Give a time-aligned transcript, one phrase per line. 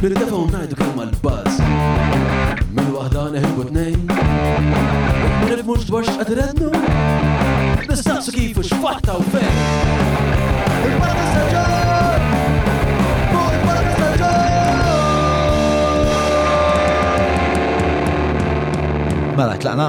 [0.00, 1.52] Li nidafaw najdu kemm għal-baz.
[2.70, 4.02] Minn wahda neħibu t-nejn.
[4.06, 6.70] Ma nifmux dwarx għadrednu.
[7.88, 9.56] Nistaqsu kifu xfatta u fejn.
[10.86, 12.20] Il-barra staġġar!
[13.34, 14.50] Fuq il-barra staġġar!
[19.42, 19.86] Mela, tlaqna?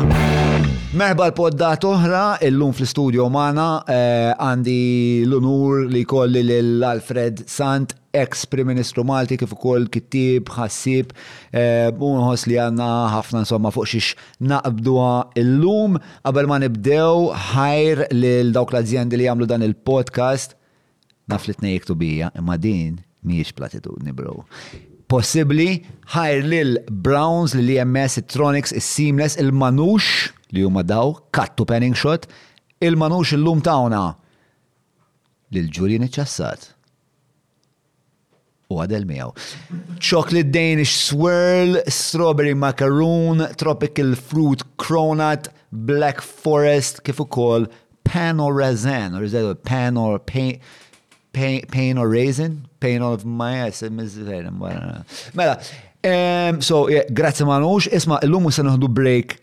[0.99, 9.05] Merba l-poddat oħra, il-lum fl-studio mana eh, għandi l-unur li kolli l-Alfred Sant, ex-Prim Ministru
[9.07, 11.13] Malti kif ukoll kittib, ħassib,
[11.55, 14.17] eh, unħos li għanna ħafna insomma fuq xiex
[14.51, 15.95] naqbduha il-lum,
[16.27, 20.57] Qabel ma nibdew ħajr lil dawk l azzjendi li jagħmlu dan il-podcast.
[21.31, 22.97] Naf li t-nejk tubija, imma din
[23.31, 24.41] miex platitudni bro
[25.09, 25.79] possibli
[26.13, 30.09] ħajr lil Browns, lil EMS, il-Tronics, il-Seamless, il-Manux,
[30.51, 32.27] li huma daw, kattu penning shot,
[32.81, 34.03] il-manux il-lum tawna.
[35.49, 36.67] li l ġuri neċassat.
[38.69, 39.31] U għadel miegħu.
[39.97, 47.65] Chocolate Danish Swirl, Strawberry Macaroon, Tropical Fruit Cronut, Black Forest, kif ukoll
[48.05, 50.59] Pano Raisin, or is that a Pano Pain?
[51.31, 52.65] Pain, pain or raisin?
[52.79, 55.61] Pain of my ass, Mela,
[56.03, 59.37] um, so, yeah, grazzi manux, isma, l lumu se break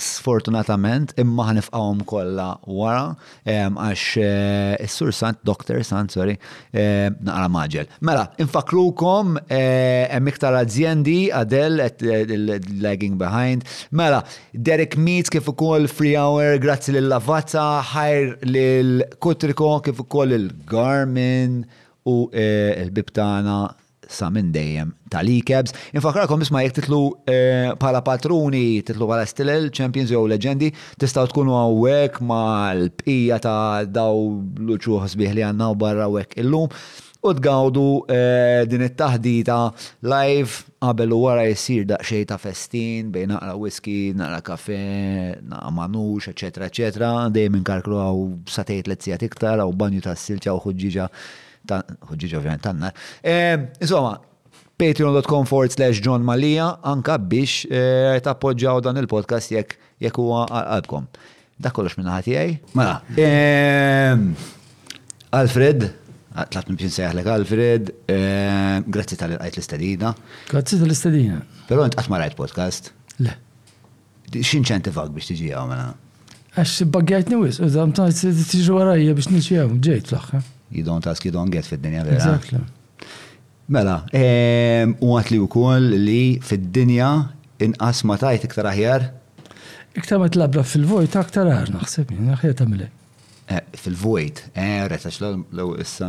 [0.00, 3.12] sfortunatament imma ħanifqawhom kollha wara
[3.48, 5.82] għax eh, is-sur Sant Dr.
[5.84, 6.36] Sant sorry
[6.72, 7.88] naqra maġel.
[8.06, 12.34] Mela, infakrukom eh, hemm iktar azjendi għadel eh,
[12.82, 13.66] lagging behind.
[13.90, 20.36] Mela, Derek Meets kif ukoll Free Hour, grazzi lil Lavazza, ħajr lil Kutriko kif ukoll
[20.38, 21.62] il-Garmin
[22.10, 23.60] u il-Bibtana
[24.12, 25.72] sa minn dejjem tal-ikebs.
[25.96, 27.00] Infakrakom bisma jek titlu
[27.82, 33.86] pala eh, patruni, titlu pala stilel, champions jew leġendi, tistaw tkunu għawek mal pija ta'
[33.88, 34.28] daw
[34.68, 36.68] luċu uċuħ li għanna u barra għawek illum
[37.22, 39.56] u tgawdu eh, din it-taħdita
[40.10, 44.80] live qabel u wara da' xej ta' festin bejn naqra whisky, naqra kafe,
[45.46, 47.12] naqra manux, eccetera, eccetera.
[47.32, 48.24] Dejjem inkarklu għaw
[48.72, 51.06] l lezzijat iktar, għaw banju ta' silċa u xuġġiġa
[51.62, 52.92] ħuġiġ ovvijament tanna.
[53.82, 54.18] Insomma,
[54.82, 57.66] patreon.com forward slash John Malija anka biex
[58.26, 61.04] tappoġġaw dan il-podcast jekk jekk huwa għalbkom.
[61.62, 62.54] Dak kollox minna ħati għaj?
[62.74, 62.96] Mela.
[65.32, 65.84] Alfred,
[66.34, 67.92] tlaqt nibxin sejħlek Alfred,
[68.90, 70.10] grazzi tal-għajt l-istadina.
[70.50, 71.38] Grazzi tal-istadina.
[71.70, 72.90] Pero int għatma rajt podcast?
[73.22, 73.36] Le.
[74.34, 75.92] Xinċentifak biex tiġi mela.
[76.52, 80.42] Għax bagħajt newis, għazam tiġi għarajja biex nġi għaw, ġejt fl-axħa.
[80.76, 82.16] You don't ask, you don't get fid-dinja vera.
[82.16, 82.58] Exactly.
[83.68, 83.96] Mela,
[85.04, 87.10] u għat li u koll li fid-dinja
[87.64, 89.04] inqas ma tajt iktar aħjar?
[90.00, 92.88] Iktar ma tlabla fil-vojt, aktar aħjar naħseb, naħjar tamile.
[93.52, 96.08] Eh, fil-vojt, eh, retax l-għu issa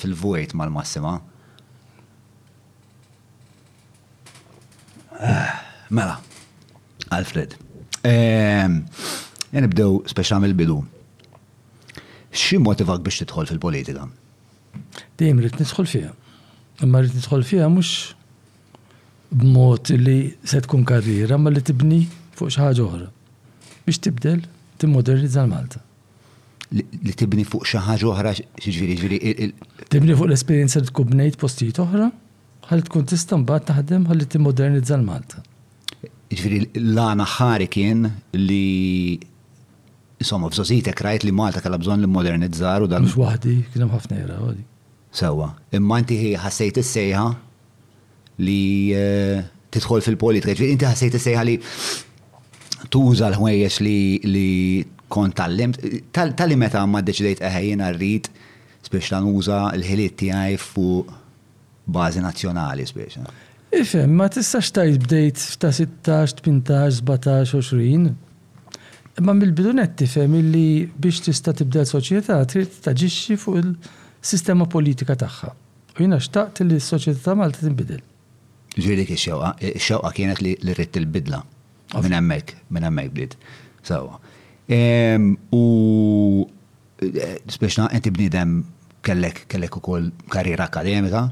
[0.00, 1.18] fil-vojt mal-massima.
[5.20, 5.52] Eh,
[5.90, 6.16] mela,
[7.18, 7.58] Alfred.
[8.02, 10.80] bdew speċa mill-bidu.
[12.32, 14.06] Xi motivak biex tidħol fil-politika?
[15.20, 16.10] Dejjem rrit nisħol fija.
[16.82, 18.14] Imma rrid nidħol fiha mhux
[19.32, 22.00] b'mod li se tkun karriera, ma li tibni
[22.36, 23.06] fuq xi ħaġa oħra.
[23.84, 24.44] Biex tibdel
[24.80, 25.84] timmodernizza l-Malta
[26.72, 29.48] li tibni fuq xi ħaġa oħra xiġifieri
[29.92, 32.06] Tibni fuq l-esperjenza li tkun bnejt postijiet oħra,
[32.70, 35.44] ħalli tkun tista' mbagħad taħdem ħalli timmodernizza l-Malta.
[36.32, 38.72] Ġviri, l-għana ħari kien li
[40.22, 43.02] Insomma, f'sositek rajt li Malta kalla bżon li modernizzar u dan.
[43.06, 44.64] Mux wahdi, kienem ħafna jera, għadi.
[45.18, 47.24] Sewa, imma inti ħassejt s sejħa
[48.46, 48.62] li
[48.96, 49.42] eh,
[49.74, 51.56] tidħol fil-politika, inti ħassejt s sejħa li
[52.94, 54.50] tuża l-ħwejjex li
[55.12, 55.74] kont tal-lim,
[56.14, 58.30] tal-li meta ma deċidejt eħejjina rrit
[58.86, 61.12] spiex lan uża l-ħiliet tiegħi fuq
[61.98, 63.20] bażi nazzjonali spiex.
[63.76, 68.30] Ife, ma t-istax tajt bdejt ta' 16, 18, 17, 20
[69.20, 75.50] Ma mill-bidunet tifhem illi biex tista' tibdel soċjetà trid taġiċi fuq il-sistema politika tagħha.
[75.98, 78.00] U jiena xtaqt li s-soċjetà Malta tinbidel.
[78.78, 81.42] Ġiri dik ix-xewqa kienet li rrid il-bidla
[81.92, 83.34] minn hemmhekk, minn hemmhekk bdiet.
[83.84, 84.16] Sawa.
[85.60, 86.48] U
[87.60, 88.62] speċna enti bnidem
[89.04, 91.26] kellek kellek ukoll karriera akademika,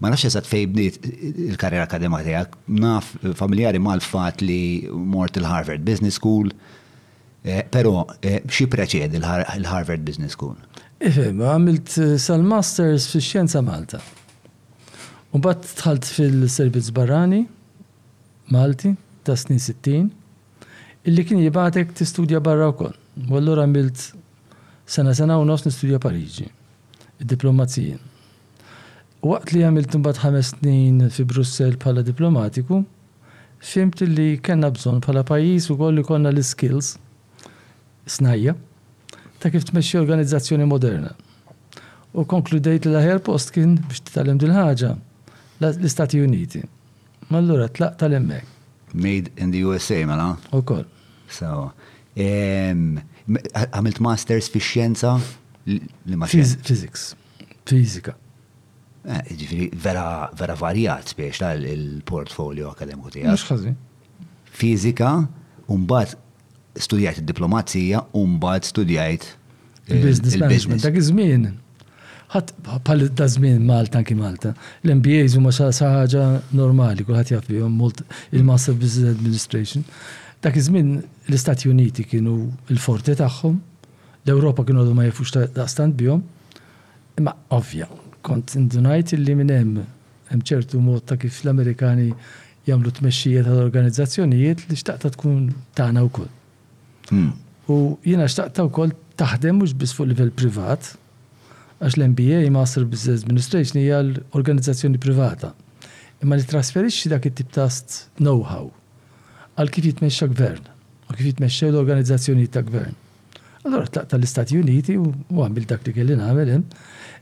[0.00, 1.02] ma nafx eżat fej bnid
[1.52, 2.56] il-karriera akademika tijak.
[2.68, 6.48] naf familjari mal-fat li mort il-Harvard Business School,
[7.44, 10.54] Eh, pero eh, xi preċedi il harvard Business School?
[11.02, 13.98] Ifem, għamilt eh, sal-masters fi xjenza Malta.
[15.34, 17.40] U bat tħalt fil-servizz barrani
[18.52, 18.92] Malti
[19.26, 22.94] ta' snin 60 illi kien jibatek tistudja barra wkoll.
[23.26, 24.04] U allura għamilt
[24.86, 26.46] sena sena u nos nistudja Pariġi,
[27.26, 27.98] diplomazijin.
[29.26, 32.84] Waqt li għamilt mbagħad ħames snin fi Brussel bħala diplomatiku,
[33.62, 36.98] fimt li bżon bżonn bħala pajjiż ukoll li konna l-skills
[38.06, 38.54] snajja
[39.42, 41.10] ta' kif tmexxi organizzazzjoni moderna.
[42.14, 44.92] U konkludejt l-aħjar post kien biex titalem din ħaġa
[45.64, 46.60] l-Istati Uniti.
[47.30, 48.46] Ma allura tlaq tal-emmek.
[48.94, 50.34] Made in the USA, mela?
[50.54, 50.84] U koll.
[51.32, 51.70] So,
[52.14, 55.16] għamilt um, masters fi xjenza
[55.66, 57.12] li ma Physics.
[57.66, 58.14] Fizika.
[59.06, 63.34] Eh, ġifiri, vera, vera varjat biex tal il-portfolio akademiku tijak.
[63.34, 65.16] Mux Fizika,
[65.72, 66.12] umbat
[66.80, 69.26] studijajt id-diplomazija u mbagħad studijajt
[69.90, 71.46] il-business eh, management dak iż-żmien.
[72.32, 74.54] Ħadd bħal da żmien Malta anki Malta.
[74.86, 76.22] L-MBAs huma xi ħaġa
[76.56, 79.84] normali, kulħadd jaf il-Master Business Administration.
[80.42, 80.94] Dak iż-żmien
[81.28, 82.36] l-Istati Uniti kienu
[82.72, 83.58] l-forti tagħhom,
[84.24, 86.22] l-Ewropa kienu għadhom ma jafux daqstant bihom.
[87.20, 87.84] Imma ovvja,
[88.24, 89.82] kont indunajt illi minn hemm
[90.32, 92.08] hemm ċertu mod ta' kif l-Amerikani
[92.64, 96.30] jagħmlu tmexxija tal organizzazzjonijiet li xtaqta tkun tagħna wkoll.
[97.12, 97.30] Hmm.
[97.68, 100.94] U jina xtaqta u kol taħdem mux bis fuq livell privat,
[101.82, 105.50] għax l-MBA Master Business Administration hija l-organizzazzjoni privata.
[106.24, 107.68] Imma li trasferixxi dak it-tip ta'
[108.22, 108.70] know-how
[109.60, 110.64] għal kif jitmexxa gvern
[111.12, 112.96] u kif jitmexxa l-organizzazzjoni ta' gvern.
[113.68, 115.10] Allora taqta l-Istati Uniti u
[115.44, 116.68] għamil dak li kelli nagħmel hemm.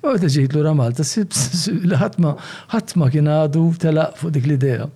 [0.07, 2.37] U e ġejt lura Malta ħatma
[2.73, 4.87] ħatma kien għadu telaq fuq dik l-idea.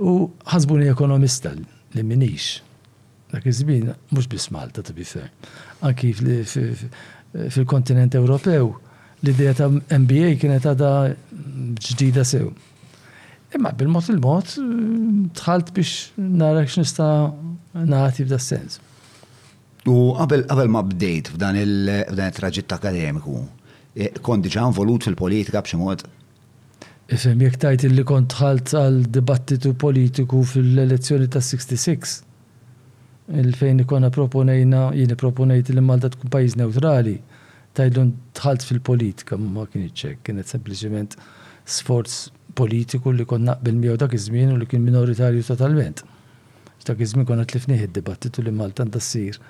[0.00, 0.16] U
[0.50, 2.64] ħasbuni ekonomista li minix
[3.32, 5.28] dak iż-żmien mhux biss Malta to be fair.
[5.82, 6.14] Anki
[7.50, 8.60] fil-kontinent Ewropew
[9.24, 10.90] l-idea ta' MBA kienet għada
[11.82, 12.46] ġdida sew.
[13.56, 14.48] Imma bil-mod il-mod
[15.38, 17.32] tħalt biex nara nista'
[17.74, 18.72] nagħti f'da sens.
[19.90, 23.36] U qabel ma bdejt f'dan il-traġitt akademiku,
[23.94, 26.00] e, kont diġà involut fil-politika b'xi mod?
[27.10, 32.02] Ifhem jekk tajt illi kont tħalt għal dibattitu politiku fil-elezzjoni tas-66
[33.34, 37.16] il-fejn ikona proponejna, jini proponejt li Malta tkun pajjiż neutrali,
[37.76, 41.16] tajlun tħalt fil-politika, ma kienieċek, kienet sempliciment
[41.66, 42.20] sforz
[42.56, 46.04] politiku li konna bil miegħu dak iż-żmien u li kien minoritarju totalment.
[46.86, 49.40] Dak iż-żmien konna tlifnih id-dibattitu li Malta ndassir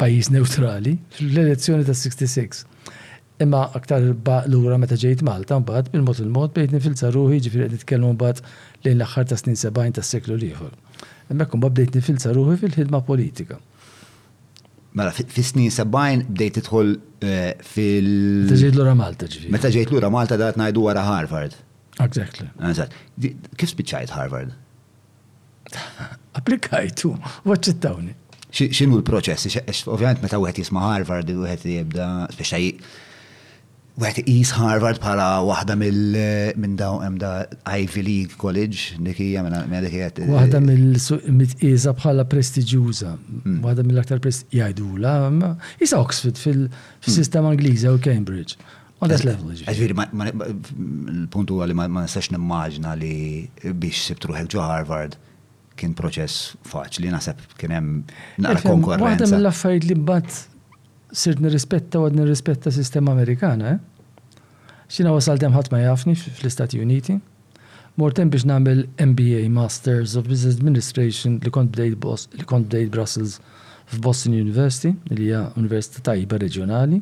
[0.00, 2.64] pajjiż neutrali fl-elezzjoni ta' 66.
[3.44, 4.04] Imma aktar
[4.48, 8.40] lura meta ġejt Malta mbagħad bil-mod il-mod bejt nifilza ruħi ġifieri qed nitkellmu mbagħad
[8.86, 10.72] lejn l-aħħar ta' snin 70 tas-seklu liħor.
[10.72, 10.93] ieħor
[11.32, 13.58] Emmek un bdejt nifilza ruħi fil-ħidma politika.
[14.94, 16.92] Mela, fis-snin 70 bdejt idħol
[17.24, 18.10] eh, fil.
[18.50, 19.48] Teġejt l-ura Malta ġifi.
[19.54, 21.56] Meta ġejt l-ura Malta dat najdu wara Harvard.
[22.04, 22.46] Exactly.
[22.70, 22.94] Eżatt.
[23.22, 24.52] Kif spiċċajt Harvard?
[26.38, 27.14] Applikajtu,
[27.48, 28.14] waċċittawni.
[28.54, 29.48] Xinu l-proċess?
[29.90, 32.60] Ovvijament meta wieħed jisma' Harvard, wieħed jibda speċa
[33.94, 36.16] Għet jis Harvard bħala wahda mill
[36.58, 37.28] minn daw da
[37.78, 40.16] Ivy League College, niki nikija minna dik għet.
[40.26, 43.60] Wahda mill-isa bħala prestigjuza, mm.
[43.62, 44.96] wahda mill-aktar prestigjuza, prestiġuża,
[45.44, 46.64] la, jisa Oxford mm.
[47.04, 48.56] fil-sistema Angliża u Cambridge.
[49.02, 49.52] On that level.
[49.66, 53.14] Ġviri, l-puntu għalli ma nistax nimmaġna li
[53.74, 55.14] biex sibtruħek ġo Harvard
[55.78, 57.94] kien proċess faċli, nasab kienem
[58.42, 59.06] nara konkurrenza.
[59.06, 60.34] Wahda mill-affarijiet li bat
[61.14, 64.70] sirt nirrispetta u għad nirrispetta sistema Amerikana, eh?
[64.90, 67.16] Xina wasalt ħadd ma jafni fl-Istati Uniti.
[67.96, 73.36] Mortem biex namel MBA Masters of Business Administration li kont bdejt li kont bdejt Brussels
[73.86, 76.98] f'Boston University, li hija università tajba reġjonali.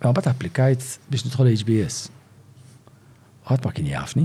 [0.00, 2.08] Ma bat applikajt biex nidħol HBS.
[3.50, 4.24] Ħadd ma kien jafni,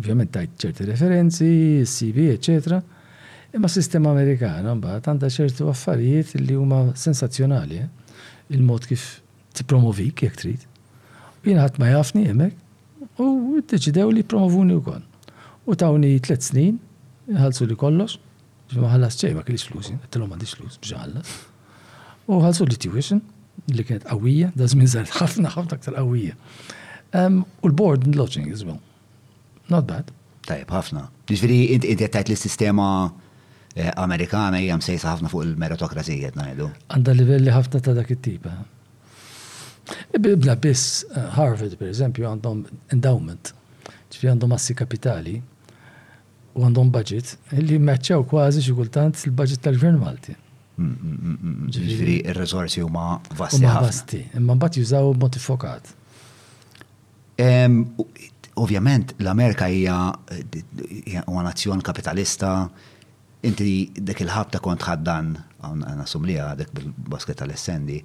[0.00, 1.52] ovvjament tajt ċerti referenzi,
[1.88, 2.80] CV, eccetera.
[3.50, 7.88] Imma sistema amerikan, mbagħad għandha ċertu affarijiet li huma sensazzjonali eh?
[8.54, 9.06] il-mod kif
[9.58, 10.66] tippromovik jekk trid.
[11.46, 15.02] Jien ħadd ma jafni hemmhekk u ddeċidew li promovuni wkoll.
[15.66, 16.76] U tawni tliet snin,
[17.34, 18.20] ħalsu li kollox,
[18.78, 21.22] ma ħallas ċej ma kellix flus, għattilhom m'għandix flus bġalla.
[22.30, 23.22] U ħalsu li tuition
[23.74, 26.36] li kienet qawwija, da żmien żgħar ħafna ħafna aktar qawwija.
[27.18, 28.78] U l-board and lodging as well.
[29.70, 30.14] Not bad.
[30.46, 31.08] Tajb, ħafna.
[31.30, 32.86] Ġifieri inti għattajt tajt li s-sistema
[33.74, 36.66] Eh, Amerikana hija msejsa ħafna fuq il-meritokrazija qed ngħidu.
[36.90, 38.64] Għandha livelli ħafna ta' dak it tipa eh.
[40.18, 42.64] Bibla biss eh, Harvard pereżempju għandhom
[42.96, 43.52] endowment,
[44.10, 50.34] ġifi għandhom assi kapitali u għandhom budget li mmeċċew kważi xi kultant il-budget tal-Gvern Malti.
[50.80, 53.62] Mm, mm, mm, ġifieri ir resorsi huma vasti.
[53.62, 55.94] Huma vasti, imma mbagħad jużaw mod ifokat.
[58.60, 60.08] Ovvjament l-Amerika hija
[61.26, 62.64] nazzjon kapitalista,
[63.46, 65.30] inti dik il-ħabta kont ħaddan,
[65.98, 67.98] nasum li għadek bil-basket tal-essendi,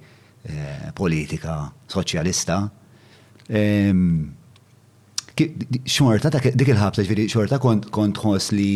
[0.48, 1.58] eh, politika,
[1.92, 2.60] soċjalista.
[5.96, 8.72] Xorta, dik il-ħabta, ġviri, xorta kont ħos li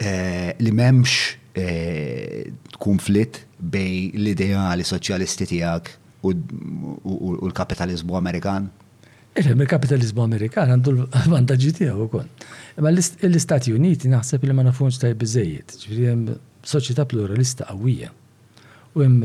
[0.00, 1.18] eh, li memx
[1.54, 2.46] eh,
[2.80, 5.92] konflitt bej l-ideali soċjalisti tijak
[6.24, 6.32] u
[7.50, 8.70] l-kapitalizmu Amerikan?
[9.40, 12.46] il-kapitalizmu Amerikan għandu l-vantagġi tijak u kont
[12.80, 16.20] Ma l-Istati Uniti naħseb li ma nafunx tajb biżejjed, ġifiri jem
[16.64, 18.08] soċieta pluralista għawija
[18.96, 19.16] u jem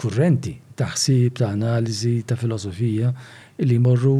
[0.00, 3.12] kurrenti ta' ħsieb, ta' analizi, ta' filosofija
[3.60, 4.14] li jmorru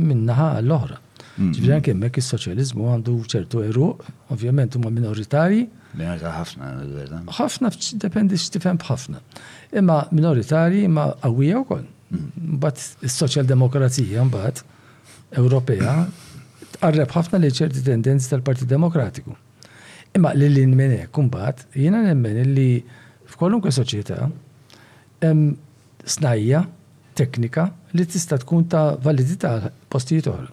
[0.00, 0.96] minnaħa l-ohra.
[0.96, 1.52] Mm-hmm.
[1.52, 4.00] Ġifiri jem kemmek il-soċializmu għandu ċertu eruq,
[4.32, 5.66] ovvjament huma minoritarji.
[6.24, 6.72] ħafna
[7.36, 9.20] Ħafna dependi x'tifhem b'ħafna.
[9.76, 11.84] Imma minoritari, imma għawija u koll.
[12.12, 13.06] Mm-hmm.
[13.20, 14.68] is il demokrazija mbagħad
[15.32, 15.92] Ewropea
[16.76, 19.34] tqarreb ħafna li ċerti tendenzi tal-Partit Demokratiku.
[20.16, 22.82] Imma li li minn hekk kumbat, jiena nemmen li
[23.32, 24.26] f'kolunkwe soċjetà
[25.24, 25.52] hemm
[26.14, 26.64] snajja
[27.18, 29.54] teknika li tista' tkun ta' validità
[29.92, 30.48] postijiet oħra.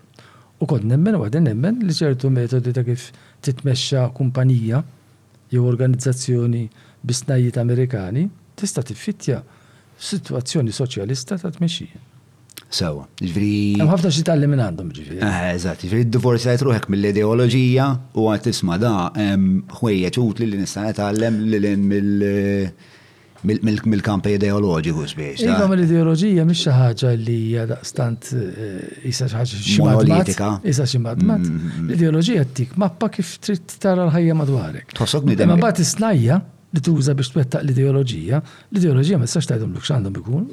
[0.59, 3.09] U kont nemmen u għadden nemmen li ċertu metodi ta' kif
[3.45, 4.81] titmexxa kumpanija
[5.53, 6.65] jew organizzazzjoni
[7.07, 8.27] bisnajjiet Amerikani
[8.59, 9.41] tista' tiffittja
[10.09, 12.08] situazzjoni soċjalista ta' tmexxija.
[12.69, 13.81] Sewa, ġviri.
[13.81, 15.17] ħafna xi tal minn għandhom ġviri.
[15.25, 21.39] Eh, eżatt, ġviri d-divorzajt ruħek mill-ideologija u għat isma da, ħwejjeċ utli li nista' nitgħallem
[21.49, 21.71] lil
[23.39, 25.45] mill- mill-kamp ideoloġiku spiex.
[25.47, 30.49] Iva mill-ideologija mhix xi ħaġa li hija daqstant eh, isa xi ħaġa xi matematika.
[30.69, 31.23] Isa xi mat.
[31.23, 31.87] Mm, mm, mm.
[31.95, 34.93] L-ideoloġija tik mappa kif trid tara l-ħajja madwarek.
[34.99, 35.55] Tħossok nidem.
[35.55, 36.37] Ma bagħad isnajja
[36.77, 40.45] li tuża biex twettaq l-ideoloġija, l-ideoloġija ma tistax tgħidhom l għandhom ikun.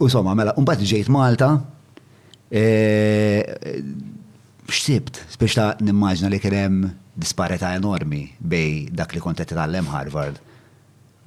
[0.00, 1.48] U somma, mela, unbat ġejt Malta,
[2.54, 2.62] e,
[4.70, 6.84] xsibt, spiex ta' nimmaġna li kienem
[7.18, 10.36] disparita enormi bej dak li kontet tal-lem Harvard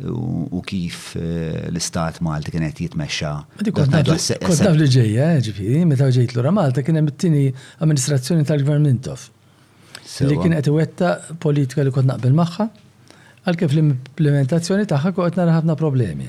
[0.07, 3.31] u kif e, l-istat Malta kienet jitmexxa.
[3.59, 7.49] naf li ġejja, eh, ġifiri, meta ġejt l-ura Malta kien hemm it-tieni
[7.83, 8.87] amministrazzjoni tal-Gvern
[10.23, 11.09] Li kien qed iwetta
[11.41, 12.67] politika li kont naqbel magħha,
[13.59, 16.27] kif l implementazzjoni tagħha kont ħafna problemi.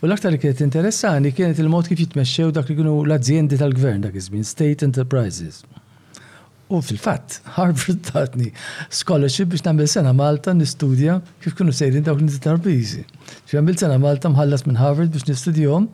[0.00, 4.14] U l-aktar li kienet interessani kienet il-mod kif jitmexxew dak li kienu l-azzjendi tal-gvern dak
[4.16, 5.58] iż-żmien, State Enterprises.
[6.72, 8.46] U fil-fatt, Harvard tatni
[8.88, 13.02] scholarship biex nagħmel sena Malta nistudja kif kienu sejrin dawk l-interprizi.
[13.50, 15.90] Xi għamil sena Malta mħallas minn Harvard biex nistudjom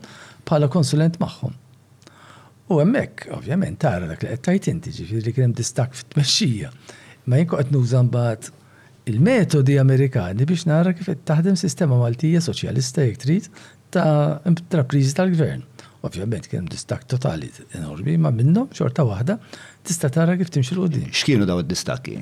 [0.46, 1.56] bħala konsulent magħhom.
[2.70, 6.70] U hemmhekk, ovvjament, tara dak li qed tajt inti ġifieri kien hemm distak fit-tmexxija.
[7.26, 8.52] Ma jien qed nuża mbagħad
[9.10, 13.50] il-metodi Amerikani biex nara kif taħdem sistema Maltija soċjalista jek trid
[13.96, 15.62] ta' intrapriżi tal-gvern.
[16.06, 19.38] Ovvjament kien distak totali enormi, ma minnhom xorta waħda
[19.88, 22.18] tista' tara kif timxi l qudiem X'kienu daw id-distakki?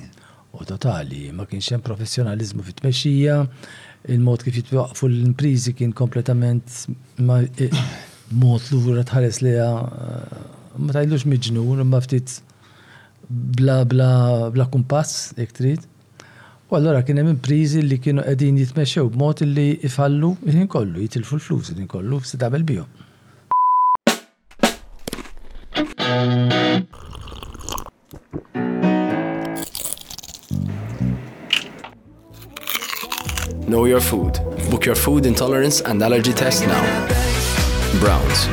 [0.54, 3.40] U totali, ma kienx hemm professjonaliżmu fit-tmexxija,
[4.14, 6.64] il-mod kif jitwaqfu l-imprizi kien kompletament
[7.18, 7.78] eh,
[8.38, 10.44] mod l-ura tħares li eh,
[10.78, 12.38] ma tajlux miġnun, ma ftit
[13.58, 14.12] bla bla
[14.54, 15.90] bla kumpass, jek trid.
[16.68, 21.36] U allora kien hemm imprizi li kienu qegħdin jitmexxew b'mod li ifallu il-ħin kollu, jitilfu
[21.36, 22.88] l-flus il-ħin kollu se tagħmel bihom.
[33.68, 34.40] Know your food.
[34.70, 36.82] Book your food intolerance and allergy test now.
[38.00, 38.48] Browns.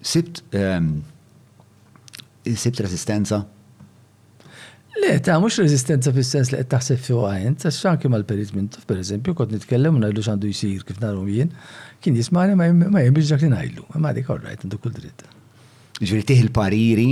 [0.00, 0.92] Sibt um,
[2.46, 3.46] sibt resistenza
[5.02, 8.66] Le, ta' mux rezistenza fis sens li qed taħseb fi għajn, ta' xanki mal-perit minn
[8.72, 11.52] tuf, per eżempju, kod nitkellem u najdu xandu jisir kif nagħmlu jien,
[12.02, 15.22] kien jismani ma' jemmiġ dak li najlu, ma' dik orrajt, ndu kull dritt.
[16.02, 17.06] Ġviri tiħ il-pariri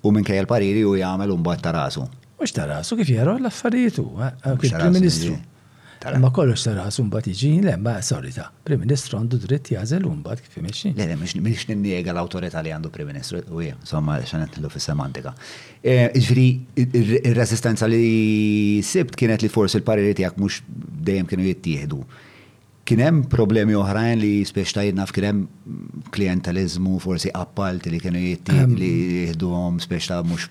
[0.00, 2.06] u minn kajja l-pariri u jgħamil un bat tarasu.
[2.40, 5.36] Mux tarasu kif jgħarru l hu, eh, kif prim-ministru.
[6.00, 10.22] Ma kollox sarħas un bat iġi, le, ma sorita, Prim Ministru għandu dritt jazel un
[10.40, 10.92] kif imexxi.
[10.96, 15.34] Le, le, miex n-niega l-autorita li għandu Prim Ministru, u jgħu, somma, xanet l semantika.
[15.84, 16.46] Eh, Ġviri,
[17.20, 22.00] il-resistenza li sibt kienet li forsi il-pariri tijak mux dejjem kienu jittieħdu.
[22.88, 25.44] Kienem problemi oħrajn li spiex tajid naf kienem
[26.16, 28.90] klientalizmu, forsi appalt li kienu jittijedu li
[29.28, 30.48] jihdu għom ta' mux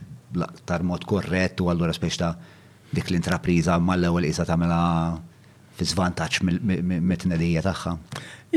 [0.70, 2.36] tar mod korrettu, għallura spiex ta'
[2.94, 5.26] dik l-intrapriza mal-ewel isa tamela
[5.80, 7.94] fi zvantaġġ mit-tnedija tagħha.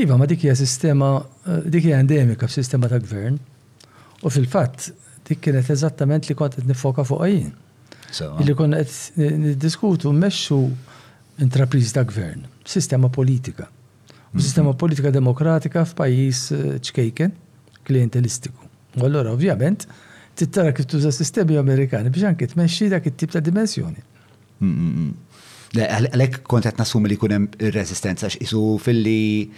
[0.03, 1.11] Iva, ma dik hija sistema,
[1.47, 3.39] eh, dik hija endemika f'sistema ta' gvern.
[4.23, 4.91] U fil-fatt,
[5.29, 7.53] dik kienet eżattament li kont qed nifoka fuq għajin.
[8.43, 8.91] Illi kon qed
[9.41, 10.59] niddiskutu mmexxu
[11.39, 13.69] intrapriz ta' gvern, sistema politika.
[14.33, 14.41] U mhm.
[14.43, 17.37] sistema politika demokratika f'pajjiż eh, ċkejken,
[17.87, 18.69] klientelistiku.
[18.99, 19.87] U allora ovvjament
[20.37, 24.03] tittara kif tuża sistemi Amerikani biex anke tmexxi dak it-tip ta' dimensjoni.
[24.63, 25.32] Mm, mm, mm.
[25.73, 29.49] Għalek kontet nasum li kunem resistenza x'isu fil-li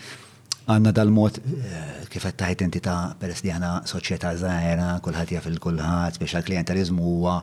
[0.70, 7.02] għanna dal-mod eh, kif għetta identità peress li għana soċieta zaħira, kullħat jaf il-kullħat, għal-klientalizmu
[7.02, 7.38] huwa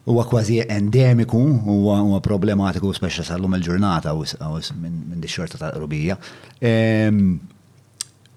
[0.00, 4.14] huwa kważi endemiku, huwa problematiku speċa sal-lum il-ġurnata
[4.80, 6.18] minn di xorta ta' qrubija
[6.60, 7.24] ehm,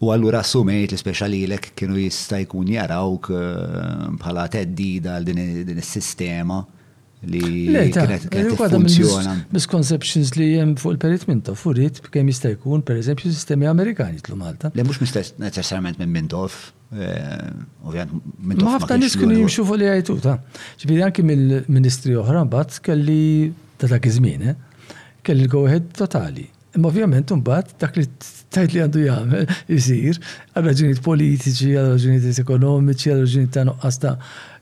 [0.03, 6.57] U għallura assumejt li speċalilek kienu jista' jkun jarawk eh, bħala teddida għal din is-sistema.
[6.59, 6.82] Uh,
[7.27, 8.25] li kienet
[8.59, 9.33] funzjona.
[9.55, 14.21] Misconceptions li jem fuq il perit ta' furit, kem jistajkun, jkun, per eżempju, sistemi Amerikani
[14.25, 14.71] tlu Malta.
[14.75, 16.57] Le mhux mistess neċessarjament minn Mintof,
[16.93, 17.47] eh,
[17.85, 18.67] ovvjament Mintof.
[18.67, 20.37] Ma ħafna niskun kienu jimxu fuq li għajtu ta'
[20.81, 25.89] ġifieri anki mill-Ministri oħra mbagħad kelli ta' dak iż-żmien, eh, kelli l go totali.
[26.03, 26.47] totali.
[26.75, 28.05] ovvijament ovvjament mbagħad dak li
[28.49, 30.17] tajt li għandu jagħmel isir
[30.55, 33.97] għal raġunijiet politiċi, għal raġunijiet ekonomiċi, għal raġunijiet ta' nuqqas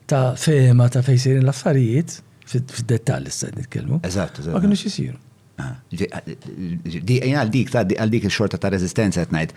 [0.06, 2.20] ta' fema ta' fejsirin l-affarijiet,
[2.66, 3.98] Fid-dettal issa nitkellmu.
[4.06, 4.54] Eżatt, eżatt.
[4.54, 5.16] Ma kienu xisiru.
[5.58, 5.72] Ah.
[6.16, 6.28] Ah,
[7.24, 9.52] għal dik ta' għal dik il-xorta ta' rezistenza għetnajt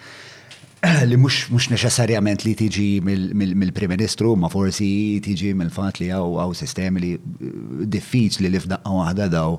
[1.10, 4.90] li mux neċessarjament li tiġi mill-Prim Ministru, ma forsi
[5.24, 9.56] tiġi mill-fat li għaw sistemi li eh, diffiċ li li f'daqqa waħda daw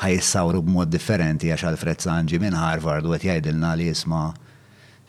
[0.00, 4.22] ħajissawru b'mod differenti għax għal Fred Sanġi minn Harvard u għet jgħidilna li jisma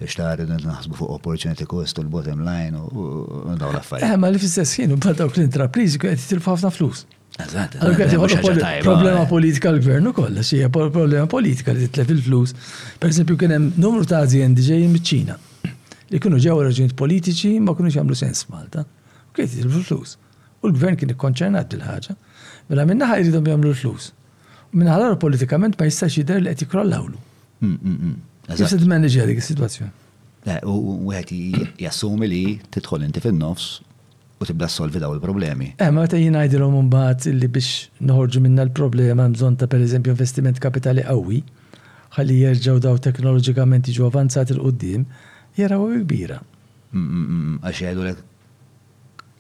[0.02, 3.08] biex tari naħsbu fuq opportunity cost u l-bottom line u
[3.54, 4.10] daw l-affarijiet.
[4.10, 7.06] Eh, ma li fissess jenu bħal dawk l-intraprizi għet jitilfu ħafna flus.
[8.82, 12.54] Problema politika l-gvern u kolla, xie problema politika li titlef il-flus.
[13.00, 15.38] Per esempio, kienem numru ta' aziendi ġejjin mċina
[16.12, 18.84] li kienu ġew raġunijiet politiċi ma kienu jagħmlu sens Malta.
[19.32, 20.18] U kien il flus.
[20.60, 22.18] U l-gvern kien ikkonċernat dil-ħaġa.
[22.70, 24.10] Mela minna ħaj jridhom jagħmlu l-flus.
[24.76, 27.16] U ħalar politikament ma jistax jidher li qed jikrollawlu.
[27.64, 28.20] Mm, mm, mm.
[28.60, 29.96] Kif se tmanaġġja dik is-sitwazzjoni?
[30.68, 31.32] U għet
[31.80, 32.44] jassumi li
[32.76, 33.78] tidħol inti fin-nofs
[34.42, 35.76] u tibda solvi daw il-problemi.
[35.78, 40.14] Eh, ma ta' jina jidilom mbaħt illi biex noħorġu minna l-problema mżon ta' per eżempju
[40.16, 41.42] investiment kapitali qawwi,
[42.18, 45.06] ħalli jirġaw daw teknoloġikament iġu avanzat il-qoddim,
[45.60, 46.40] jaraw kbira.
[46.92, 48.16] Mm, mm, mm, Għax jgħidu l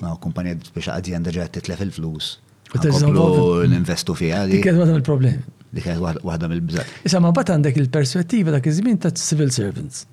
[0.01, 2.37] ma' kumpanija biex għadjenda ġa titlef il-flus.
[2.77, 4.45] L-investu fija.
[4.47, 5.41] Dik għed għadam il-problemi.
[5.75, 6.85] Dik għed għadam il-bżat.
[7.07, 10.05] Issa ma' bat għandek il-perspettiva dak iż-żmien ta' civil servants.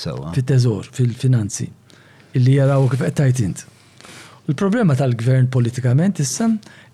[0.00, 1.68] Fit-teżor, fil-finanzi.
[2.34, 3.62] Illi jaraw kif qed tajtint.
[4.50, 6.48] Il-problema tal-gvern politikament issa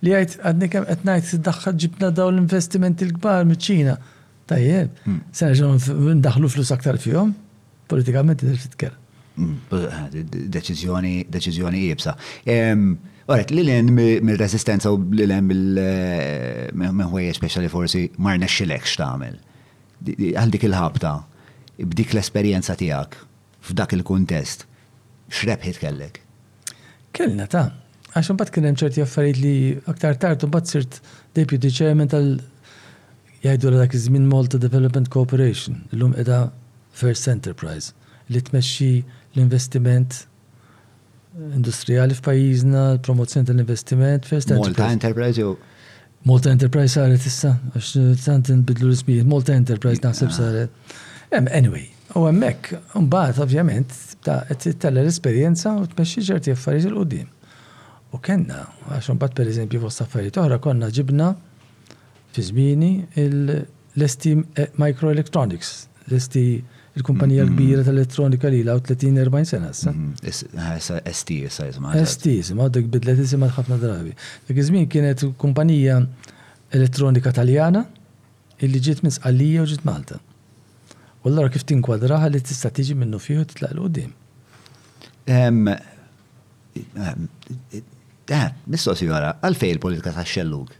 [0.04, 3.94] li għajt għadni kem għetnajt s daħħal ġibna daw l-investimenti l-kbar miċ-ċina.
[4.50, 5.22] Tajjeb, mm.
[5.38, 7.30] sena ġon ndaħlu flus aktar fjom,
[7.90, 8.98] politikament id-daħħal
[9.42, 12.12] mm, Deċizjoni, deċizjoni jibsa.
[12.46, 18.84] Għaret, li l-en mil resistenza u li l-en mil eh, ħwejja speċali forsi marna xilek
[18.90, 19.40] xtamil.
[20.36, 21.14] Għal dik il-ħabta,
[21.80, 23.16] b'dik l-esperienza tijak,
[23.72, 24.68] f'dak il-kontest,
[25.32, 26.22] xrebħi tkellek?
[27.16, 27.68] Kellna ta'
[28.16, 29.52] għax mbagħad kien hemm ċerti affarijiet li
[29.92, 30.96] aktar tard u mbagħad sirt
[31.36, 32.28] deputy chairman tal
[33.42, 36.38] jgħidu dak iż-żmien Malta Development Corporation, illum qiegħda
[36.96, 37.92] First Enterprise
[38.32, 38.90] li tmexxi
[39.36, 40.16] l-investiment
[41.58, 44.74] industrijali f'pajjiżna, l-promozzjoni tal-investiment First Enterprise.
[44.74, 45.56] Malta Enterprise jew
[46.26, 50.36] Malta Enterprise saret issa, għax tant inbidlu l-ismijiet, Malta Enterprise naħseb ah.
[50.40, 50.96] saret.
[51.36, 51.84] Anyway,
[52.16, 53.90] U għemmek, mbaħt ovvjament,
[54.24, 57.28] ta' t-tella l-esperienza u t-mexxi ġerti affarijiet l qoddim
[58.16, 58.62] U kena,
[58.94, 61.32] għax mbaħt per eżempju fost affarijiet oħra konna ġibna
[62.32, 62.90] fi zmini
[63.24, 63.58] l
[64.04, 64.44] estim
[64.80, 65.74] Microelectronics,
[66.08, 66.46] l-esti
[66.96, 71.00] il-kumpanija l kbira tal-elettronika li law 30-40 sena issa.
[71.12, 71.92] ST issa jisma.
[72.00, 74.14] ST jisma, dik bidlet jisma ħafna drabi.
[74.48, 75.98] Dik iż kienet kumpanija
[76.76, 77.84] elettronika taljana
[78.64, 80.20] illi ġiet minn Sqallija u ġiet Malta.
[81.26, 84.10] U l-għar kif tinkwadraħa li tista' tiġi minnu fih u titlaq l-qudiem.
[88.30, 90.70] Eh, si għara, għalfej il-politika ta' xellug?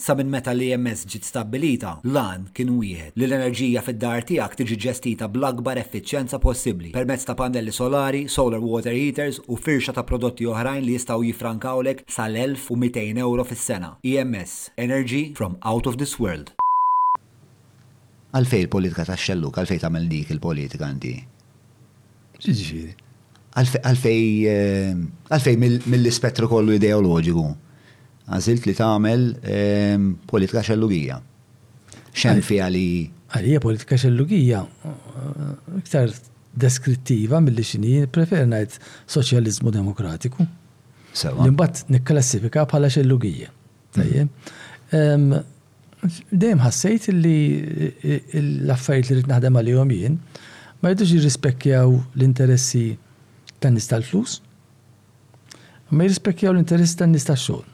[0.00, 4.78] Sa minn meta li MS ġit stabilita, lan kien wieħed li l-enerġija fid-dar tiegħek tiġi
[4.84, 10.44] ġestita bl-akbar effiċjenza possibbli permezz ta' pannelli solari, solar water heaters u firxa ta' prodotti
[10.52, 13.94] oħrajn li jistgħu jifrankawlek sal-1200 euro fis-sena.
[14.04, 16.52] EMS, Energy from out of this world.
[18.36, 21.14] Għalfej il-politika ta' xelluk, għalfej ta' dik il-politika għandi?
[22.40, 22.92] Ġiġifieri.
[23.60, 24.92] Għalfej eh,
[25.34, 25.56] għalfej
[25.90, 27.42] mill-ispettru kollu ideoloġiku.
[28.30, 29.98] Għażilt li tagħmel eh,
[30.30, 31.18] politika xellugija.
[32.14, 32.86] Xen fi għali.
[33.34, 36.14] Għalija politika xellugija eh, iktar
[36.62, 38.78] deskrittiva mill-li xini prefer ngħid
[39.10, 40.46] soċjaliżmu demokratiku.
[41.18, 41.48] Sewa.
[41.50, 43.50] Imbagħad nikklassifika bħala xellugija.
[43.98, 45.42] Mm
[46.32, 47.38] dejjem ħassejt li
[48.64, 50.16] l-affarijiet li rrid naħdem għalihom jien
[50.80, 52.82] ma jridux jirrispekkjaw l-interessi
[53.60, 54.38] tan-nies tal-flus,
[55.92, 57.66] ma jirrispekkjaw l interessi tan-nies tax-xogħol.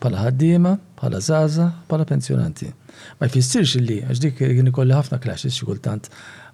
[0.00, 2.70] Bħala ħaddiema, bħala żaża, bħala pensjonanti.
[3.18, 6.06] Ma jfissirx li għax dik kien ikolli ħafna clashes xi kultant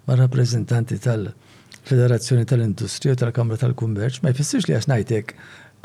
[0.07, 5.35] ma' rappreżentanti tal-Federazzjoni tal-Industrija u tal-Kamra tal-Kummerċ, ma jfissirx li għax ngħidlek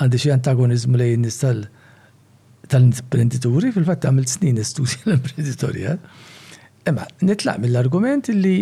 [0.03, 1.61] għandi xi antagoniżmu lejn nies tal
[2.71, 5.97] tal-imprenditori, fil-fatt għamil snin istudji l-imprenditorja.
[6.91, 8.57] Imma nitlaq mill-argument li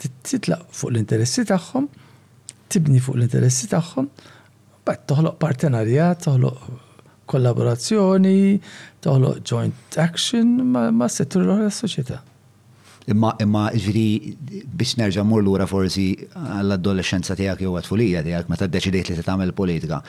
[0.00, 1.86] titlaq fuq l-interessi tagħhom,
[2.72, 4.08] tibni fuq l-interessi tagħhom,
[4.86, 6.70] bat toħloq partenarjat, toħloq
[7.32, 8.56] kollaborazzjoni,
[9.02, 12.22] toħloq joint action ma' settur l soċjetà.
[13.10, 14.06] Imma imma ġri
[14.74, 20.00] biex nerġa' mur lura forsi għall-adolescenza tiegħek jew għatfulija tiegħek meta ddeċidejt li tagħmel politika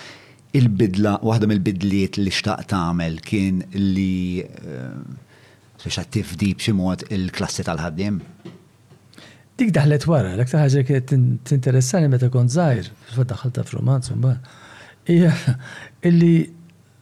[0.58, 8.18] il-bidla, waħda mill-bidliet li xtaq tagħmel kien li biex eh, għattifdi b'xi mod il-klassi tal-ħaddiem?
[9.58, 11.14] Dik daħlet wara, l-aktar ħaġa kienet
[11.50, 14.56] tinteressani meta kont żgħir, fil-daħħal ta' frumanz mbagħad.
[15.08, 15.32] Hija
[16.10, 16.34] illi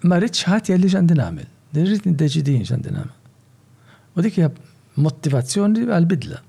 [0.10, 3.96] ma rridx ħadd jgħidli x'għandi nagħmel, rrid niddeċidin x'għandi nagħmel.
[4.20, 4.52] U dik hija
[5.06, 6.42] motivazzjoni għal-bidla.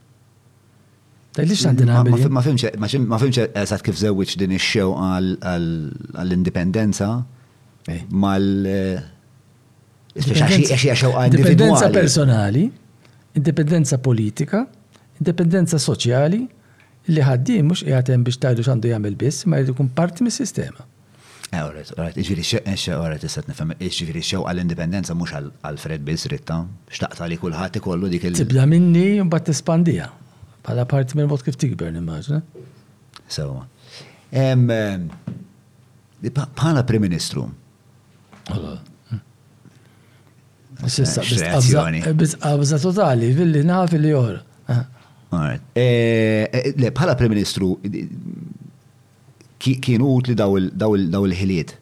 [1.36, 7.08] Ma fimx, għasat kif zewiċ din ix-xew għall-indipendenza
[7.92, 8.00] eh.
[8.10, 8.46] mal.
[8.66, 9.00] Eh,
[10.16, 12.64] indipendenza personali,
[13.36, 14.64] indipendenza politika,
[15.20, 16.40] indipendenza soċjali,
[17.12, 20.88] li ħaddim mux jgħatem biex tajdu xandu jgħamil biss, ma jgħidu kun parti mis-sistema.
[21.52, 26.56] Għoret, għoret, iġviri xew, għoret, jistat nifem, iġviri xew għal indipendenza mux għal-Fred Biss Ritta,
[26.90, 29.44] xtaqta li kullħati ikollu dik il- Tibda minni un bat
[30.66, 32.40] Pala parti minn mod kif tikber nimmaġna.
[33.30, 33.60] Sawa.
[36.58, 37.44] Pala Prim Ministru.
[38.56, 38.72] Eh,
[40.84, 44.40] bis qabża totali, billi naf li jor.
[44.70, 44.82] Ah.
[45.54, 47.76] Eh, eh, le, pala Prim Ministru
[49.62, 51.76] kienu utli daw il-ħiliet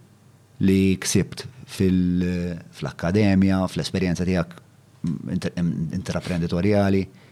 [0.64, 1.42] li ksibt
[1.74, 4.52] fil-akkademja, fl-esperienza tijak
[5.04, 7.00] intraprenditoriali.
[7.06, 7.23] Inter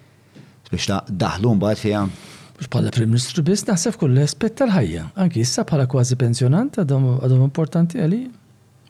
[0.72, 2.02] biex ta' daħlu mbagħad fiha.
[2.62, 5.06] Mux bħala Prim Ministru biss naħseb kull aspett tal-ħajja.
[5.24, 8.20] Anki issa bħala kważi pensjonant għadhom importanti għali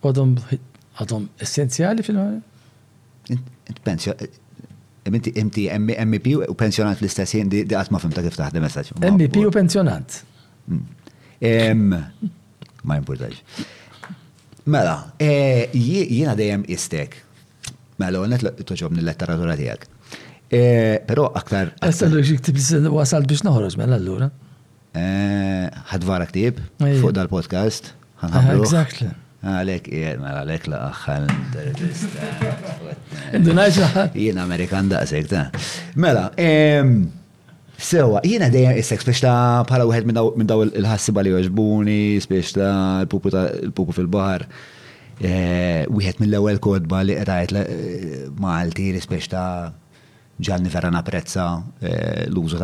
[0.03, 0.35] għadhom
[1.03, 3.35] għadhom essenzjali fil-ħajja.
[5.13, 8.95] Inti inti MP u pensjonant l-istess jien di għatma fimta kif taħde messaċ.
[9.11, 10.21] MP u pensjonant.
[10.71, 12.03] Mm.
[12.87, 13.41] Ma importax.
[14.71, 17.17] Mela, eh, jiena dejjem istek.
[17.99, 19.89] Mela, għonet toċobni l-letteratura tijak.
[20.53, 21.71] Eh, Pero aktar.
[21.81, 22.59] Għasallu xiktib
[22.93, 24.31] wasal biex noħroġ mela l-għura.
[24.93, 26.61] Eh, Ħadvara ktib
[27.01, 27.95] fuq dal-podcast.
[28.53, 29.09] Exactly.
[29.43, 31.31] Għalek, eh, mela, għalek la għaxħal.
[34.45, 34.87] Amerikan
[35.97, 36.31] Mela,
[37.83, 43.07] Sewa, jiena dejjem issek biex ta' bħala wieħed minn daw il-ħassiba li joġbuni, biex ta'
[43.11, 44.43] pupu fil-bahar.
[45.19, 47.51] Wieħed mill-ewwel kodba li qrajt
[48.39, 49.73] Malti, biex ta'
[50.43, 51.45] ġanni vera naprezza
[51.83, 52.59] eh, l-użu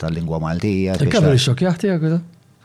[0.00, 0.96] tal lingua maltija.
[1.12, 2.18] Kafri xok jaħti għagħu?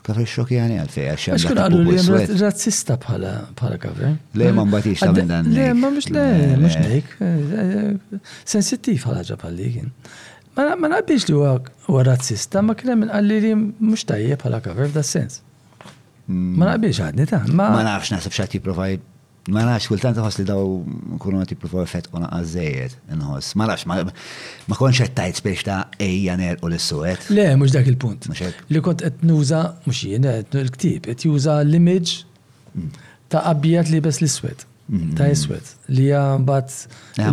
[0.06, 1.32] Kafri xok jani għalfej, għaxem.
[1.36, 4.10] Għaxkur għadu li għem razzista bħala kafri?
[4.10, 4.14] Eh?
[4.14, 5.48] Ah, le, eh, ma mbatix ta' minn dan.
[5.54, 6.26] Le, ma mux le,
[6.62, 7.16] mux nek.
[8.46, 9.90] Sensittiv għal ħagġa bħallikin.
[10.56, 15.42] Ma naqbiex li għu razzista, ma kienem għalli li mux tajje bħala kafri f'da sens.
[16.26, 16.70] Ma mm.
[16.70, 17.72] naqbiex għadni ta' ma.
[17.86, 19.12] nafx nasib xa ti provajt
[19.50, 20.62] Ma nafx, kultant nħoss li daw
[21.22, 23.52] kunu għati profet u naqqazzejiet, nħos.
[23.60, 27.28] Ma nax, ma konx għettajt biex ta' ejjaner u l-suwet.
[27.30, 28.26] Le, mux dak il-punt.
[28.74, 32.24] Li kont għet nuża, mux jien, l-ktib, għet juża l-image
[32.72, 33.04] mm.
[33.34, 34.66] ta' abbijat li bes l-suwet.
[34.86, 35.14] Mm-hmm.
[35.18, 35.70] Ta' jiswet.
[35.96, 36.74] Li għambat.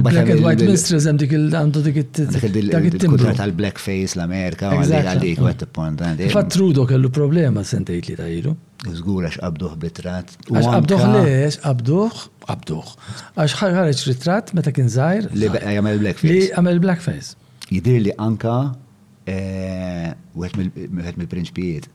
[0.02, 3.34] Black and white mistress għem dik il-għandu dik il-timbru.
[3.38, 6.02] tal-blackface l-Amerika, għal dik għet il-punt.
[6.34, 8.54] Fatt Trudo kellu problema sentejt li ta' jiru.
[8.91, 10.32] Zgur għax qabduħ bitrat.
[10.52, 12.93] Għax qabduħ li, għax qabduħ, qabduħ.
[13.39, 15.28] Għax ħarħarġ ritrat meta kien zaħir.
[15.32, 16.32] Li beqa jgħamil blackface.
[16.32, 17.36] Li jgħamil blackface.
[17.72, 18.56] Jidir li anka
[19.26, 20.60] eh, wieħed
[21.15, 21.88] mill-prinċpijiet,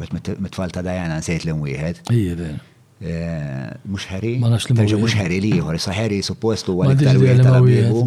[0.00, 2.02] wieħed mit-tfal ta' Diana nsejt li mwieħed.
[2.12, 2.66] Ija, vera.
[3.00, 4.34] Eh, Mux ħeri?
[4.42, 5.00] Ma nafx li mwieħed.
[5.00, 8.04] Mux ħeri li jħor, sa ħeri suppostu għal iktar wieħed tal-abibu.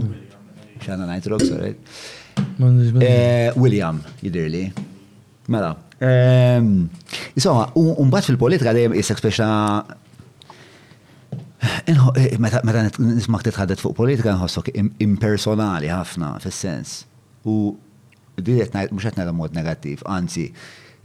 [0.86, 1.74] ċana najtrok, sorry.
[3.58, 4.68] William, jidir li.
[5.52, 5.74] Mela,
[6.04, 6.86] Ehm,
[7.38, 9.46] insomma, un-bat fil-politika dejjem jisek speċa
[11.88, 12.60] eh, eh, Meta
[12.98, 17.04] nismak titħaddet fuq politika nħossok impersonali ħafna, fil-sens.
[17.48, 17.78] U
[18.36, 20.50] mhux mux għetna mod negattiv, anzi,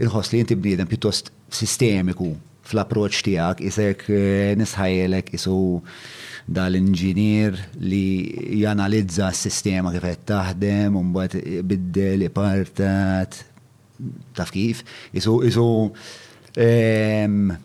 [0.03, 1.31] il-ħoss li jinti bniedem pjuttost
[1.61, 2.33] sistemiku
[2.69, 5.55] fl-approċ tijak, isek eh, nisħajlek isu
[6.59, 8.05] dal-inġinier li
[8.65, 13.45] janalizza s-sistema kif qed taħdem, mbagħad biddel partat
[14.39, 14.83] taf kif,
[15.15, 15.65] jisu, jisu,
[16.67, 17.59] um,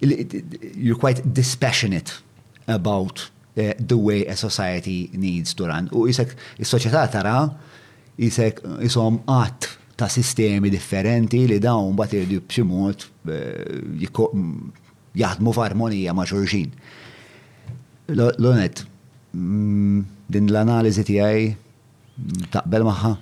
[0.00, 2.20] you're quite dispassionate
[2.68, 5.88] about uh, the way a society needs to run.
[5.96, 7.36] U jisek, il-soċieta tara,
[8.20, 16.28] jisek, jisom għat ta' sistemi differenti li dawn bat irdu bximot eh, jgħadmu f'armonija ma'
[16.28, 16.68] xurxin.
[18.14, 18.84] L-onet,
[19.34, 21.42] mm, din l-analizi tijaj
[22.54, 23.16] taqbel maħħa?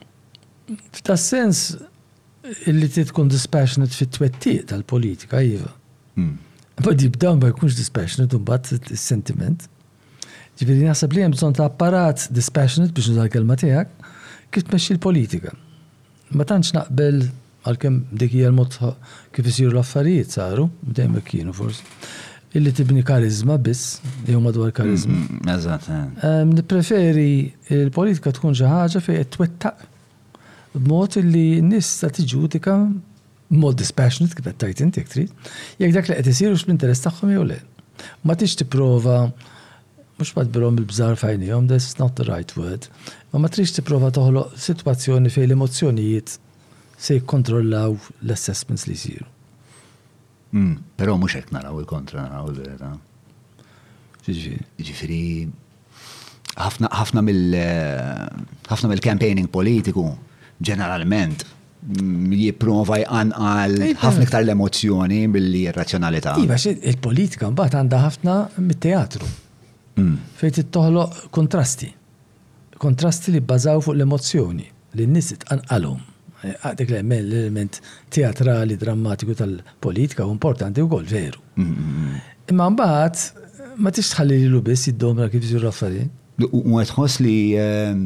[0.98, 1.64] F'ta' sens,
[2.70, 5.70] illi tkun dispassionate fit twetti tal-politika, jiva.
[6.16, 6.96] Ma hmm.
[7.00, 9.66] deep down ma jkunx dispassionate un bat sentiment
[10.56, 13.90] Ġifiri nasab li jemżon ta' apparat dispassionate biex nużal kelma tijak,
[14.54, 15.50] kif tmexxi l-politika.
[16.32, 17.18] Ma tantx naqbel
[17.68, 18.78] għal-kem dikija l-mod
[19.36, 21.84] kif jisiru l-affarijiet saru, dajma kienu forse
[22.56, 25.12] Illi tibni karizma biss, jew madwar karizma.
[25.18, 25.90] Hmm, hmm, Eżatt.
[26.54, 27.28] Nipreferi
[27.76, 29.84] l politika tkun ġaħġa fej t qed twettaq
[30.80, 32.76] b'mod li n-nis ta tiġudika
[33.56, 35.32] mod dispassionate kif qed tajt intik trid,
[35.80, 37.58] jekk dak li qed isirux x'interess interess tagħhom jew le.
[38.26, 39.16] Ma tix tipprova
[40.16, 42.82] mhux ma tbirhom bil-bżar fajnihom, that's not the right word,
[43.32, 46.40] ma ma trix tipprova toħloq sitwazzjoni fejn l-emozzjonijiet se
[47.18, 47.92] jikkontrollaw
[48.24, 49.28] l-assessments li jsiru.
[50.52, 52.90] Hmm, però mhux hekk naraw il-kontra naraw il-verità.
[54.26, 55.50] Ġifieri eh,
[56.58, 57.20] ħafna
[58.92, 60.06] mill-campaigning politiku
[60.64, 64.00] ġeneralment mm, jiprofa jqanqal iva.
[64.02, 66.36] ħafna iktar l-emozjoni billi r-razzjonalità.
[66.42, 66.56] Iva,
[66.88, 69.28] il-politika mbagħad għandha ħafna mit-teatru.
[70.00, 70.16] Mm.
[70.40, 71.90] Fejn toħloq kontrasti.
[72.80, 74.66] Kontrasti li bbażaw fuq l-emozjoni
[74.96, 76.00] li n-nies tqanqalhom.
[76.44, 77.78] Eh, għadek l-element
[78.12, 81.40] teatrali, drammatiku tal-politika u importanti wkoll veru.
[81.60, 82.18] Mm,
[82.52, 86.12] Imma mbagħad ma tix tħalli lilu biss domra kif jiġu raffarin.
[86.44, 87.96] U tħoss li eh,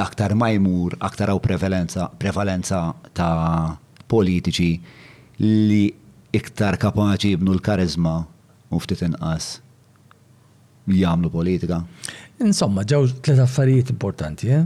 [0.00, 2.80] aktar majmur, aktar għaw prevalenza, prevalenza
[3.16, 3.76] ta'
[4.12, 4.70] politiċi
[5.42, 5.84] li
[6.36, 8.14] iktar kapaċi jibnu l-karizma
[8.72, 9.54] u ftit inqas
[10.90, 11.82] li jagħmlu politika.
[12.42, 14.64] Insomma, ġew tliet affarijiet importanti, eh?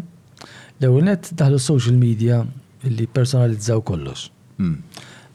[0.80, 2.40] L-ewwel net daħlu social media
[2.86, 4.28] li personalizzaw kollox.
[4.60, 4.80] Hmm.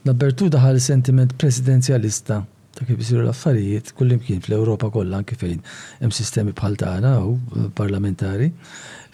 [0.06, 2.40] Nabertu daħal sentiment presidenzjalista
[2.72, 5.60] ta' kif jisiru l-affarijiet kullimkien fl-Ewropa kollha anke fejn
[6.00, 8.48] hemm sistemi bħal tagħna u eh, parlamentari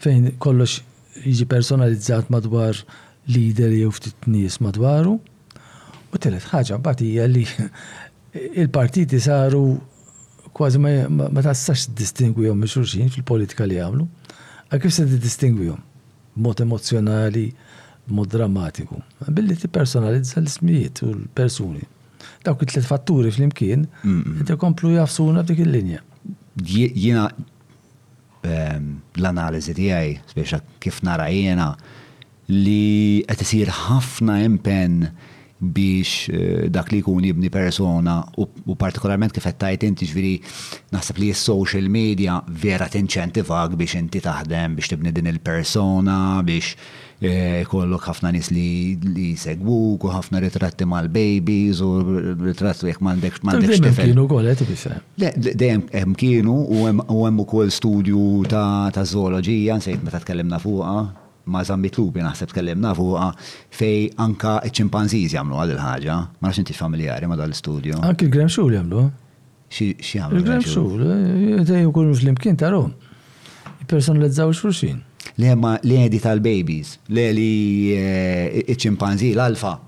[0.03, 0.79] fejn kollox
[1.25, 2.79] jiġi personalizzat madwar
[3.29, 5.17] lider jew ftit nies madwaru.
[6.15, 7.43] U telet ħaġa hija li
[8.63, 9.65] il-partiti saru
[10.55, 14.07] kważi ma tassax distingwihom minn xulxin fil-politika li jagħmlu,
[14.71, 15.83] għal kif se distingwihom
[16.39, 17.49] b'mod emozjonali,
[18.07, 19.01] b'mod drammatiku.
[19.35, 21.83] Billi ti personalizza l-ismijiet u l-persuni.
[22.47, 23.89] Dawk it-tlet fatturi fl-imkien,
[24.63, 26.01] komplu jafsuna f'dik il-linja.
[26.63, 27.27] Jiena
[28.47, 31.27] Ehm, l-analizi tiegħi speċa kif nara
[32.49, 35.09] li qed isir ħafna impenn
[35.59, 40.37] biex eh, dak li kun jibni persona u partikolarment kif qed tajt inti ġviri
[40.95, 46.77] naħseb li s-social media vera tinċentivak biex inti taħdem biex tibni din il-persona biex
[47.19, 51.89] Eh, kollok ħafna nis li li segwuk u ħafna ritratti mal-babies u
[52.47, 54.05] ritratti jek mandek mandek xtefen.
[54.13, 55.01] Kienu kol, għet eh, bifem.
[55.59, 56.85] Dejem hemm kienu u
[57.25, 60.93] hemm ukoll studju ta' zoologija, nsejt meta tkellimna fuqa,
[61.49, 63.33] ma' zambi zambitlubi naħseb tkellimna fuqa
[63.81, 67.99] fej anka ċimpanziz jamlu għad il-ħagġa, ma' nafx inti familjari ma' dal-studio.
[68.13, 69.09] Anki l grem Schul jamlu.
[69.75, 70.39] Xie jamlu.
[70.39, 72.95] Il-Graham Schul, eh, jgħu mux l imkien ta' Rom.
[73.91, 79.79] Personalizzaw xurxin l għedi tal-babies, li eli ċimpanzi l-alfa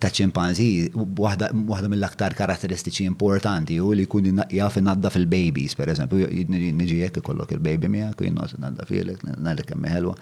[0.00, 1.52] ta' ċimpanzi, wahda
[1.92, 8.22] mill-aktar karatteristiċi importanti u li kun jaf nadda fil-babies, per eżempju, nġi kollok il-baby miegħek
[8.22, 10.14] u jinnos nadda filek, nadda kemm ħelwa.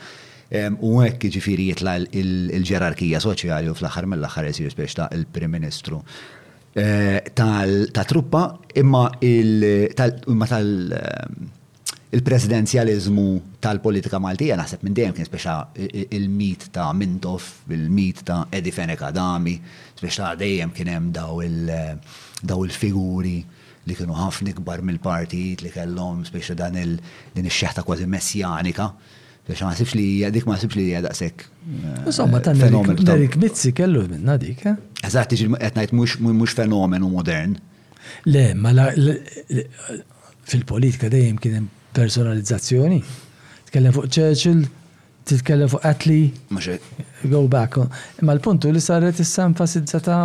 [0.82, 6.00] U hekk ġifiri jitla il-ġerarkija soċjali u fl-aħħar mill-aħħar isir biex ta' il-Prim Ministru
[6.74, 8.42] tal truppa
[8.78, 9.08] imma
[9.98, 10.68] tal
[12.08, 15.54] il-presidenzjalizmu tal-politika Maltija naħseb minn dejjem kien speċa
[16.16, 19.58] il-mit ta' Mintoff, il-mit ta' Edi Fenek Adami,
[19.98, 21.42] speċa dejjem kien hemm daw
[22.64, 23.34] il-figuri
[23.88, 28.90] li kienu ħafna kbar mill-partit li kellhom speċa dan il-din ix-xeħta kważi messjanika.
[29.48, 31.44] Biex ma sibx li dik ma sibx li hija daqshekk.
[31.44, 34.74] Eh, Insomma, ta' Nerik Mizzi kellu minna dik, eh?
[35.08, 37.56] Eżatt, qed ngħid mhux fenomenu modern.
[38.28, 38.90] Le, ma la
[40.48, 43.00] fil-politika dejjem kien hemm personalizzazzjoni.
[43.68, 44.64] Tkellem fuq Churchill,
[45.28, 46.32] titkellem fuq Atli.
[47.28, 47.78] Go back.
[48.24, 50.18] Ma l-puntu li saret issa enfasizzata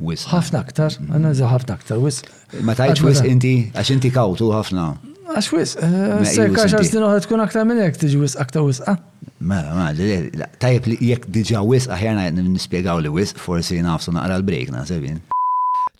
[0.00, 1.14] ħafna aktar, mm-hmm.
[1.14, 2.22] għanna ħafna aktar, wis.
[2.66, 4.86] Ma tajċ wis inti, għax inti kawtu ħafna.
[5.30, 8.96] Għax wis, eh, sekka xar snin uħra tkun aktar minn jek tiġi wis aktar wisqa.
[8.96, 9.28] Ah?
[9.40, 14.72] Mela, ma, tajb li jek diġa wis aħjana nispiegaw li wis, forsi nafsu naqra l-break,
[14.74, 15.20] na, sebin.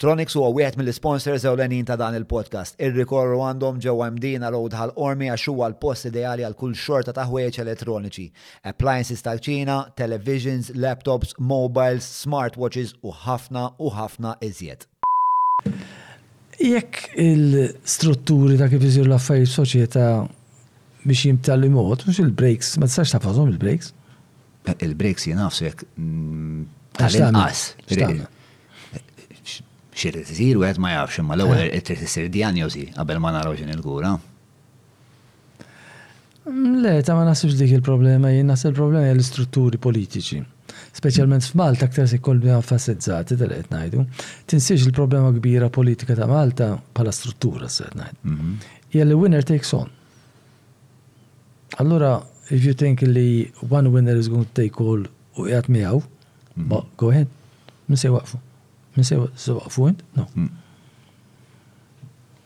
[0.00, 2.78] Tronics huwa wieħed mill-sponsors ewlenin ta' dan il-podcast.
[2.80, 7.26] Ir-rikorru għandhom ġewwa mdina l ħal ormi għax huwa l-post ideali għal kull xorta ta'
[7.28, 8.24] ħwejġ elettroniċi.
[8.70, 14.88] Appliances tal-ċina, televisions, laptops, mobiles, smartwatches u ħafna u ħafna iżjed.
[16.70, 20.06] Jekk il-strutturi ta' kif iżir l-affarijiet soċjetà
[21.04, 23.92] biex jimtalli mod, mhux il-breaks, ma tistax tafhom il-breaks?
[24.80, 27.66] Il-breaks jinafsu jekk mm, ta' inqas
[30.00, 33.56] xirri t-sir u għed ma jafx imma l għu għed t-sir diagnosi għabel ma naraw
[33.58, 34.14] xin il-kura.
[36.48, 40.40] Mm, le, ta' ma nasibx dik il-problema, jien nasib il-problema hija l-istrutturi politiċi.
[40.96, 44.02] Speċjalment f'Malta ktar se kol bħan fasezzati tal najdu,
[44.50, 48.18] Tinsiex il-problema kbira politika ta' Malta pala struttura s-għed najdu.
[48.24, 48.54] Mhm.
[48.90, 49.88] Hija winner takes on.
[51.78, 52.16] Allora,
[52.50, 55.00] if you think li one winner is going to take all
[55.38, 56.00] u qiegħed miħaw,
[56.56, 56.80] mhm.
[56.96, 57.28] go ahead,
[57.86, 58.46] min se waqfu.
[58.96, 60.02] Min sewa sewa fuint?
[60.18, 60.26] No.
[60.34, 60.50] Hmm.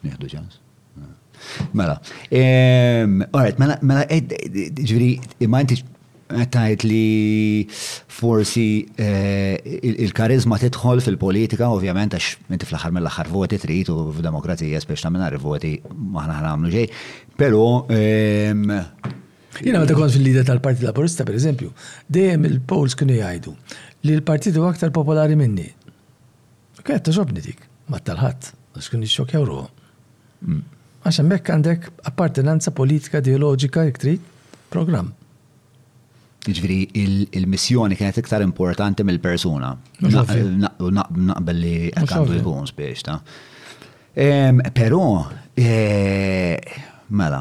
[0.05, 0.61] Nieħdu ċans.
[1.77, 1.97] Mela,
[2.33, 4.23] alright, mela, mela, eh,
[4.77, 5.09] ġviri,
[5.45, 8.65] imma għattajt li forsi
[9.03, 9.59] eh,
[9.91, 15.33] il-karizma titħol fil-politika, ovvjament, għax inti fl-axar mill-axar voti trit u f-demokrazija f'demokrazija spiex namina
[15.43, 16.89] voti maħna ħramlu ġej,
[17.43, 17.67] pero.
[17.91, 21.75] Jena meta kont fil lida tal-Partit Laburista, per eżempju,
[22.15, 23.53] dejjem il-Pols kienu jgħidu
[24.07, 25.69] li l-Partitu aktar popolari minni,
[26.85, 29.65] ta' toġobni dik, ma talħat, għax kien xokjaw ruħu.
[30.47, 30.63] Mm.
[31.09, 34.29] Għax mekk għandek appartenanza politika ideologika, jekk trid
[34.75, 35.13] program.
[36.45, 36.83] Ġifieri
[37.39, 39.71] il-missjoni kienet iktar importanti mill-persuna.
[40.05, 43.19] Naqbel li għandu jkun spiex ta'
[44.15, 45.01] Però
[45.59, 46.77] eh,
[47.11, 47.41] mela,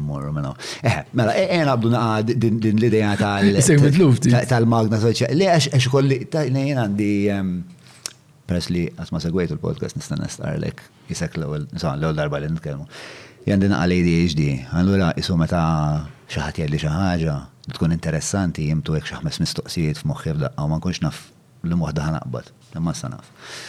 [0.00, 0.54] Morru mela.
[0.80, 7.10] Eh, mela, għabdu eh, eh, naqad din l-ideja tal-magna tal-magna, tal-magna, tal għandi
[8.46, 11.66] peress li għasma segwejtu l podcast nistan nistarlek jisek l-ewel
[12.16, 12.86] darba li nitkelmu.
[13.46, 14.42] Jandin għal ADHD,
[14.74, 15.60] għallura jisu meta
[16.30, 17.34] xaħat jelli xaħġa,
[17.76, 21.20] tkun interessanti jimtu għek xaħmes mistoqsijiet f'moħħi f'daqqa għaw ma nkunx naf
[21.66, 23.62] l-muħda ħanaqbad, imma sanaf.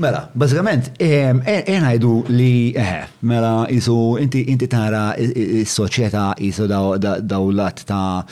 [0.00, 7.84] Mela, bazzikament, enħajdu e, e li, eħe, mela, jisu, inti tara s-soċieta, jisu isu dawlat
[7.86, 8.22] ta'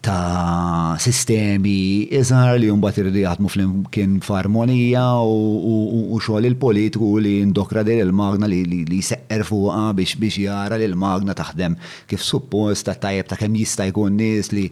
[0.00, 8.04] ta' sistemi iżar li jumbat irridu jgħatmu fl-imkien f'armonija u xogħol il-politiku li jindokra dir
[8.04, 11.74] il-magna li seqqer fuqa biex biex jara li l-magna taħdem
[12.10, 14.68] kif suppost ta' tajjeb ta' kemm jista' jkun nies li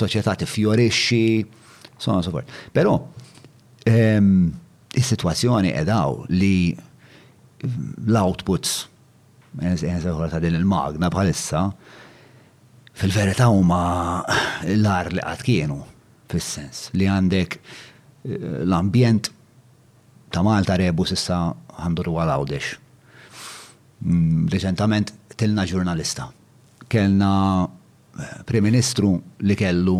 [0.00, 1.22] soċjetà fjorixi,
[1.98, 2.50] so on so forth.
[2.74, 2.98] Però
[3.86, 6.74] is-sitwazzjoni edaw li
[8.10, 8.74] l-outputs
[9.62, 11.62] ta' din il-magna bħalissa
[12.98, 13.78] fil-verità huma
[14.72, 15.76] l-ar li għad kienu,
[16.30, 19.30] fil-sens, li għandek eh, l-ambjent
[20.34, 21.38] ta' Malta rebu sissa
[21.78, 22.72] għandur għal-għawdex.
[24.02, 26.26] Mm, reċentament tilna ġurnalista.
[26.90, 27.32] Kellna
[27.62, 29.14] eh, Prim-Ministru
[29.46, 29.98] li kellu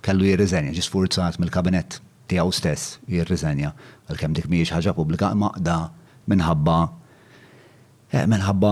[0.00, 1.98] kellu jirriżenja, ġi sfurzat mill-kabinet
[2.30, 3.74] tiegħu stess jirriżenja
[4.08, 5.74] għal-kem dik miex ħaġa pubblika maqda
[6.32, 6.76] minħabba
[8.16, 8.70] eh, minħabba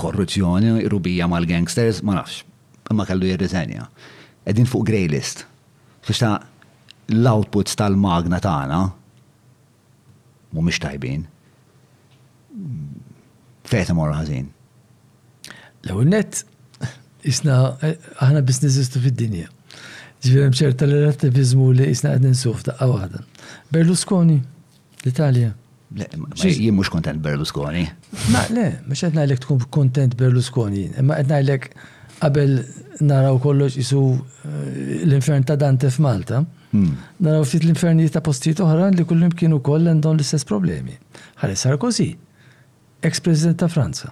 [0.00, 2.42] korruzzjoni, rubija mal-gangsters, ma nafx,
[2.90, 3.86] imma kellu jirriżenja.
[4.48, 5.44] Edin fuq grey list.
[6.04, 6.36] Fista
[7.12, 8.78] l output tal-magna tagħna
[10.54, 11.24] mhumiex tajbin.
[13.64, 14.46] Fejta morra ħażin.
[15.86, 16.42] L-ewwel net
[17.28, 19.48] isna aħna business fid-dinja.
[20.24, 23.20] Ġifier ċerta l-attivizmu li isna qed ninsuh f'daqqa waħda.
[23.74, 24.38] Berlusconi,
[25.04, 25.52] l-Italja
[26.42, 27.84] Jien mux kontent Berlusconi.
[28.32, 31.68] Ma le, mux għedna ngħidlek tkun kontent Berlusconi, Ma għedna ngħidlek
[32.24, 32.54] għabel
[33.10, 34.00] naraw kollox jisu
[34.48, 34.72] eh,
[35.06, 36.40] l-infern ta' Dante f'Malta.
[36.74, 36.96] Hmm.
[37.22, 40.96] Naraw fit l-infernijiet ta' postijiet oħra li kullim kienu koll għandhom l-istess problemi.
[41.42, 42.08] Ħares Sarkozy,
[43.06, 44.10] ex-president ta' Franza.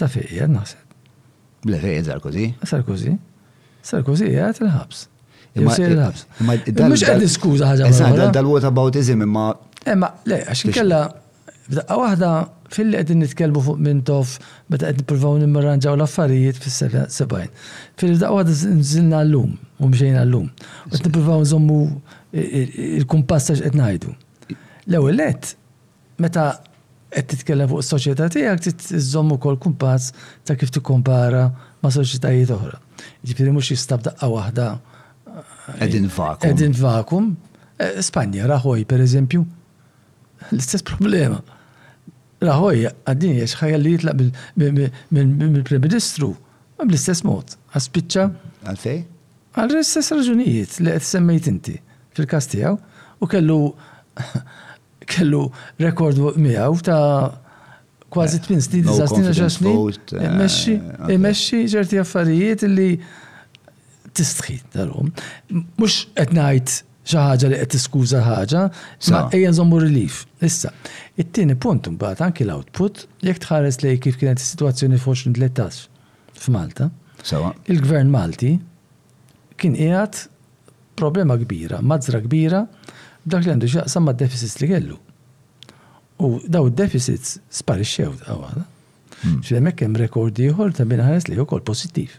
[0.00, 0.98] Ta' fejja naħseb.
[1.70, 2.48] Le fejja Sarkozy?
[2.72, 3.14] Sarkozy.
[3.86, 5.04] Sarkozy għat il-ħabs.
[5.60, 8.32] Mux għed diskuza ħagħa.
[8.34, 9.50] Dal-what about imma
[9.92, 11.00] Imma, eh, le, għax kella,
[11.70, 12.30] b'daqqa waħda
[12.74, 14.36] fil-li għedin nitkelmu fuq minn tof,
[14.70, 15.04] bada għed
[15.44, 17.66] nimmarranġaw l-affarijiet fil-70.
[18.00, 20.50] Fil-daqqa waħda nżilna l-lum, u mxejna l-lum.
[20.90, 21.78] għedin nipruvaw nżommu
[23.00, 24.14] il-kumpasta x'qed ngħidu.
[24.90, 25.52] L-ewwel let,
[26.22, 26.48] meta
[27.16, 30.10] qed titkellem fuq is-soċjetà tiegħek zommu kol kumpass
[30.46, 31.46] ta' kif tikkompara
[31.82, 32.76] ma' soċjetajiet oħra.
[33.22, 34.66] Jiġifieri mhux jista' b'daqqa waħda.
[35.78, 36.42] Qegħdin eh, vakum.
[36.44, 37.30] Qegħdin vakum.
[37.76, 39.46] Eh, Spanja, raħoj per eżempju,
[40.52, 41.40] L-istess problema.
[42.44, 44.26] Raħoj, għaddin jiex li jitlaq
[44.60, 46.32] mill-Prim-Ministru,
[46.76, 47.56] ma bl-istess mod.
[47.76, 48.26] għaspicċa.
[48.72, 49.00] Għalfej?
[49.56, 51.76] Għal-istess raġunijiet li qed semmejt inti
[52.16, 52.50] fil-kas
[53.18, 53.72] u kellu
[55.12, 55.40] kellu
[55.80, 57.32] rekord miegħu ta'
[58.12, 59.94] kważi 8 snin, 9 snin, 10 snin.
[60.16, 60.74] Eh, immexxi,
[61.14, 62.88] immexxi ċerti affarijiet li
[64.16, 65.08] tistħi darum.
[65.52, 66.76] Mhux qed ngħid
[67.06, 68.60] xaħġa ħaġa li qed tiskuża ħaġa,
[69.14, 70.24] ma eja nżommu relief.
[70.44, 70.72] Issa,
[71.20, 75.84] it-tieni punt imbagħad anki l-output jekk tħares li kif kienet is-sitwazzjoni f'Oxrin tlettax
[76.42, 76.90] f'Malta.
[77.72, 78.52] Il-Gvern Malti
[79.58, 80.26] kien qiegħed
[80.98, 82.64] problema kbira, mażra kbira
[83.26, 84.98] b'dak li għandu x'jaqsam mad-deficits li kellu.
[86.16, 88.62] U daw deficits sparixxew għawada.
[89.20, 89.40] Hmm.
[89.44, 92.14] Xidemek hemm rekordi ieħor ta' ħares li kol pożittiv.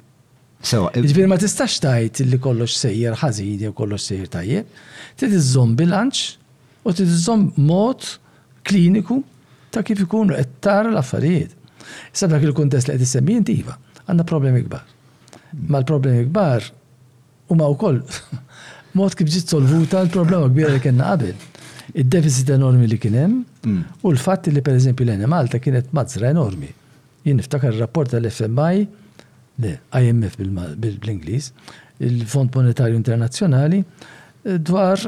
[0.57, 4.71] Uh, Ġviri ma tistax tajt li kollox sejjer ħażin jew kollox sejjer tajjeb,
[5.19, 6.23] trid iżżomm bilanċ
[6.89, 8.07] u trid iżżomm mod
[8.65, 9.19] kliniku
[9.71, 11.53] ta' kif ikunu qed tara l-affarijiet.
[12.11, 13.77] Sabra dak il-kuntest li qed issemmi inti iva,
[14.07, 14.81] għandna problemi kbar.
[15.69, 16.65] Ma l-problemi kbar
[17.53, 18.01] huma wkoll
[18.97, 21.35] mod kif ġiet solvuta l-problema kbira li kienna qabel.
[21.93, 23.81] Id-deficit enormi li kien hemm mm.
[24.03, 26.73] u l-fatt li pereżempju l enemalta kienet mażra enormi.
[27.23, 28.87] Jien niftakar rapport tal-FMI
[29.59, 31.51] le, IMF bil-Inglis,
[31.99, 33.81] il-Fond Monetarju Internazzjonali,
[34.43, 34.99] eh, dwar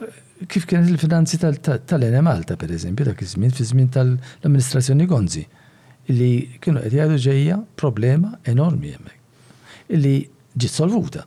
[0.48, 1.58] kif kien il-finanzi tal
[2.06, 5.46] enemalta Malta, per eżempju, dak iż-żmien, fi żmien tal-amministrazzjoni Gonzi,
[6.10, 6.30] li
[6.64, 10.14] kienu qed jgħidu ġejja problema enormi hemmhekk li
[10.58, 11.24] ġiet solvuta.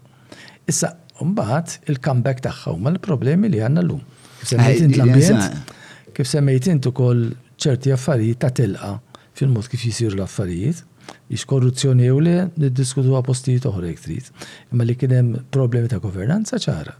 [0.71, 0.91] Issa,
[1.23, 3.99] mbagħad il-comeback tagħha huma l-problemi li għandna llum.
[4.41, 5.73] Kif semmejt eh, eh, l-ambjent,
[6.17, 7.23] kif semmejt int ukoll
[7.63, 8.95] ċerti affarijiet ta' tilqa
[9.39, 10.83] fil-mod kif jisiru l-affarijiet
[11.33, 14.29] ix korruzzjoni u le, niddiskutu postijiet oħra jek trid.
[14.73, 16.95] Imma li kienem problemi ta' governanza ċara.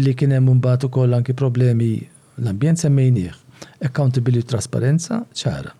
[0.00, 1.92] Li kienem hemm mbagħad ukoll anki problemi
[2.42, 3.34] l-ambjent semmejnieh,
[3.86, 5.72] accountability trasparenza ċara.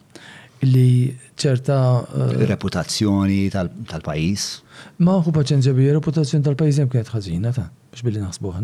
[0.65, 1.77] Li ċerta.
[2.15, 4.45] Eh, reputazzjoni tal-pajis.
[5.05, 8.55] Ma hu paċen ġebi, reputazzjoni tal-pajis jem kienet ħażina ta' biex billi naħsbu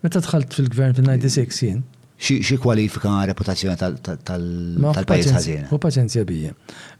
[0.00, 1.82] Meta tħalt fil-gvern fil-96 jien,
[2.20, 3.78] xi kwalifika reputazzjoni
[4.26, 5.68] tal-pajjiż għazina.
[5.72, 6.52] U paċenzja bija.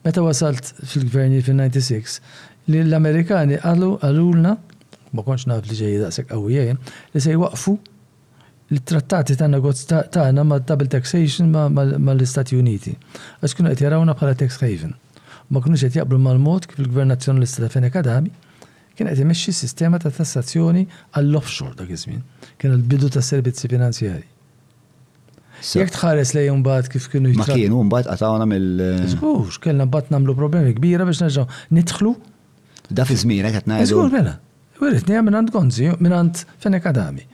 [0.04, 2.18] Meta wasalt fil gverni fil-96,
[2.72, 4.54] li l-Amerikani qalu għallulna,
[5.12, 6.72] ma konx naf li ġej daqshekk għawijaj,
[7.14, 7.74] li se jwaqfu
[8.70, 9.48] l-trattati ta'
[9.90, 12.94] ta' tagħna ma' double taxation mal-Istati Uniti.
[13.42, 14.94] Għax kienu qed jarawna bħala tax haven.
[15.50, 18.30] Ma kienux qed jaqblu mal-mod kif il-Gvern Nazzjonalista ta' Fene Kadami
[18.96, 22.20] kien qed s sistema ta' tassazzjoni għall-offshore dak iż-żmien.
[22.62, 24.24] Kien il-bidu tas-servizzi finanzjari.
[25.60, 27.52] Jek tħares li jumbat kif kienu jitħares.
[27.52, 28.84] Ma kienu jumbat għatawna mill.
[29.12, 32.12] Zgur, kellna bat namlu problemi kbira biex nerġaw nitħlu.
[32.96, 33.90] Da fi zmira eh, għat najdu.
[33.92, 34.36] Zgur, mela.
[34.80, 36.58] Għurit, nija minnant għand minnant minn kadami.
[36.64, 37.24] fenek għadami.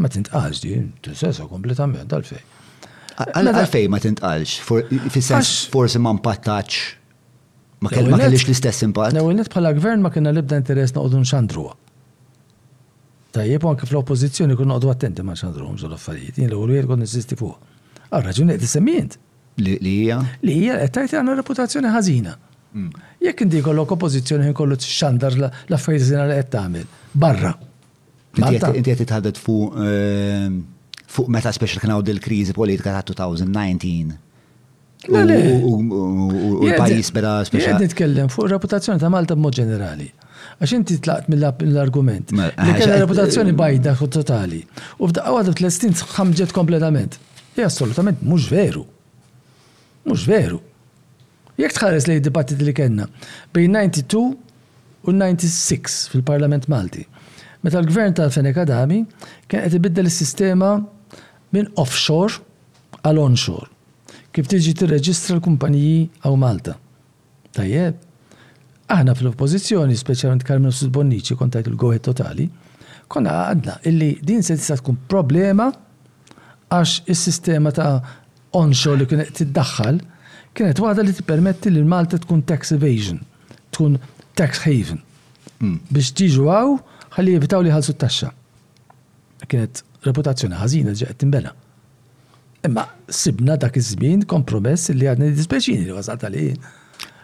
[0.00, 0.74] Ma tintqax di,
[1.06, 2.44] t-sessa kompletament għalfej.
[3.26, 6.82] Għalfej ma tintqalx, fil-sens forsi ma mpattax.
[7.80, 9.16] Ma kellix l-istess impatt.
[9.16, 11.78] Nawilnet bħala gvern ma kena libda interess naqdu nxandruwa.
[13.30, 17.69] Tajjeb, anke fl-oppozizjoni kun noqdu attenti ma xandrum l affarijiet jien l-għolu jirkon nisisti fuq.
[18.10, 19.16] Għal raġuni qed isemmijent.
[19.60, 20.18] Li hija?
[20.42, 22.32] Li hija qed tajti għandna reputazzjoni ħażina.
[22.74, 22.88] Mm.
[23.26, 27.52] Jekk inti kollok oppożizzjoni għin kollu xandar l-affarijiet li għed tagħmel barra.
[28.38, 30.58] Inti qed titħaddet fuq ehm,
[31.10, 34.18] fuq meta speċi kien hawn il-kriżi politika ta' 2019.
[35.06, 37.66] U l-pajis beda speċi.
[37.70, 40.10] Jgħed nitkellem fuq reputazzjoni ta' Malta mod ġenerali
[40.60, 42.32] għax inti tlaqt mill-argument.
[42.34, 44.60] Li kella reputazzjoni bajda fuq totali.
[45.00, 47.16] U f'daqqa għadu tl-estin ħamġet kompletament
[47.60, 48.84] li assolutament mhux veru.
[50.08, 50.60] Mux veru.
[51.60, 53.04] Jekk tħares li dibattit li kena
[53.54, 54.28] bejn 92
[55.08, 57.04] u 96 fil-Parlament Malti.
[57.60, 59.02] Meta l-gvern tal-Fenek Adami
[59.50, 60.74] kien qed ibiddel is-sistema
[61.52, 62.40] minn offshore
[63.04, 63.68] għal onshore.
[64.32, 66.78] Kif tiġi tirreġistra l-kumpaniji għaw Malta.
[67.56, 67.96] Tajjeb,
[68.94, 72.46] aħna fil-oppozizjoni, speċjalment Karmenu Sud Bonnici, kontajt il-goħet totali,
[73.10, 75.68] konna għadna illi din se tista' tkun problema
[76.70, 77.98] għax is-sistema ta'
[78.56, 79.98] onxol li kienet tiddaħħal
[80.54, 83.18] kienet waħda li t-permetti li l-Malta tkun tax evasion,
[83.74, 83.96] tkun
[84.38, 85.00] tax haven.
[85.60, 85.76] Hmm.
[85.92, 86.74] Biex tiġu għaw,
[87.16, 88.30] ħalli jibitaw li għalsu t-taxxa.
[89.50, 91.52] Kienet reputazzjoni ħażina ġeqet timbela.
[92.66, 92.84] Imma
[93.18, 96.46] sibna dak iż-żmien kompromess li għadni dispeċini li għazata li.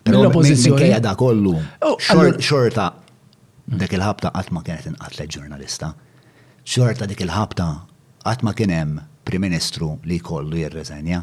[0.07, 0.80] Mill-oppożizzjoni.
[0.84, 1.55] Kejja da kollu.
[1.86, 1.99] Oh,
[2.38, 2.90] xorta
[3.66, 5.92] dak il-ħabta qatt ma kienet inqatlet ġurnalista.
[6.66, 7.66] Xorta dik il-ħabta
[8.26, 11.22] qatt ma kien hemm prim ministru li kollu jirreżenja.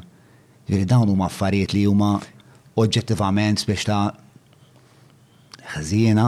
[0.68, 2.12] Ġiri dawn huma affarijiet li huma
[2.80, 4.04] oġġettivament biex ta'
[5.74, 6.28] ħażiena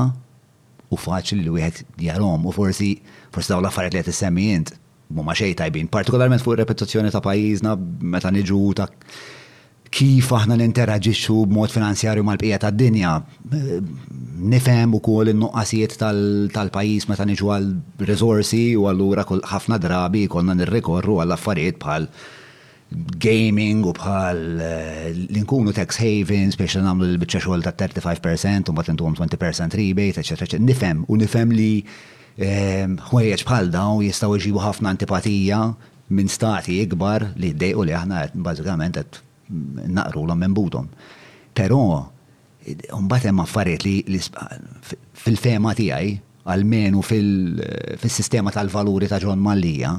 [0.93, 2.89] u faċli li wieħed jarhom u forsi
[3.36, 4.73] forsi dawn l-affarijiet li qed issemmi jint
[5.15, 8.89] mhuma xejn tajbin, partikolarment fuq ir repetizzjoni ta' pajjiżna meta niġu ta'
[9.93, 13.11] kif aħna ninteraġixxu b'mod finanzjarju mal-bqija tad-dinja.
[14.51, 15.97] Nifhem ukoll in-nuqqasijiet
[16.55, 17.69] tal-pajjiż meta niġu għal
[18.09, 22.09] resorsi u allura ħafna drabi konna nirrikorru għall affarijiet bħal
[23.19, 28.93] gaming u bħal eh, l-inkunu tax havens biex nagħmlu l-biċċa xogħol ta' 35% u mbagħad
[28.93, 30.59] intuhom 20% rebate, eċ.
[30.61, 31.71] Nifhem u nifhem li
[32.38, 35.63] eh, ħwejjeġ bħal dawn jistgħu jġibu ħafna antipatija
[36.13, 39.23] minn stati ikbar li ddejqu li aħna bażikament qed
[39.87, 40.87] naqru l budom.
[41.53, 42.11] Pero,
[42.93, 44.19] un-batem affariet li
[45.13, 49.91] fil-fema tijaj, għalmenu fil-sistema tal-valuri ta' John Mallija,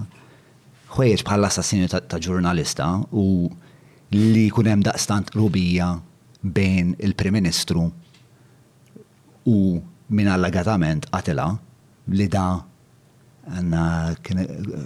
[0.96, 3.48] ħwejġ bħal assassinju ta' ġurnalista u
[4.14, 5.88] li kunem daqstant rubija
[6.42, 7.88] bejn il-Prim Ministru
[9.50, 9.56] u
[10.14, 11.48] minn allegatament għatela
[12.14, 12.44] li da
[13.46, 13.82] għanna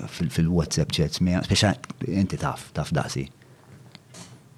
[0.09, 1.75] fil-WhatsApp ċet, speċa
[2.17, 3.27] inti taf, taf dasi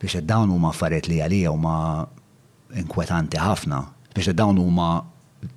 [0.03, 1.74] biex dawn huma affarijiet li għalija huma
[2.82, 3.78] inkwetanti ħafna
[4.16, 4.90] biex dawn huma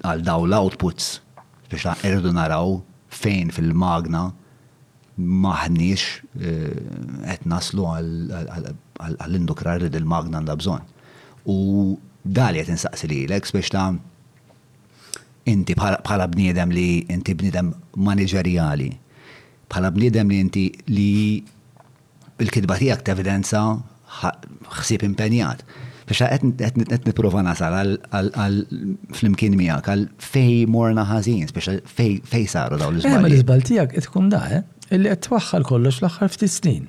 [0.10, 1.10] għal daw l-outputs
[1.72, 2.76] biex irridu naraw
[3.16, 4.28] fejn fil-magna
[5.16, 6.04] maħniex
[6.36, 6.52] e,
[7.26, 10.84] qed naslu għall-indukrar li dil-magna għandha bżonn.
[11.50, 11.58] U
[12.38, 13.88] dali qed insaqsi lilek biex ta'
[15.54, 17.72] inti bħala bniedem li inti bniedem
[18.06, 18.90] manageriali,
[19.74, 21.10] bħala bniedem li inti li
[22.44, 23.64] il kidba tiegħek tevidenza
[24.80, 25.66] ħsib impenjat.
[26.06, 28.58] Biex għet niprofa nasal għal
[29.18, 33.18] flimkien imkien miegħek għal fej morna ħażin, biex fej saru daw l-iżbal.
[33.18, 34.68] Eh, ma l-iżbal tiegħek qed tkun daħe eh?
[35.00, 36.86] illi qed twaħħal kollox l-aħħar ftit snin.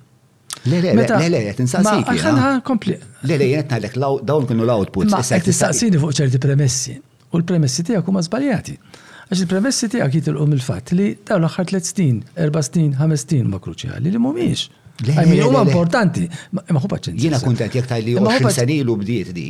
[0.68, 2.12] Le, le, le, le, qed insaqsik.
[2.14, 2.98] Aħħanha kompli.
[3.26, 3.98] Le, le, qed ngħidlek
[4.28, 5.16] dawn kienu l-outputs.
[5.16, 6.98] Ma qed tistaqsini fuq ċerti premessi.
[7.32, 8.76] U l-premessi tiegħek huma żbaljati.
[9.26, 13.64] Għax il-premessi tiegħek jitilqu mill-fatt li dawn l-aħħar tliet snin, erba' snin, ħames snin ma'
[13.64, 14.68] kruċjali li mhumiex.
[14.96, 16.22] Għajmin, huma importanti.
[16.56, 17.20] Ma hu paċenza.
[17.20, 19.48] Jena kontent jek tajli 20 sani ilu bdiet di.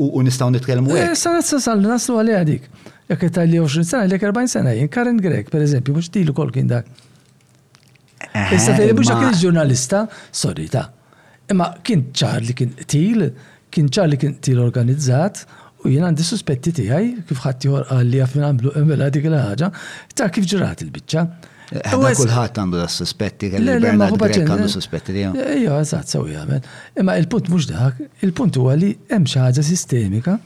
[0.00, 1.10] U nistaw nitkellmu għek.
[1.12, 2.68] Eh, Sana s-sal naslu għalli għadik.
[3.12, 4.72] Jek tajli 20 l jek 40 sani.
[4.78, 6.88] Jien Karen Grek, per eżempju, mux tilu kol kien dak.
[8.32, 10.86] Eh, Issa tajli mux dak ġurnalista sorry ta.
[11.52, 13.28] Imma kien ċar li kien til,
[13.72, 15.44] kien ċar li kien til organizzat,
[15.84, 19.68] u jien għandi suspetti tiegħi kif ħadd jħor għalli għafin għamlu għamlu dik il-ħaġa,
[20.16, 21.26] ta' kif ġrat il-bicċa.
[21.74, 26.62] Eh, kullħat għandu s-suspetti, kelli Bernard Grek għandu suspetti li eh, Jo, eżatt, sew jagħmel.
[27.02, 30.38] Imma il-punt mhux dak, il-punt huwa li hemm ħaġa sistemika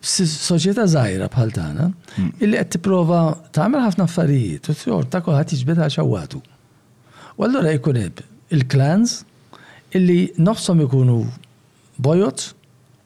[0.00, 2.28] soċjetà żgħira bħal tagħna mm.
[2.40, 3.18] illi qed tipprova
[3.56, 6.40] tagħmel ħafna affarijiet u ta' kulħadd jiġbed għaxawatu.
[7.36, 8.00] U allura jkun
[8.50, 9.18] il-clans
[9.96, 11.18] illi nofshom ikunu
[12.00, 12.46] bojot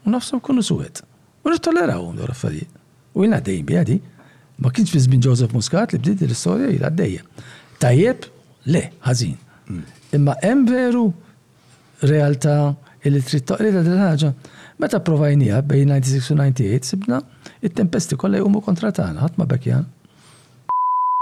[0.07, 1.03] u nofshom ikunu suwed.
[1.43, 2.71] U nittollerawhom dawn affarijiet.
[3.19, 3.79] U jina dejjem bi
[4.59, 7.23] Ma kienx fi żmien Joseph Muscat li bdiet l-istorja jilha għaddejja.
[7.83, 8.27] Tajjeb,
[8.71, 9.35] le, ħażin.
[9.71, 9.87] Mm.
[10.19, 11.07] Imma hemm veru
[12.05, 12.55] realtà
[13.05, 14.31] li trid toqrita din ħaġa.
[14.79, 17.19] Meta provajnija bejn 96 u 98 sibna
[17.63, 19.85] it-tempesti kollha jgħumu kontra tagħna ħadd ma bekjan.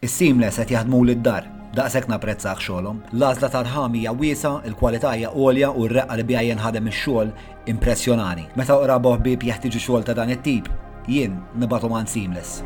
[0.05, 2.99] Is-seamless qed jaħdmu lid-dar daqshekk napprezzaħ xogħolhom.
[3.17, 7.33] L-għażla tal-ħami hija wiesa, il-kwalità hija għolja u r-reqqa li bjajjen ħadem ix-xogħol
[7.73, 8.49] impressjonani.
[8.61, 10.69] Meta oqra boħbib jeħtieġu xogħol ta' dan it-tip,
[11.09, 12.61] jien nibatu man seamless.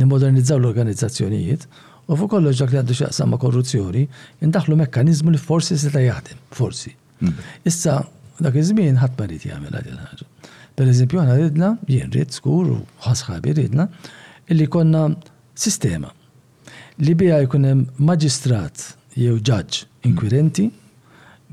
[0.00, 1.64] nimodernizzaw l-organizzazzjonijiet
[2.10, 4.04] u fuq kollox dak li għandu xaqsam ma' korruzzjoni,
[4.46, 6.92] indaħlu mekkanizmu li forsi se ta' jaħdem, forsi.
[7.22, 7.36] Hmm.
[7.68, 8.00] Issa,
[8.42, 10.28] dak iż-żmien ħadd ma rid jagħmel għadil ħaġa.
[10.80, 13.86] Per eżempju, għana ridna, jien rid skur u ħasħabi ridna,
[14.50, 15.04] illi konna
[15.54, 16.10] sistema
[17.00, 20.10] li bija jkun hemm maġistrat jew ġaġġ hmm.
[20.10, 20.66] inkwirenti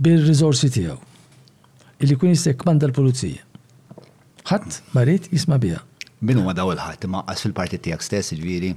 [0.04, 0.98] bir-riżorsi tiegħu
[2.06, 3.47] illi kun jista' l-pulizija
[4.48, 5.82] ħadd marit jisma' biha.
[6.24, 8.72] Min huma daw il-ħadd imaqqas fil-partit tiegħek stess, ġifieri?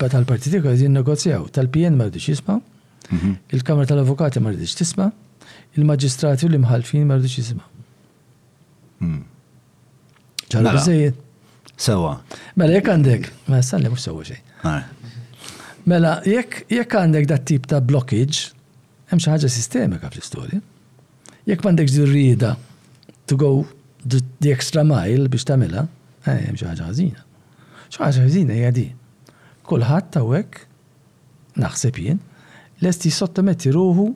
[0.00, 2.56] Tal-partit tiegħek qed jinnegozjaw, tal-PN ma rridux jisma',
[3.12, 3.34] mhm.
[3.56, 5.10] il-Kamra tal-Avukati ma rridux tisma',
[5.78, 7.66] il-Maġistrati u l-imħalfin ma rridux jisma'.
[9.00, 9.26] ċara hmm.
[10.54, 10.78] mela.
[10.78, 11.20] biżejjed.
[11.80, 12.10] Sewa.
[12.60, 14.80] Mela jekk għandek, ma sal mhux sewwa xejn.
[15.88, 18.50] Mela jekk jekk għandek dat tip ta' blockage,
[19.12, 20.60] hemm xi ħaġa sistemika fl-istorja.
[21.48, 22.48] Jekk m'għandekx dir
[23.30, 23.48] to go
[24.04, 25.82] di extra mile biex tamela,
[26.24, 27.20] eh, xi ħaġa ħażina.
[27.90, 28.84] Xi ħaġa ħażina hija di.
[29.68, 32.20] Kulħadd hawnhekk naħseb jien
[32.84, 34.06] lest jissottometti ruħu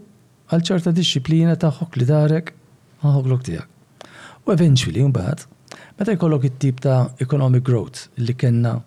[0.51, 2.55] għal ċerta disċiplina ta' taħħok li darek
[3.05, 3.69] l-ok tijak.
[4.47, 5.45] U eventually un mbagħad
[6.01, 8.79] meta jkollok it-tip ta' economic growth li kena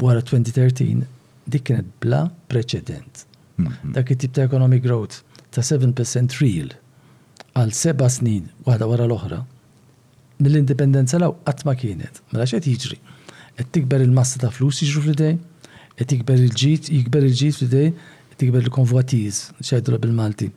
[0.00, 1.02] wara 2013
[1.50, 3.26] dik kienet bla preċedent.
[3.58, 3.92] Mhm.
[3.98, 6.70] Dak it-tip ta' economic growth ta' 7% real
[7.54, 9.42] għal seba' snin waħda wara l-oħra
[10.42, 12.20] mill-indipendenza law qatt ma kienet.
[12.32, 12.98] Mela xed jiġri.
[13.58, 15.36] Qed tikber il-massa ta' flus jiġru fl-idej,
[15.98, 17.92] qed tikber il-ġid, jikber il-ġid fl-idej,
[18.32, 20.48] qed tikber il-konvatiz, xejdra bil-Malti,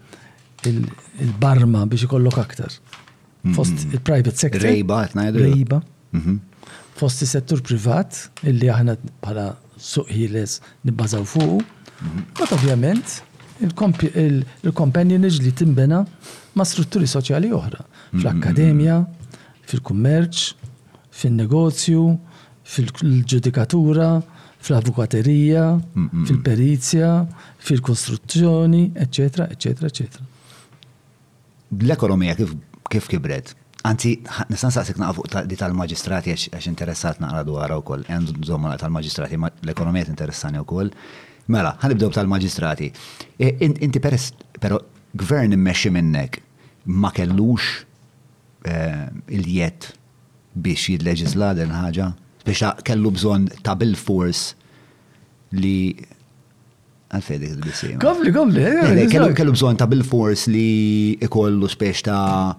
[0.67, 2.79] il-barma biex ikollok aktar.
[3.55, 4.63] Fost il-private sector.
[4.65, 5.43] Rejba, etnajdu.
[5.45, 5.77] Rejba.
[6.15, 6.73] Mm-hmm.
[6.97, 8.17] Fost il settur privat,
[8.47, 9.45] illi aħna bħala
[9.79, 11.53] suq nibbazaw fuq.
[11.55, 12.01] fuqu.
[12.01, 12.25] Mm-hmm.
[12.39, 16.01] Ma ovvjament, il-companion li timbena
[16.57, 17.83] ma' strutturi soċjali oħra.
[18.17, 18.99] fl akkademia
[19.67, 20.47] fil-kummerċ,
[21.17, 22.03] fil-negozju,
[22.75, 24.09] fil-ġudikatura,
[24.63, 25.65] fil-avukaterija,
[26.27, 27.09] fil-perizja,
[27.69, 30.25] fil-kostruzzjoni, eccetera, eccetera, eccetera.
[31.79, 33.53] L-ekonomija kif, kibret?
[33.87, 34.15] Anzi,
[34.51, 40.09] nistan saqsik naqfu di tal-magistrati għax interessat naqra dwar u koll, għandu zomma tal-magistrati, l-ekonomija
[40.11, 40.91] interessani u koll.
[41.47, 42.89] Mela, ħanibdow tal-magistrati.
[43.39, 44.81] E, inti peress, pero
[45.17, 46.41] gvern immexxi minnek
[46.87, 47.86] ma kellux
[48.61, 49.05] Eh,
[49.37, 49.91] il-jett
[50.57, 52.05] biex jidleġisla din ħaġa,
[52.45, 54.47] biex kellu bżon ta' bil-fors
[55.53, 55.93] li
[57.13, 59.35] għalfej dik il Għavli, għavli, għavli.
[59.37, 62.55] Kellu bżon ta' bil-fors li ikollu spiex ta'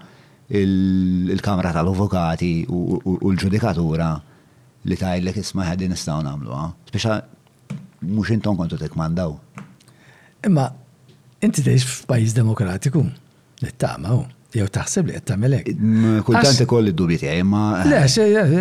[0.62, 4.12] il-kamra tal-avokati u l-ġudikatura
[4.88, 6.70] li il-lek isma ħedin istaw namlu, ah.
[6.92, 7.18] speċa
[8.07, 8.88] mux inton kontu t
[10.46, 10.68] Imma,
[11.42, 13.01] inti teħx f'pajis demokratiku,
[13.59, 14.20] nittama u.
[14.49, 15.80] Jew taħseb li qed tagħmel hekk.
[16.24, 17.62] Kultant ikoll id dubji tiegħi imma.
[17.84, 18.05] Le,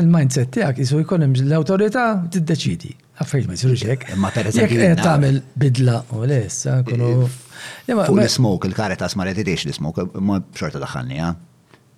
[0.02, 2.90] il-mindset tiegħek isu jkun hemm l-awtorità tiddeċidi.
[3.24, 4.10] Affarijiet ma jsirux hekk.
[4.18, 4.68] Imma pereżempju.
[4.68, 7.12] Jekk qed tagħmel bidla u lessa nkunu.
[7.88, 11.30] Fuq l-smoke, il-kareta smaret rridix l-smoke, ma xorta daħħalni, ja.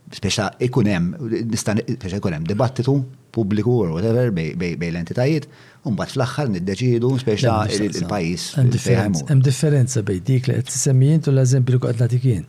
[0.09, 1.09] Speċa ikun hemm,
[1.53, 2.93] nista' speċa ikun hemm dibattitu
[3.33, 5.45] pubbliku or whatever bej l-entitajiet,
[5.89, 8.45] un bat fl-axħar niddeċidu speċa il-pajis.
[8.59, 12.45] Hemm differenza bej dik li qed tisemmi u l-eżempju li qed nagħtik jien.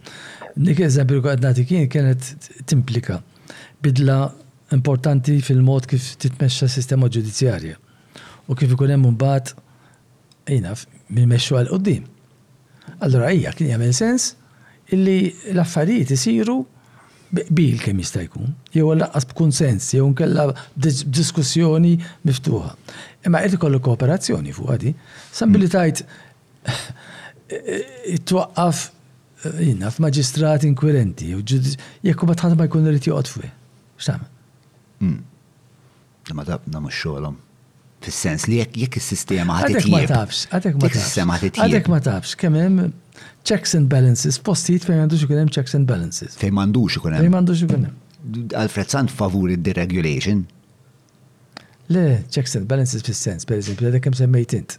[0.59, 3.21] Dik eżempju għad nagħti kien kienet timplika
[3.85, 4.17] bidla
[4.75, 7.77] importanti fil-mod kif titmexxa s sistema ġudizzjarja
[8.51, 9.53] u kif ikun hemm imbagħad
[10.51, 10.85] jinaf
[11.15, 12.05] mimexxu għal qudiem.
[12.99, 14.33] Allura hija kien jagħmel sens
[14.91, 16.59] illi l-affarijiet isiru
[17.55, 21.95] bil kemm jista' jkun, jew laqqas b'kunsens, jew nkella diskussjoni
[22.27, 22.73] miftuħa.
[23.31, 24.95] Imma qed ikollu kooperazzjoni fuq għadi,
[25.31, 26.03] sambilli it
[26.67, 26.75] eh,
[27.55, 28.89] eh, twaqqaf
[29.45, 31.31] jinnaf maġistrat inkwirenti,
[32.05, 33.51] jekku ma tħadma jkun rriti joqgħod fuq.
[34.01, 34.25] X'tam?
[35.01, 35.23] Hmm.
[36.37, 37.39] Ma tabna namu xogħolhom.
[38.05, 41.61] Fis-sens li jekk is-sistema ħadd Għadek ma tafx, għadek ma tafx.
[41.61, 42.87] Għadek ma tafx, kemm hemm
[43.45, 46.37] checks and balances, postit fejn m'għandux ikun checks and balances.
[46.41, 47.27] Fejn m'għandux ikun hemm.
[47.27, 48.53] Fejn m'għandux ikun hemm.
[48.61, 50.43] Alfred Sant favur deregulation
[51.91, 54.77] Le, checks and balances fis-sens, per eżempju, għadek kem semmejt int.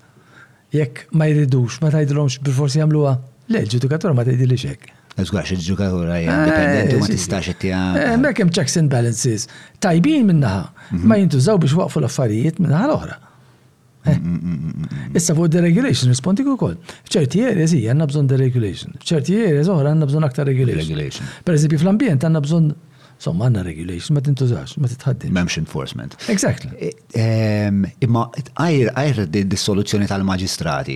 [0.72, 3.18] Jekk ma jridux, ma tajdromx, bil-forsi jagħmluha
[3.52, 4.86] Le, il ġudikatura ma tgħidili xek.
[5.20, 7.80] Eżgħax eh, il-ġudikatura hija eh, eh, indipendenti ma tistax ittija.
[8.14, 9.48] Hemmhekk hemm checks and balances
[9.84, 11.08] tajbin minnaħa mhm.
[11.12, 13.20] ma jintużaw biex waqfu l-affarijiet minnaħa l-oħra.
[14.02, 16.78] Mm, mm, mm, Issa fuq deregulation rispondi ukoll.
[17.06, 18.96] F'ċerti areas hija għandna bżonn deregulation.
[18.98, 21.28] F'ċerti areas oħra għandna bżonn aktar regulation.
[21.48, 22.72] Pereżempju fl-ambjent għandna bżonn
[23.22, 25.28] Somma għanna regulation, ma tintużax, ma titħaddi.
[25.30, 26.16] Memx enforcement.
[26.34, 26.88] Exactly.
[27.14, 30.96] Ehm, imma għajr għajr di soluzzjoni tal-magistrati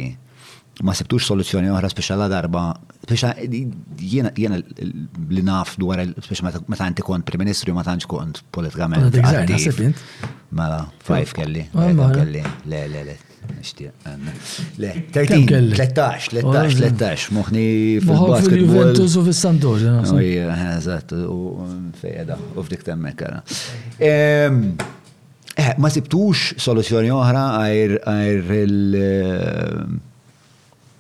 [0.84, 2.64] ma sebtux soluzzjoni oħra speċa la darba,
[3.06, 8.42] speċa jena, jena li naf dwar, speċa ma inti kont prim ministru, ma tantx kont
[8.56, 9.16] politikament.
[10.56, 13.18] Mela, fajf kelli, kelli, le, le, le.
[13.46, 17.66] Le, 13, 13, 13, moħni
[18.02, 20.08] fil Juventus u fil oh,
[21.30, 21.68] u
[22.00, 23.22] fejda, u f'dik temmek
[24.00, 24.64] ehm,
[25.54, 29.86] eh, Ma sibtux soluzzjoni oħra għajr il- eh,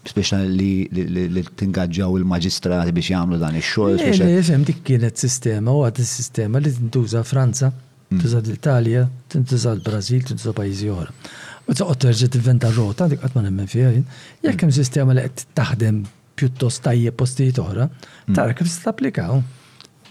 [0.09, 4.29] speċa li tingaġġaw il-maġistrati biex jagħmlu dan ix-xogħol.
[4.37, 8.11] Isem dik kienet sistema u għad sistema li tintuża Franza, mm.
[8.11, 11.33] tintuża l-Italja, tintuża l-Brażil, tintuża pajjiżi oħra.
[11.65, 14.05] U toqgħod terġa' venta rota dik qatt ma nemmen fija, jien,
[14.45, 16.03] jekk hemm sistema li qed taħdem
[16.37, 18.35] pjuttost tajjeb postijiet oħra, mm.
[18.37, 19.41] tara kif se tapplikaw.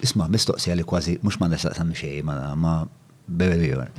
[0.05, 2.75] Isma' mistoqsija li kważi mhux ma nistaqsam xej, ma
[3.25, 3.93] bevelior.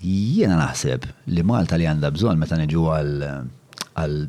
[0.00, 1.04] Jiena naħseb
[1.36, 4.20] li Malta li għandha bżonn meta niġu għal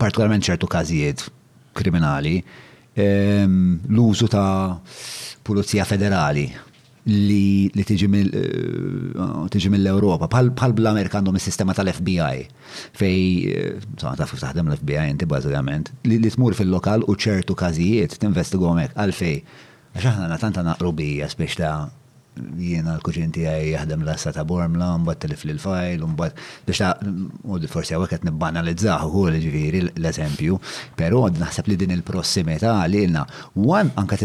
[0.00, 1.26] partikolarment ċertu każijiet
[1.76, 2.40] kriminali,
[2.98, 4.46] l-użu ta'
[5.46, 6.46] Pulizija Federali
[7.06, 12.40] li, li tiġi eh, mill-Europa, bħal bl-Amerika għandhom il-sistema tal-FBI,
[12.98, 13.20] fej,
[13.52, 19.38] eh, taf taħdem l-FBI inti bażikament, li tmur fil-lokal u ċertu każijiet tinvestigu għomek għalfej.
[19.96, 21.76] Għaxaħna tanta naqru bija ta'
[22.60, 27.96] jiena l-kuġin tiegħi jaħdem l-assa ta' Bormla, mbagħad telif lil fajl, mbagħad biex ta' forsi
[27.96, 30.58] hawnhekk qed nibbanalizzah ukoll ġifieri l-eżempju,
[30.98, 33.26] però naħseb li din il-prossimità lilna
[33.56, 34.16] wan anke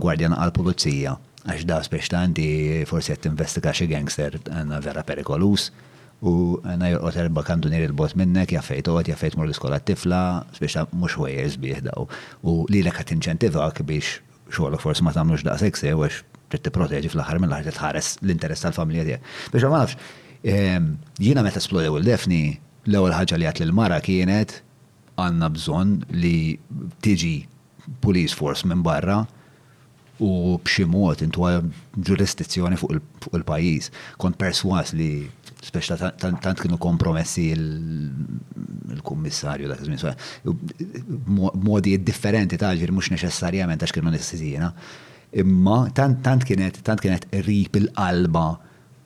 [0.00, 1.16] gwardjan għal-pulizija
[1.50, 5.70] għax da spiex forsi qed investiga xi gangster għandna vera perikolus
[6.20, 10.18] u għana jorqot erba kandunir il-bot minnek, jaffejt għot, jaffejt mur l-iskola t-tifla,
[10.60, 12.04] biex mux wejers bieħdaw.
[12.44, 14.18] U li l-ek inċentivak biex
[14.52, 15.94] xoħlu forsi ma tamlux daqsek se,
[16.50, 19.24] trid tipproteġi fl-aħħar mill-aħħar trid tħares l-interess tal-familja tiegħek.
[19.54, 19.94] Biex ma nafx,
[20.42, 20.84] ehm,
[21.22, 22.42] jiena meta splodew il-defni,
[22.90, 24.50] l-ewwel ħaġa li għat l mara kienet
[25.20, 26.38] għandna bżonn li
[27.04, 27.34] tiġi
[28.02, 29.18] police force minn barra
[30.20, 31.40] u b'xi mod intu
[32.04, 32.90] ġurisdizzjoni fuq
[33.38, 33.84] il-pajjiż.
[34.20, 35.12] Kont perswas li
[35.64, 39.90] speċta tant kienu kompromessi il-kummissarju dak iż
[41.70, 44.70] modi differenti ta' ġir mhux neċessarjament għax kienu nissizjina
[45.38, 48.46] imma tant tant kienet tant kienet rip il-qalba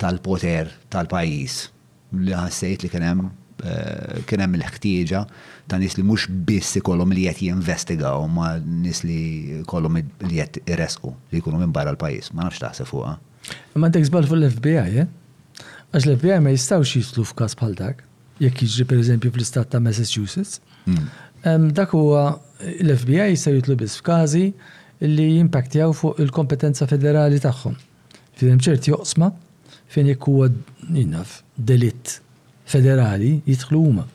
[0.01, 1.57] tal-poter tal-pajis
[2.25, 3.27] li ħassejt li kienem
[3.65, 5.21] eh, kienem l-ħtieġa
[5.69, 10.61] ta' nis li mux biss ikollhom li qed jinvestigaw ma' nis li kolom li jett
[10.69, 12.29] iresqu li jkunu minn barra l-pajis.
[12.37, 13.15] Ma nafx taħseb fuqha.
[13.77, 15.69] Imma għandek zbal fuq l-FBI, eh?
[15.97, 18.01] għax l-FBI ma jistgħux jislu f'każ bħal dak,
[18.45, 20.61] jekk jiġri pereżempju fl-istat ta' Massachusetts.
[20.85, 21.73] Hmm.
[21.77, 22.27] Dak huwa
[22.85, 24.51] l-FBI jistaw jitlu biss f'każi
[25.01, 27.75] li jimpaktjaw fuq il-kompetenza federali tagħhom.
[28.39, 29.31] Fidem ċerti joqsma
[29.95, 30.49] fejn jekk huwa
[30.95, 32.19] jinaf delitt
[32.71, 34.07] federali jidħlu huma.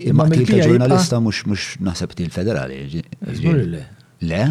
[0.00, 3.02] Imma ta' ġurnalista mhux mhux naħseb til federali.
[3.42, 3.86] Le?
[4.22, 4.44] Le?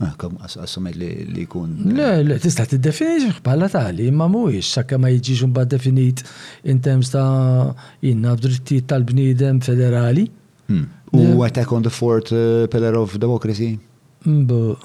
[0.00, 1.74] Ah, kom assumet li jkun.
[1.92, 6.24] Le, le, tista' tiddefinix bħala tali, imma mhuwiex sakke ma jiġix imbagħad definit
[6.72, 7.74] in terms ta'
[8.06, 10.24] jinaf drittijiet tal-bniedem federali.
[10.70, 10.86] Hmm.
[11.12, 13.76] U attack on the fourth eh, pillar of democracy?
[14.26, 14.76] Mbu.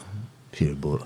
[0.56, 1.02] Xirbur.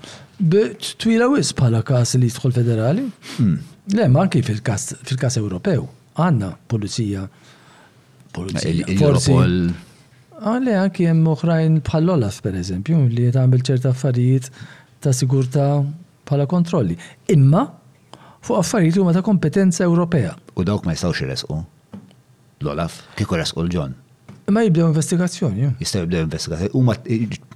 [1.02, 3.02] Twila wis bħala kas li jidħol federali?
[3.40, 3.56] Hmm.
[3.90, 5.82] Le, ma anki fil-kas Ewropew.
[6.14, 7.24] Għanna polizija.
[8.32, 8.86] Polizija.
[8.90, 10.36] Għale, eh,
[10.78, 14.46] ah, anki jem uħrajn bħall-Olaf, per eżempju, li għamil ċerta affarijiet
[15.02, 15.66] ta' sigurta
[16.30, 16.94] bħala kontrolli.
[17.34, 17.64] Imma,
[18.46, 20.36] fuq affarijiet huma ta' kompetenza Ewropea.
[20.54, 21.58] U dawk ma jistawx jiresqu.
[22.62, 23.98] L-Olaf, kieku jiresqu l-ġon.
[24.56, 25.70] Ma jibdew investigazzjoni.
[25.82, 26.84] Jista' jibdew investigazzjoni.
[26.84, 26.94] ma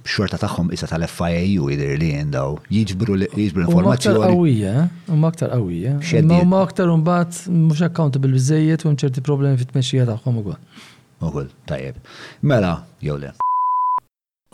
[0.07, 2.55] xorta taħħom issa tal u jider li jendaw.
[2.71, 4.19] Jġbru l-informazzjoni.
[4.21, 4.73] Ma għawija,
[5.11, 5.93] u ma aktar għawija.
[6.29, 7.57] Ma huma aktar imbagħad eh?
[7.59, 10.61] mhux accountable biżejjed u ċerti problemi fit-tmexxija tagħhom ukoll.
[11.19, 11.99] Ukoll, tajjeb.
[12.41, 13.33] Mela, jew le.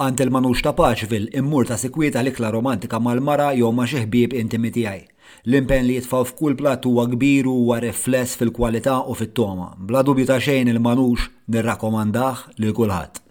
[0.02, 4.74] Antil manux ta' paċvil, immur ta' sikwieta l-ikla romantika mal-mara jew ma' xi ħbieb intimi
[4.74, 5.11] tiegħi.
[5.50, 9.72] L-impen li jitfaw f'kull plat huwa kbir huwa rifless fil-kwalità u fit-toma.
[9.78, 13.22] Bla dubju ta' xejn il-manux nirrakkomandah lil kulħadd.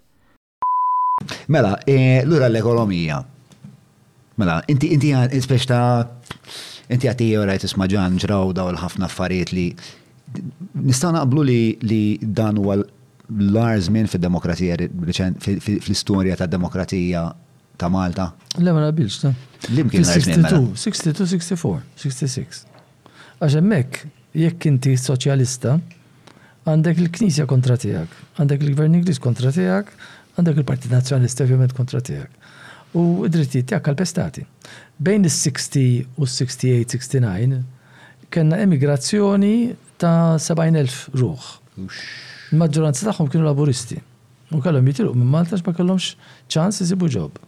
[1.53, 3.21] Mela, e, lura l-ekonomija.
[4.41, 6.01] Mela, inti inti speċ ta'
[6.91, 9.65] inti għati jorajt isma' ġan ġraw daw l-ħafna affarijiet li
[10.81, 12.81] nista' naqblu li dan huwa
[13.31, 13.79] l-ar
[14.11, 14.75] fid-demokrazija
[15.11, 17.25] fl-istorja tad-demokrazija
[17.81, 18.33] ta' Malta?
[18.61, 19.33] Le ma nabilx ta'
[19.73, 22.61] L-imkien 62, 64, 66.
[23.41, 24.03] Għax hemmhekk
[24.43, 25.75] jekk inti soċjalista,
[26.69, 29.89] għandek il-Knisja kontra tiegħek, għandek il-Gvern Ingliż kontra tiegħek,
[30.37, 32.49] għandek il-Partit Nazzjonalista ovvjament kontra tiegħek.
[32.97, 34.43] U id-drittijiet tiegħek kalpestati.
[35.01, 37.61] Bejn is-60 u 68 69
[38.31, 39.55] kellna emigrazzjoni
[40.01, 41.49] ta' 70.000 ruħ.
[41.81, 44.01] Il-maġġoranza tagħhom kienu laburisti.
[44.51, 46.15] U kellhom jitilqu minn Malta ma kellhomx
[46.51, 47.39] ċans isibu ġob.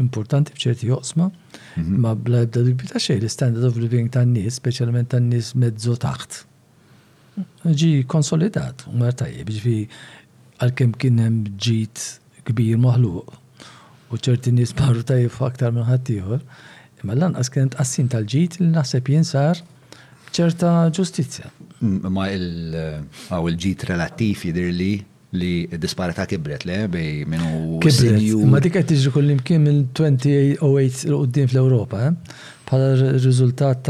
[0.00, 1.26] importanti f'ċerti joqsma,
[1.78, 1.92] mhm.
[2.06, 6.32] ma bla ebda dubbi ta' xej l-standard of living tan-nies, speċjalment tan-nies mezzo taħt
[7.70, 9.76] ġi konsolidat, u mar tajjeb, ġifi
[10.60, 11.98] għal-kem kienem ġit
[12.50, 13.28] kbir maħluq
[14.10, 16.40] u ċerti nies marru tajjeb aktar minn ħaddieħor.
[17.02, 19.60] Imma lanqas kienet qassin tal-ġid li naħseb jinsar
[20.34, 21.50] ċerta ġustizzja.
[21.80, 24.92] Mm, ma il-ġid relattiv jidir li
[25.40, 27.78] li disparita kibret le bej minnu.
[27.84, 32.08] Kibret, ma dik qed tiġri kullimkien minn 2008 l qudiem fl-Ewropa,
[32.66, 33.04] pala eh?
[33.20, 33.86] riżultat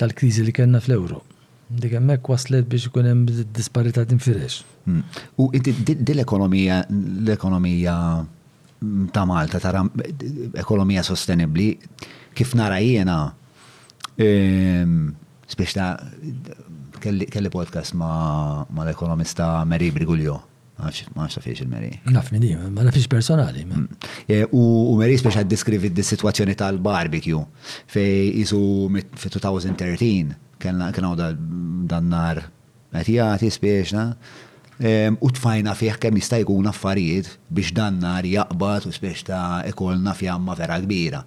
[0.00, 1.22] tal-kriżi li kena fl-Ewro.
[1.70, 3.24] Dik hemmhekk waslet biex ikun hemm
[3.56, 4.58] disparità tinfirex.
[4.90, 5.02] Mm.
[5.40, 7.96] U di l-ekonomija l-ekonomija
[9.12, 9.84] ta' Malta, tara
[10.58, 11.74] ekonomija sostenibli,
[12.36, 13.18] kif nara jiena,
[14.18, 14.94] ehm,
[15.50, 15.92] spiex ta'
[17.02, 20.38] kelli podcast ma' l-ekonomista Mary Brigulio.
[20.80, 20.88] Ma
[21.26, 21.90] nafx fiex il-Meri.
[22.08, 23.66] Nafni di, ma nafx personali.
[23.68, 23.82] Mm.
[24.26, 27.42] Eh, u Meri speċa diskrivi d-situazzjoni tal-barbecue
[27.92, 28.60] fej jisu
[29.12, 32.40] fi 2013 kena u dan nar
[32.96, 34.06] għetijati speċna
[35.20, 40.14] u tfajna fih kemm jista' jkun affarijiet biex dan nar jaqbad u spiex ta' ikolna
[40.14, 41.22] fjamma vera kbira.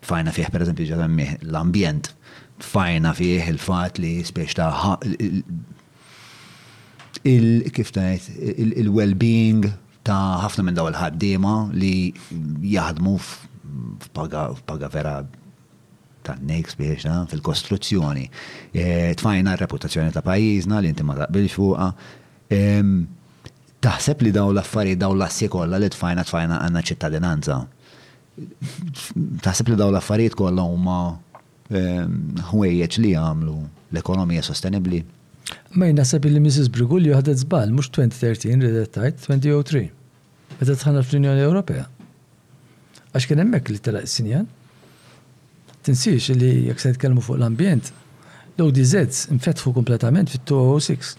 [0.00, 1.08] Tfajna fih pereżempju ġa
[1.42, 2.10] l-ambjent,
[2.62, 5.00] tfajna fih il-fat li spiex ta'
[7.26, 9.72] il-kif il-well-being
[10.06, 12.12] ta' ħafna minn daw il-ħaddiema li
[12.76, 13.16] jaħdmu
[14.04, 15.16] f'paga vera
[16.26, 18.26] E, ta' nejks biex fil-kostruzzjoni.
[19.18, 21.88] Tfajna r-reputazzjoni ta' pajjiżna li inti ma taqbilx fuqha.
[23.86, 27.58] Taħseb li daw l-affarijiet daw l-assi kollha li tfajna tfajna għandna ċittadinanza.
[29.46, 30.98] Taħseb li daw l-affarijiet kollha huma
[32.50, 33.54] ħwejjeċ li għamlu
[33.92, 35.04] l-ekonomija sostenibli.
[35.78, 36.70] Ma jnaħseb li Mrs.
[36.74, 39.84] Brigulli ħadet zbal, mhux 2013 ridet tajt 2003.
[40.58, 41.86] Meta tħanna fl-Unjoni Ewropea.
[43.14, 44.50] Għax kien hemmhekk li telaq sinjan
[45.86, 47.92] tinsiex li jekk se nitkellmu fuq l-ambjent,
[48.58, 48.96] l odz
[49.34, 51.16] infetħu kompletament fit-206,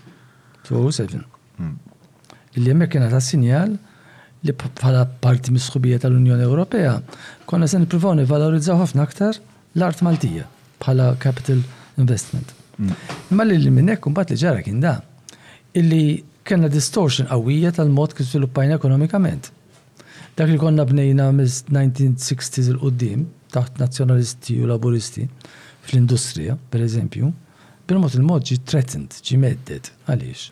[0.68, 1.22] 207.
[1.59, 1.76] Hmm.
[2.57, 3.76] Illi hemmhekk kienet ta' sinjal
[4.47, 6.97] li bħala parti misħubija tal-Unjoni Ewropea
[7.49, 9.39] konna se nippruvaw nivalorizzaw ħafna aktar
[9.78, 10.47] l-art Maltija
[10.82, 11.61] bħala capital
[12.01, 12.51] investment.
[12.82, 12.91] Hmm.
[13.34, 14.97] Imma li li minnek kumbat li ġara kien da
[15.78, 16.03] illi
[16.47, 19.51] kena distortion qawwija tal-mod kif sviluppajna ekonomikament.
[20.38, 25.26] Dak li konna bnejna mis 1960s il-qoddim, taħt nazjonalisti u laburisti
[25.88, 27.30] fl-industrija, per eżempju,
[27.88, 30.50] per mod il-mod ġi threatened, ġi meddet, għalix.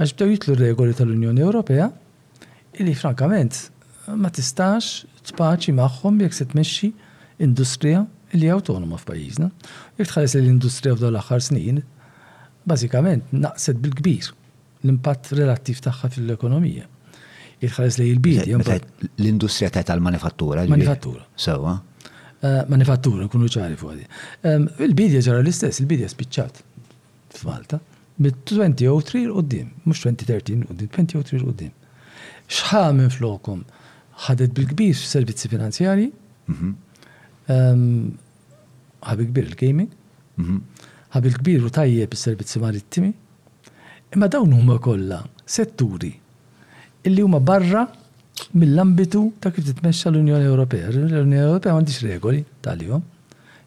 [0.00, 1.90] Għax bdew jitlu regoli tal-Unjoni Ewropea,
[2.80, 3.58] illi frankament
[4.16, 6.90] ma tistax tpaċi maħħom jek se tmexxi
[7.44, 9.50] industrija illi autonoma f'pajjiżna.
[10.00, 11.82] Jek tħares l-industrija f'dawn l-aħħar snin,
[12.64, 14.32] bażikament naqset bil-kbir
[14.86, 16.88] l-impatt relattiv tagħha fil-ekonomija.
[17.60, 18.56] Jitħares li l-bidja.
[18.56, 20.64] L-industrija ta' tal-manifattura.
[20.70, 21.26] Manifattura.
[21.36, 21.76] Sewa.
[22.40, 26.60] Eh, manifattura, kunu ċari fuq Il-bidja ġara l-istess, il-bidja spiċċat
[27.36, 27.76] f'Malta,
[28.24, 31.74] mit 2003 l-qoddim, mux 2013 l-qoddim, 2003 l-qoddim.
[32.48, 33.60] Xħa minn flokum
[34.24, 36.08] ħadet bil-kbir servizzi finanzjari,
[36.48, 36.72] mhm.
[39.04, 39.92] ħabi kbir il-gaming,
[40.40, 40.62] mhm.
[41.18, 43.12] ħabi kbir u tajjeb servizzi marittimi,
[44.16, 46.14] imma dawn huma kollha setturi
[47.04, 47.84] illi huma barra
[48.60, 50.88] mill-ambitu ta' kif titmexxa l-Unjoni Ewropea.
[50.92, 53.02] L-Unjoni Ewropea m'għandix regoli tal-jom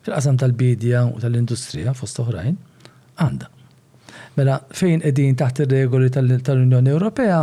[0.05, 2.55] fil-qasam tal-bidja u tal-industrija fost oħrajn
[3.23, 3.49] għandha.
[4.39, 7.39] Mela fejn qegħdin taħt ir-regoli tal-Unjoni Ewropea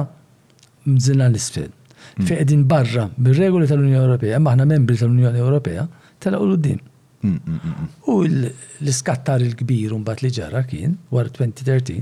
[0.90, 1.70] mżilna l-isfel.
[1.70, 2.26] Mm.
[2.26, 5.84] Fejn qegħdin barra bir-regoli tal-Unjoni Ewropea, imma aħna membri tal-Unjoni Ewropea
[6.20, 6.80] telaq din.
[7.20, 12.00] Mm, mm, u l-iskattar il-kbir mbagħad li ġara kien war 2013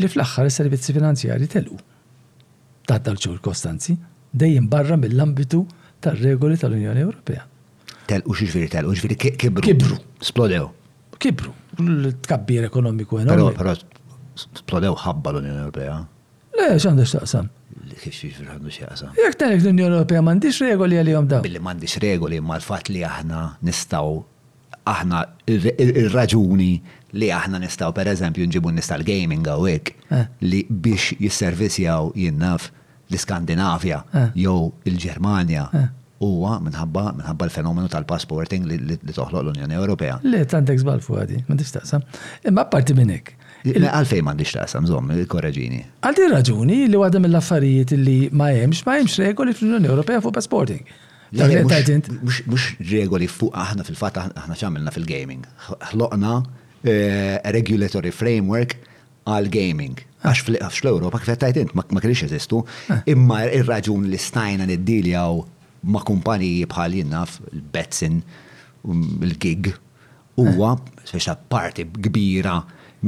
[0.00, 1.76] li fl-aħħar is-servizzi finanzjari telqu.
[2.88, 3.92] Taħt dal-ċur Kostanzi,
[4.34, 5.62] dejjem barra mill-ambitu
[6.02, 7.44] tar-regoli tal-Unjoni Ewropea.
[8.10, 9.64] Telqu xiġifieri telqu, xiġifieri kibru.
[9.64, 9.98] Kibru.
[10.20, 10.66] Splodew.
[11.22, 11.54] Kibru.
[11.80, 13.54] L-tkabbir ekonomiku enormi.
[13.56, 13.76] Però
[14.44, 15.96] splodew ħabba l-Unjoni Ewropea.
[16.58, 17.48] Le, xandu taqsam.
[17.94, 19.16] Kif xiġifieri għandu x'jaqsam.
[19.22, 21.46] Jekk telek l-Unjoni Ewropea mandiċ regoli għalihom dawn.
[21.46, 24.14] Billi mandiċ regoli ma l-fatt li aħna nistgħu
[24.84, 26.72] aħna il raġuni
[27.16, 30.26] li aħna nistaw per eżempju nġibu nistaw gaming għawek eh.
[30.44, 32.66] li biex jisservisjaw jinnaf
[33.10, 34.30] l-Iskandinavja eh.
[34.44, 35.86] jew il-Ġermanja eh.
[36.24, 40.18] huwa minħabba minħabba l-fenomenu tal-passporting li toħloq l-Unjoni Ewropea.
[40.24, 42.04] Le tantek żbal fuq għadi, ma tistaqsam.
[42.04, 42.48] Eh?
[42.50, 43.34] Imma apparti minn hekk.
[43.64, 45.82] Għalfej ma għandix taqsam, zom, korreġini.
[46.04, 50.88] Għaldi raġuni li għadha mill-affarijiet li ma jemx, ma jemx regoli fl-Unjoni Ewropea fuq passporting.
[51.34, 55.44] Mux regoli fuq aħna fil-fat aħna xamilna fil-gaming.
[55.90, 56.38] Ħloqna
[56.84, 58.78] regulatory framework
[59.24, 62.60] għal-gaming Għax fl għafx l-Europa, kif għattajt int, ma kriċ jeżistu,
[62.92, 63.02] eh.
[63.12, 65.42] imma il raġun li stajna niddiljaw
[65.92, 68.22] ma kumpaniji bħal jinnaf, il-Betsin,
[68.88, 69.68] um, il-Gig,
[70.40, 71.02] huwa eh.
[71.10, 72.56] speċa parti kbira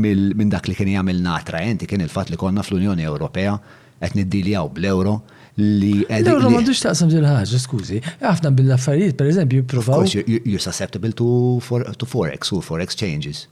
[0.03, 3.55] minn dak li kien jgħamil natra jenti kien il-fatt li konna fl-Unjoni Ewropea
[4.03, 5.15] qed niddiljaw bl-euro
[5.57, 6.27] li għedin.
[6.35, 8.03] L-Euro mandux taqsam dil ħaġa, skużi.
[8.21, 10.05] Għafna bil-affarijiet, per eżempju, jippruvaw.
[10.29, 11.31] You're susceptible to,
[11.65, 13.47] for, to forex or forex changes.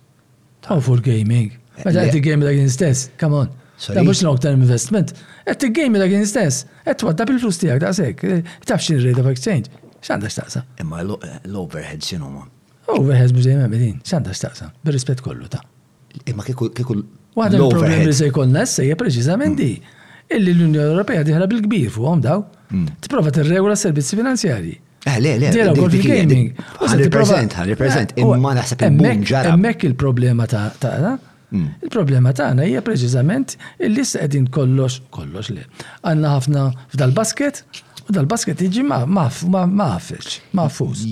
[0.68, 1.54] Taw for gaming.
[1.78, 3.48] Meta qed game dak stess, come on.
[3.88, 5.12] Da mhux long term investment.
[5.46, 9.70] Qed game dak stess, qed twaddab il-flus tiegħek daqshekk, taf xi rate of exchange.
[10.04, 10.60] X'għandha x'taqsa?
[10.84, 12.42] Imma l-overhead x'inhuma?
[12.94, 14.68] Overhead mhux dejjem din, x'għandha x'taqsa?
[14.86, 15.62] Bir-rispett kollu ta'.
[16.30, 17.00] Imma kieku kieku
[17.34, 19.58] Waħda l-problemi se jkollna sejja preċiżament mm.
[19.58, 20.04] di.
[20.36, 22.44] Illi l-Unjoni Ewropea diħla bil-kbir fuqhom daw.
[22.70, 22.84] Mm.
[23.02, 24.76] Tipprova tirregola s-servizzi finanzjarji.
[25.10, 25.50] Eh, le, le.
[25.52, 26.52] Dira għol gaming.
[26.78, 28.20] 100%, 100%.
[28.22, 30.94] Imma naħseb il-mum il-problema ta' ta'
[31.54, 31.70] Mm.
[31.86, 33.52] Il-problema tagħna hija preċiżament
[33.86, 35.64] illi qegħdin kollox kollox li.
[36.02, 36.62] Għandna ħafna
[36.96, 37.60] f'dal-basket
[38.10, 41.04] u dal-basket jiġi maħfex, maħfus.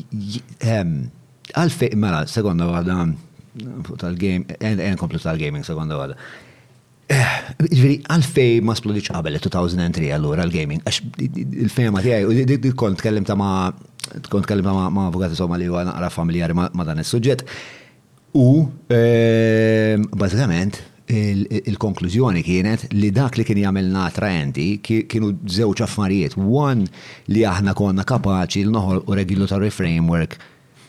[1.52, 2.96] Għalfej, mela, sekonda għada,
[4.02, 6.18] tal-game, en komplu tal-gaming, sekonda għada.
[7.12, 11.02] Eh, Ġviri, għalfej ma splodiċ qabel 2003 allura l gaming għax
[11.44, 13.68] il-fema tijaj, u kont kellim ta' ma'
[14.32, 17.44] kont kellim ta' ma' avukati somali u għana għara familjari ma' dan il-sujġet.
[18.32, 20.78] U ehm, bażikament
[21.12, 26.38] il-konklużjoni kienet li dak li kien jagħmel trajenti kienu żewġ affarijiet.
[26.40, 26.86] One
[27.28, 30.38] li aħna konna kapaċi l noħol u regulatory framework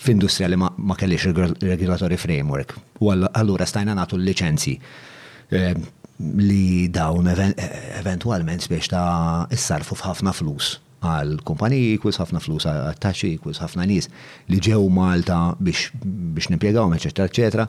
[0.04, 1.26] f'industrija li ma kellix
[1.66, 2.78] regulatory framework.
[3.04, 4.78] U allura stajna nagħtu l-liċenzi
[5.52, 5.84] ehm,
[6.40, 13.34] li dawn eventualment biex ta' issarfu f'ħafna flus għal kumpaniji kwis ħafna flus għal taxxi
[13.42, 14.10] kwis ħafna nies
[14.52, 17.68] li ġew Malta biex nimpiegaw, eccetera, eċetera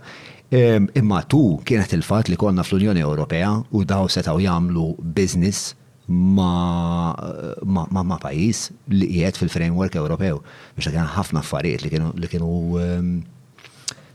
[0.55, 4.85] Imma tu kienet il-fatt li konna fl-Unjoni Ewropea u daw setaw jagħmlu
[5.17, 5.71] biznis
[6.07, 7.11] ma,
[7.65, 10.39] ma, ma, ma pajis li jiet fil-framework Ewropew
[10.77, 12.53] biex kien ħafna affarijiet li kienu li kienu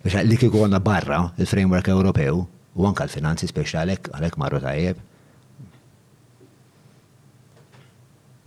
[0.05, 2.45] biex li kienu barra il-framework Ewropew
[2.79, 5.05] u anka l-finanzi speċi għalek għalek marru tajjeb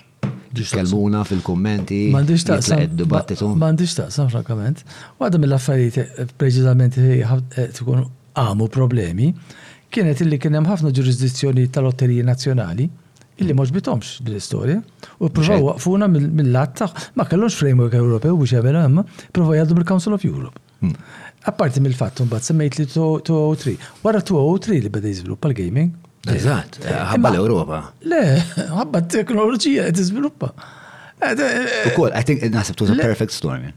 [0.56, 2.06] Kelmuna fil-kommenti.
[2.16, 2.84] Mandiġ taqsam.
[3.00, 3.50] Dibattitu.
[3.60, 4.86] Mandiġ taqsam, frankament.
[5.20, 7.16] Għadda mill-affarijiet eh, preċizament eh,
[7.60, 8.06] eh, tkun
[8.42, 9.32] għamu problemi,
[9.92, 12.88] kienet illi kienem ħafna ġurisdizzjoni tal-lotteriji nazjonali
[13.44, 14.78] illi moġ bitomx bil istoria
[15.24, 16.88] u provaw waqfuna mill latta
[17.20, 19.04] ma kellux framework Ewropew biex jagħmel hemm,
[19.36, 20.62] provaw jgħaddu bil-Council of Europe.
[20.80, 20.96] Hmm.
[21.48, 23.76] Apparti mill-fatt mbagħad semmejt li 203.
[24.08, 27.78] Wara 203 li beda jizvilupp għal gaming Eżatt, eh, eh, ħabba l-Ewropa.
[28.10, 28.22] Le,
[28.74, 30.50] ħabba t-teknoloġija qed tiżviluppa.
[31.22, 33.72] Eh, Ukoll, I think naħseb a perfect storm.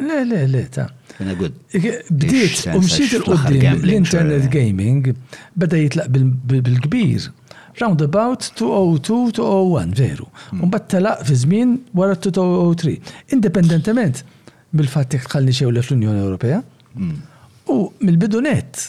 [0.00, 0.88] Le, le, le, ta'
[1.20, 5.04] Bdiet, u mxiet il-qoddim l-internet gaming
[5.54, 7.28] beda jitlaq bil-kbir.
[7.78, 10.28] Roundabout 202-201, veru.
[10.50, 10.62] Hmm.
[10.62, 13.00] Un bat telaq fi żmien wara 2003.
[13.34, 14.20] Indipendentement
[14.74, 16.60] bil fatt jek tħalli xew l-Unjoni Ewropea.
[16.94, 17.16] Hmm.
[17.74, 18.88] U mill-bidunet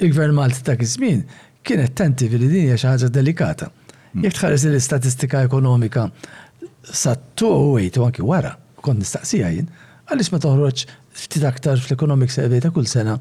[0.00, 1.22] il-gvern Malti ta' iż-żmien
[1.62, 3.68] kienet tentivi li din hija xi ħaġa delikata.
[4.12, 4.24] Hmm.
[4.26, 6.08] Jekk tħares l-istatistika ekonomika
[6.84, 9.70] sattu u anki wara, kont nistaqsija jien,
[10.10, 10.84] għaliex ma toħroġ
[11.24, 13.16] ftit aktar fl-economic survey ta' kull sena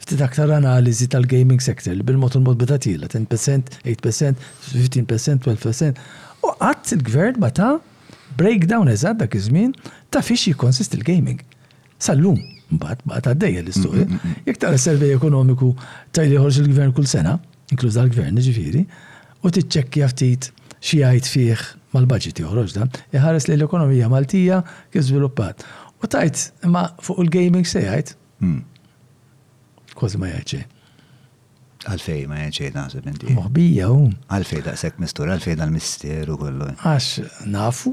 [0.00, 6.02] ftit aktar analiżi tal-gaming sector li bil-mod il-mod beda 10%, 8%, 15%, 12%.
[6.46, 7.74] U qatt il-gvern ma ta'
[8.38, 9.74] breakdown eżatt dak iż-żmien
[10.12, 11.42] ta' fiex jikonsist il-gaming.
[11.98, 12.40] Sallum.
[12.74, 14.04] Mbagħad bat għaddejja l-istorja.
[14.08, 15.68] Mm, mm, mm, Jekk tara servej ekonomiku
[16.16, 17.36] tajli ħorġ il-gvern kull sena,
[17.72, 18.82] inkluz l-gvern ġifiri,
[19.46, 20.48] u tiċċekkja ftit
[20.82, 24.58] xi jgħid fih mal-budget joħroġ da, iħares li l-ekonomija Maltija
[24.92, 25.62] kif żviluppat.
[26.04, 28.16] U tajt ma fuq il-gaming se jgħid.
[29.96, 30.72] Kważi ma jgħid
[31.86, 33.30] Għalfej, ma jgħinċej naħseb inti.
[33.36, 34.08] Moħbija u.
[34.26, 36.66] Għalfej sekk mistur, għalfej dal-misteru kollu.
[36.82, 37.92] Għax, nafu,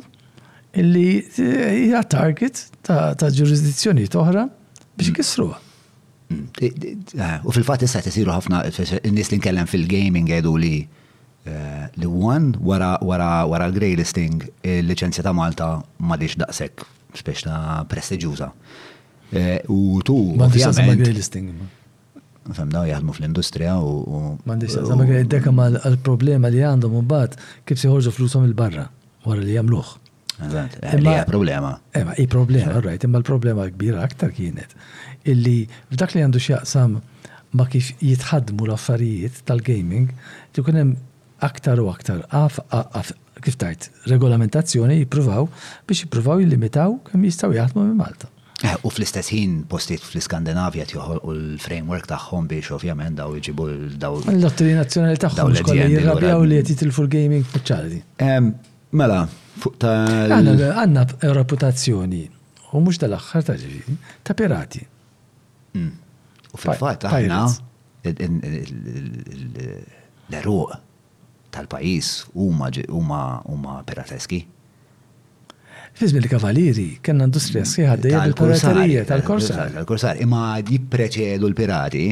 [0.81, 2.57] illi hija target
[2.89, 4.47] ta' ġurisdizzjoni toħra
[4.97, 5.57] biex ikissruha.
[6.29, 6.47] Mm.
[6.63, 11.85] Eh, u fil fat issa tisiru ħafna eh, n-nies li nkellem fil-gaming għedu li eh,
[12.01, 16.87] li one wara wara wara grey listing il-liċenzja ta' Malta m'għadix daqshekk
[17.19, 18.49] spiex ta' prestiġjuża.
[19.73, 20.15] U tu.
[20.37, 21.53] Ma' grey listing.
[22.53, 24.21] Fem daw jaħdmu fl-industrija u.
[24.45, 28.87] M'għandix ma' grey deka mal-problema li għandhom u bat kif se joħorġu flusom il-barra
[29.25, 29.93] wara li jagħmluh.
[30.97, 31.77] Imma problema.
[31.95, 34.73] Imma i problema, right, imma l-problema kbira aktar kienet.
[35.29, 35.63] Illi
[35.93, 36.97] f'dak li għandu xjaqsam
[37.57, 40.09] ma kif jitħadmu l-affarijiet tal-gaming,
[40.57, 40.95] tikun
[41.43, 42.23] aktar u aktar
[43.43, 45.49] kif tajt, regolamentazzjoni jippruvaw
[45.89, 48.29] biex jippruvaw jillimitaw kemm jistgħu jaħdmu minn Malta.
[48.63, 50.85] Eh, u fl-istess ħin postiet fl-Iskandinavja
[51.27, 53.65] u l-framework tagħhom biex ovvjament daw iġibu
[53.99, 54.21] daw.
[54.33, 57.99] L-dottrinazzjoni tagħhom xkolli jirrabjaw li jtitilfu l-gaming speċjali.
[58.93, 59.25] Mela,
[59.61, 62.21] fuq ta' għanna reputazzjoni,
[62.77, 64.81] u mux tal-axħar ta' ġivi, ta' pirati.
[65.77, 65.89] Mm.
[66.53, 67.47] U fil-fat, aħna
[70.29, 70.75] l-eruq
[71.55, 74.43] tal-pajis huma pirateski.
[75.97, 78.37] Fizmi li kavaliri, kena industrija sħiħad dejja tal
[79.25, 82.05] korsar tal korsar imma jippreċedu l-pirati,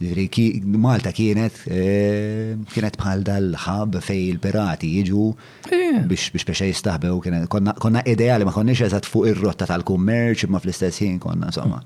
[0.00, 5.24] Malta kienet eh, kienet bħal dal-ħab fej il-pirati jiġu
[5.68, 5.98] eh.
[6.08, 7.18] biex biex biex jistaħbew
[7.52, 11.82] konna ideali ma konniex eżat fuq ir-rotta tal-kummerċ ma fl-istess ħin konna insomma.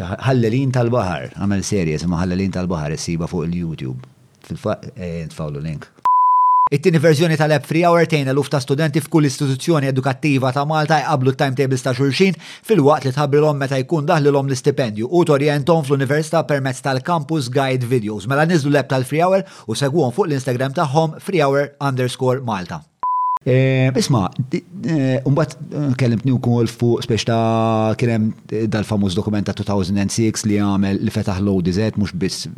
[0.00, 4.00] ħallelin tal-bahar għamel serje ma ħallelin tal-bahar issiba fuq il-YouTube
[4.48, 5.92] fil-faq eh, tfawlu link.
[6.74, 11.30] It-tieni verżjoni tal-app free hour tejna luf ta' studenti f'kull istituzzjoni edukattiva ta' Malta jqablu
[11.38, 12.34] timetables ta' xulxin
[12.66, 18.26] fil-waqt li tħabbilhom meta jkun daħlilhom l-istipendju u torjentom fl-università permezz tal-campus guide videos.
[18.26, 22.80] Mela niżlu l-app tal-free hour u segwhom fuq l-Instagram tagħhom free hour underscore Malta.
[23.46, 24.24] E, isma,
[24.56, 24.62] e,
[25.28, 28.32] umbat e, kellimtni u kol fuq speċta ta' kienem
[28.72, 32.48] dal-famuż dokumenta 2006 li għamel li fetaħ l-ODZ, mux biss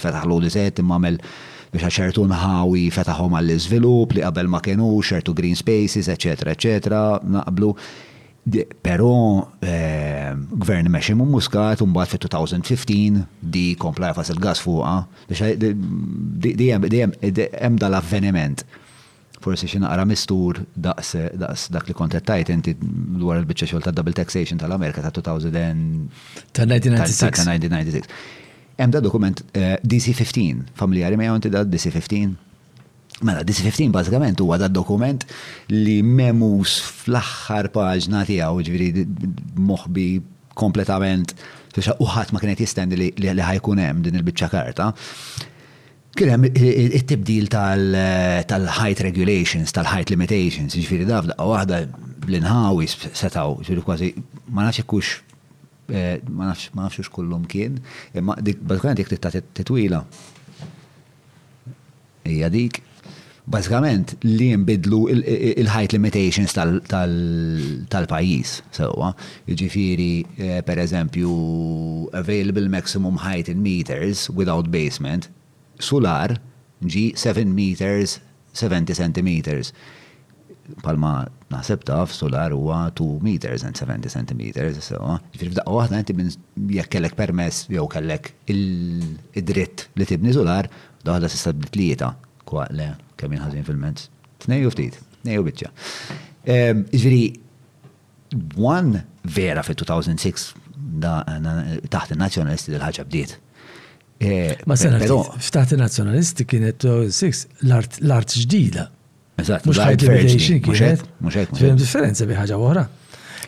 [0.00, 1.24] fetaħ l-ODZ, imma għamel
[1.72, 7.72] biex ċertu nħawi fetaħom għall-izvilup li qabel ma kienu ċertu green spaces, eccetera, eccetera, naqblu.
[8.82, 9.08] Pero
[9.62, 14.94] eh, gvern meċi mu muskat un bat fi 2015 di kompla jafas il-gas fuqa,
[15.64, 18.64] di jem dal-avveniment.
[19.44, 21.14] Forsi xi naqra mistur daqs
[21.72, 26.66] dak li kontet tajt inti dwar il-biċċa xogħol ta' double taxation tal-Amerika ta' 2000 ta'
[26.68, 28.04] 1996
[28.76, 32.30] hemm da dokument eh, DC-15, familjari ma jgħonti da DC-15?
[33.26, 35.26] Mela, DC-15 bazzikament huwa da dokument
[35.72, 39.02] li memus fl-axħar paġna tiegħu ġifieri
[39.70, 40.06] moħbi
[40.58, 41.34] kompletament
[41.80, 44.88] uħat ma kienet jistendi li ħajkun hemm din il-biċċa karta.
[46.16, 51.82] Kien hemm it-tibdil eh, tal-height regulations, tal-height limitations, ġifieri dafda waħda
[52.26, 54.10] l-inħawis setaw, ġifieri kważi
[54.50, 55.12] ma nafx
[55.90, 57.80] Eh, ma nafx ma nafx kullum kien,
[58.14, 60.04] imma dik bażikament dik titta titwila.
[62.26, 62.82] Hija dik.
[63.50, 64.98] Bażikament li jinbidlu
[65.58, 69.08] il-height limitations tal-pajjiż sewwa.
[69.50, 71.32] Jiġifieri eh, pereżempju
[72.20, 75.26] available maximum height in meters without basement,
[75.82, 76.36] solar
[76.86, 78.20] ġi 7 meters
[78.54, 79.72] 70 centimeters
[80.84, 81.12] palma
[81.50, 86.30] naħseb taf solar huwa 2 meters and 70 centimeters, so, ġifir f'daqqa waħda inti minn
[86.76, 90.68] jekk kellek permess jew kellek il-dritt li tibni solar,
[91.04, 92.12] daħda s li tlieta
[92.46, 94.08] kwa le kemm jinħażin fil-mezz.
[94.46, 95.72] Tnejju ftit, tnejju biċċa.
[96.50, 97.22] Ehm, Ġifiri,
[98.62, 100.50] one vera fit-2006
[101.02, 103.36] taħt il-nazjonalisti dil-ħagġa bdiet.
[104.20, 108.88] Eh, Ma s sena, ftaħt il-nazjonalisti kienet 2006 l-art ġdida.
[109.40, 109.66] Eżatt.
[109.68, 111.04] Mux ħajt limitation kienet.
[111.24, 111.58] Mux ħajt.
[111.60, 112.86] Fim differenza bieħħaġa uħra.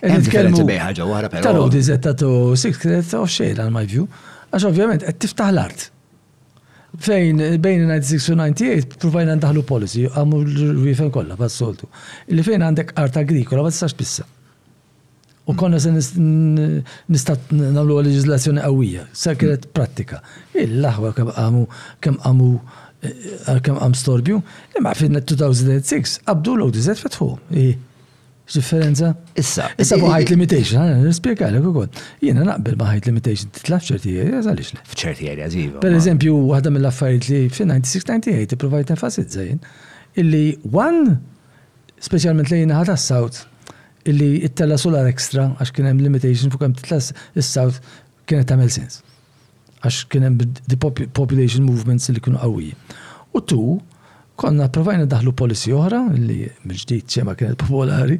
[0.03, 1.45] Hemm differenza bieħħaġa uħra, però.
[1.47, 4.07] Tal-għodi zetta tu six of shade għal my view,
[4.51, 5.89] għax ovvjament qed tiftaħ l-art.
[7.03, 11.89] Fejn bejn 96 u 98 provajna ndaħlu policy, għamu l-rifem kollha bas soltu.
[12.29, 14.29] Illi fejn għandek art agrikola ma tistax bissa.
[15.51, 19.07] U konna se nistat namlu għal-leġizlazzjoni għawija,
[19.41, 20.21] kienet pratika.
[20.55, 21.65] Il-laħwa kemm għamu
[22.05, 22.51] kemm għamu
[23.03, 24.37] għal-kem għam storbju,
[24.79, 27.27] imma finna 2006, għabdu l-ODZ fetħu.
[28.53, 29.11] Differenza?
[29.39, 29.71] Issa.
[29.81, 31.99] Issa bu height limitation, għan nispiega l għod.
[32.23, 34.83] Jena naqbel ma height limitation titlaf ċerti areas għalix le.
[34.93, 35.79] F'ċerti għerja, zivu.
[35.83, 39.61] Per eżempju, għadda mill-affarijiet li f'96-98 provajt enfasiz zaħin,
[40.23, 41.17] illi one,
[42.05, 43.45] specialment li jena għadda s-south,
[44.11, 47.81] illi it-tella solar extra, għax kienem limitation fuq kem titlas s-south,
[48.29, 49.03] kienet tamel sens
[49.83, 50.77] għax kien hemm the
[51.19, 52.69] population movements li kienu qawwi.
[53.37, 53.59] U tu,
[54.39, 58.19] konna provajna daħlu policy oħra, li mill-ġdid ċema kienet popolari,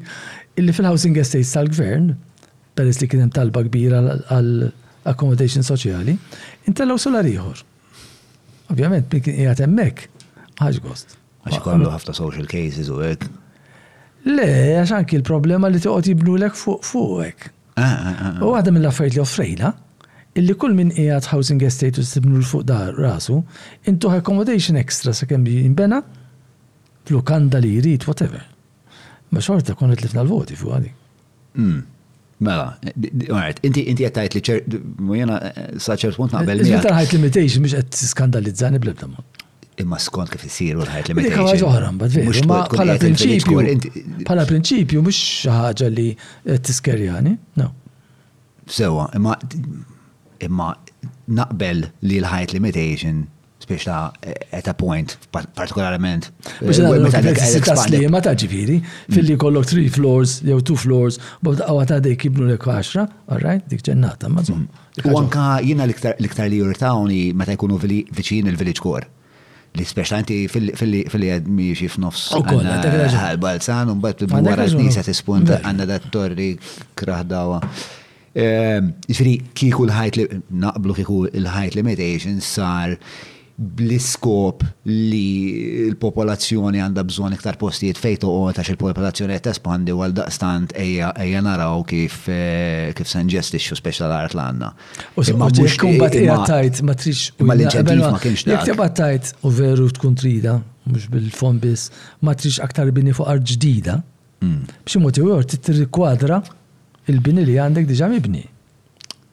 [0.59, 2.11] illi fil-housing estates tal-gvern,
[2.77, 4.01] peress li kien hemm talba kbira
[4.33, 4.53] għal
[5.11, 6.17] accommodation soċjali,
[6.71, 7.63] intellaw solar ieħor.
[8.73, 10.11] Ovvjament, minn kien qiegħed hemmhekk,
[10.63, 11.17] ħaġ gost.
[11.45, 13.31] Għax kollu ħafna social cases u hekk.
[14.29, 17.49] Le, għax anki l-problema li toqgħod jibnu lek fuq għek.
[17.73, 19.71] Ah, ah, ah, u għadda mill-affarijiet li offrejna,
[20.39, 23.41] illi kull min qiegħed housing estate u tibnu l fuq dar rasu,
[23.89, 26.01] intu accommodation extra sa kemm jinbena
[27.09, 28.45] flukanda li jrid whatever.
[29.33, 30.95] Ma xorta konet lifna l-voti fuq għadi.
[31.57, 31.81] Hmm.
[32.43, 34.81] Mela, inti inti qed tgħid li ċer
[35.11, 36.65] mujena eh, sa ċert punt naqbel.
[36.65, 39.29] Iżda ħajt limitation biex qed tiskandalizzani bl mod.
[39.81, 41.53] Imma skont kif isir u l-ħajt limitation.
[41.53, 43.63] Dik ħaġa bad veru, ma bħala prinċipju.
[44.27, 46.09] Bħala prinċipju mhux xi ħaġa li
[46.65, 47.71] tiskerjani, no.
[48.73, 49.33] Sewa, imma
[50.47, 50.69] imma
[51.37, 53.23] naqbel li l-height limitation
[53.63, 53.97] speċla
[54.59, 56.27] at a point, partikolarment.
[56.67, 59.15] Biex eh, l ma ta' ġifiri, mm.
[59.15, 63.07] fil-li kollok 3 floors, jew 2 floors, bobda għawa ta' dej kiblu l ekku 10,
[63.31, 64.83] għarrajt, dik ġennata, ma' mm.
[65.07, 69.07] U anka jina l-iktar li jurtawni meta jkunu viċin il-village core.
[69.79, 72.27] Li speċla inti fil-li għadmi xif nofs.
[72.35, 72.91] U kolla, ta'
[73.29, 76.57] għal-balzan, un bat bil-mwara t-nisa t-spunta għanna dat torri
[76.99, 77.63] kraħdawa.
[78.33, 80.25] Ehm, ġifiri, kiku l-ħajt li,
[80.63, 82.95] naqblu kiku l-ħajt limitation sar
[83.63, 90.73] bl-iskop li l-popolazzjoni għandha bżon iktar postijiet fejtu u għax il-popolazzjoni għet espandi għal daqstant
[90.81, 94.73] eja naraw kif eh, kif speċa l art l-għanna.
[95.21, 95.51] U s-semma
[95.85, 97.29] kumbat eja tajt, ma trix.
[97.45, 98.71] Ma l-inċentif ma kienx dak.
[98.73, 100.57] Jek tajt u veru tkun trida,
[100.89, 101.91] mux bil fombis
[102.25, 104.01] ma trix aktar bini fuq art ġdida.
[104.43, 104.65] Mm.
[104.89, 106.41] Bximoti u għor t-tirri kwadra
[107.11, 108.45] il-bini li għandek diġa mibni.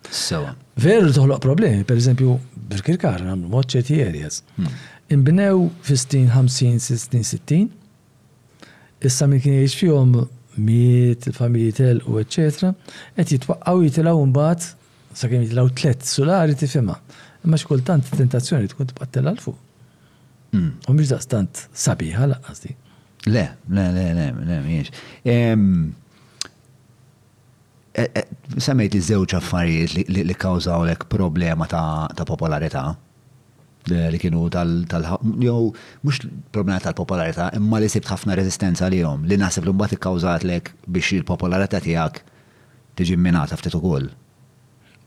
[0.10, 0.56] Sewa.
[0.80, 2.38] Veru toħloq problemi, per eżempju,
[2.70, 4.42] birkirkar, namlu moċċeti areas.
[4.58, 4.72] Hmm.
[5.14, 7.70] Inbinew fi 50, 60, 60,
[9.06, 10.16] issa minn kien jiex fihom
[10.60, 12.74] miet, familji tel u eccetera,
[13.18, 14.68] qed jitwaqqgħu jitilgħu mbagħad
[15.20, 16.98] sakemm jitilgħu tlet solari tifhimha.
[17.46, 19.58] Imma x'kultant tentazzjoni tkun tibqa' tella fuq.
[20.54, 20.74] Hmm.
[20.90, 22.66] U mhix daqstant sabiħa laqqas
[23.30, 24.94] Le, le, le, le, le, mhijiex.
[28.00, 28.28] Eh, eh,
[28.66, 32.84] semmejt iż-żewġ affarijiet li kawżaw lek problema ta' popolarità
[33.90, 35.72] li kienu tal-jow,
[36.06, 36.20] mux
[36.54, 40.72] problema tal-popolarità, imma li sibt ħafna rezistenza li jom, li nasib li mbagħad ikkawżat lek
[40.94, 42.22] biex il-popolarità tiegħek
[43.00, 44.08] tiġi minata ftit ukoll.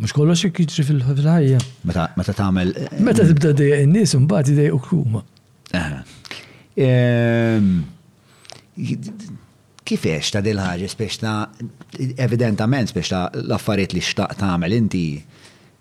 [0.02, 1.60] Mux kollox jekk jiġri fil-ħajja.
[1.86, 2.74] Meta tagħmel.
[2.76, 5.24] Eh, meta tibda dejja n-nies imbagħad idejqu huma.
[5.72, 7.68] Ehm,
[9.86, 11.36] kifex ta' dil ħagġi spiex ta'
[12.26, 15.04] evidentament, spiex ta' l li xtaq ta' għamil inti,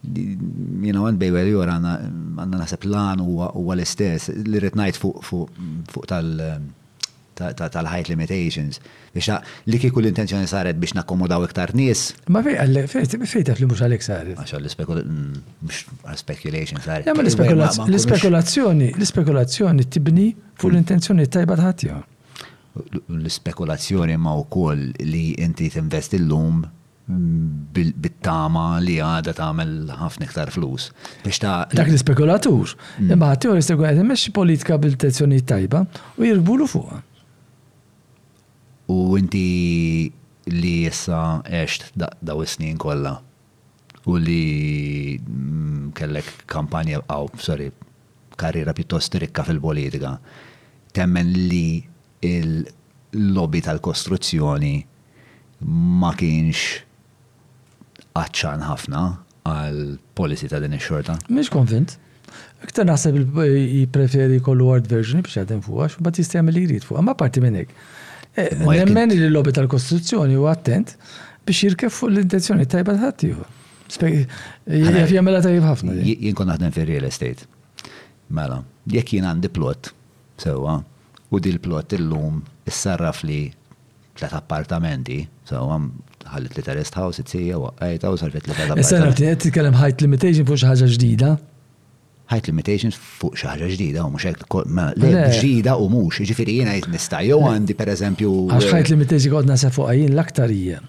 [0.09, 3.25] jina għan bej għal jura għanna nasib lan u
[3.71, 8.75] għal-istess, li rritnajt fuq tal-height limitations,
[9.13, 12.01] biex ta' li kiku l-intenzjoni saret biex nakkomodaw iktar nis.
[12.33, 12.55] Ma fej,
[12.89, 14.35] fej, li mux għalek saret.
[14.41, 17.03] Għaxa l-speculation mm, saret.
[17.05, 20.27] Ja, ma l-spekulazzjoni, l-spekulazzjoni tibni
[20.61, 22.05] fuq l-intenzjoni tajba ta
[22.71, 24.83] l-spekulazzjoni ma' u koll
[25.13, 26.61] li inti t investi l lum
[27.99, 30.91] bit-tama li għada tagħmel ħafna iktar flus.
[31.25, 32.71] Biex ta' dak l-spekulatur.
[33.01, 33.09] Mm.
[33.11, 35.81] Imma teorista għed meċi politika bil-tezzjoni tajba
[36.15, 36.95] u jirbulu fuq.
[38.95, 40.07] U inti
[40.55, 43.17] li jessa eċt daw is-snin kollha
[44.09, 47.67] u li mm, kellek kampanja, aw, sorry,
[48.39, 50.15] karriera pjuttost rikka fil-politika,
[50.95, 51.65] temmen li
[52.23, 54.75] il-lobby tal-kostruzzjoni
[55.71, 59.01] ma kienx għacċan ħafna
[59.49, 59.81] għal
[60.17, 61.15] policy ta' din ix-xorta.
[61.31, 61.95] Mhix konvint.
[62.61, 67.01] Iktar naħseb jipreferi kollu word version biex għadem fuq għax, bat jistjamil li jrid fuq,
[67.05, 67.73] ma parti minn hekk.
[68.31, 70.93] Eh, nemmen li lobby tal kostruzzjoni u attent
[71.47, 73.47] biex jirkef fuq l-intenzjoni tajba tħattiju.
[74.71, 75.97] Jaf jamela tajib ħafna.
[76.11, 77.47] Jinkon għadden fi real estate.
[78.31, 79.89] Mela, jekk jien għandi plot,
[80.39, 81.00] sewa, so, uh,
[81.31, 83.45] U dil-plot il-lum illum sarraf li
[84.19, 85.85] tlet appartamenti, so għam
[86.31, 88.89] ħallit li terrest house, it-sija, u għajta u sarfet li tlet appartamenti.
[88.89, 91.29] Sarfet, għed t kellem ħajt limitation fuq xaħġa ġdida?
[92.35, 97.23] ħajt limitations fuq xaħġa ġdida u mux le ġdida u mux, ġifiri jena jt nista,
[97.29, 98.31] jow għandi per eżempju.
[98.57, 100.83] Għax ħajt eh, limitation għodna sa fuq għajin l-aktarija,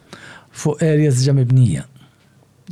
[0.64, 1.86] fuq areas ġamibnija.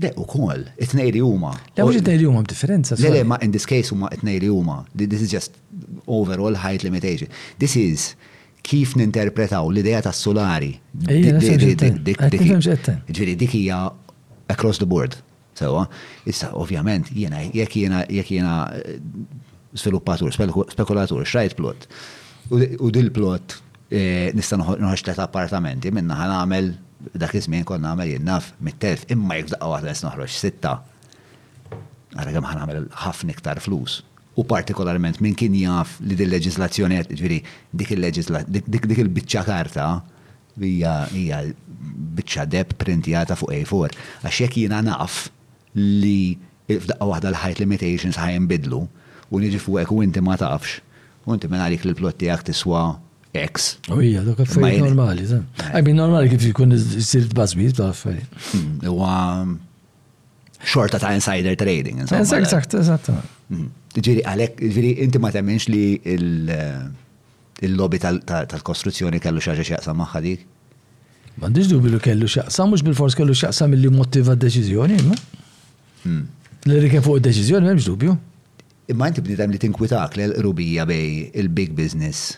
[0.01, 1.51] Le, u kol, it-nejri huma.
[1.76, 2.94] Le, mux it-nejri huma b'differenza.
[3.02, 4.84] Le, le, ma in this case huma it-nejri huma.
[4.98, 5.59] This is just
[6.07, 7.28] overall height limitation.
[7.59, 8.15] This is
[8.62, 10.73] kif ninterpretaw l-ideja ta' solari.
[11.09, 13.85] Ġiri, dik hija
[14.51, 15.16] across the board.
[15.57, 15.86] So, uh,
[16.28, 18.73] issa, ovvjament, jena, jek jena, jek jena uh,
[19.78, 21.78] sviluppatur, spekulatur, xrajt plot.
[22.51, 23.59] U dil-plot
[23.94, 26.66] eh, nista nħoċ tlet appartamenti, minna ħan għamel,
[27.23, 30.73] dak izmin konna għamel jennaf mit-telf, imma jek daqqa waħda noħroġ sitta.
[32.19, 33.93] Għara kemm ħan għamel ħafna iktar flus
[34.40, 37.38] u partikolarment minn kien jaf li din leġislazzjoni qed ġifieri
[37.80, 39.88] dik il-leġislazzjoni dik il-biċċa karta
[40.60, 41.42] hija hija
[42.20, 45.22] biċċa deb printjata fuq A4 għax jekk jiena naf
[45.76, 46.38] li
[46.70, 48.82] f'daqqa waħda l-height limitations ħaj bidlu,
[49.30, 50.78] u niġi fuqek u inti ma tafx
[51.26, 52.86] u inti minn għalik li l-plot tiegħek tiswa
[53.30, 53.66] X.
[53.94, 55.22] U hija, dak affarijiet normali,
[55.70, 58.32] Għajbin normali kif jkun isir tbażbit ta' affarijiet.
[58.82, 59.68] Huwa hmm,
[60.66, 62.00] xorta um, ta' insider trading.
[62.10, 63.12] Eżatt, eżatt, eżatt.
[63.98, 66.82] Ġiri, għalek, ġiri, inti ma temminx li eh,
[67.66, 70.44] il-lobby tal-kostruzzjoni kellu xaġa xaqsa maħħa dik?
[71.42, 75.18] Mandiġ dubju li kellu xaqsa, mux bil-fors kellu xaqsa mill-li motiva d-deċizjoni, ma?
[76.06, 76.90] L-li hmm.
[76.94, 78.14] kien fuq d-deċizjoni, memx dubju.
[78.94, 82.36] Imma inti bnidem li tinkwitak l-rubija bej il-big business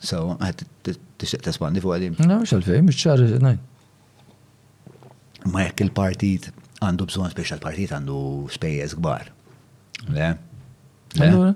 [0.01, 2.19] So, għed t tisqet t spandi fuq għadim.
[2.21, 3.57] Na, mux għal-fej, mux ċarri, naj.
[5.49, 6.51] Ma jek il-partit
[6.85, 8.21] għandu bżon speċa l-partit għandu
[8.53, 9.33] spejjes gbar.
[10.13, 10.31] Le?
[11.17, 11.53] Le?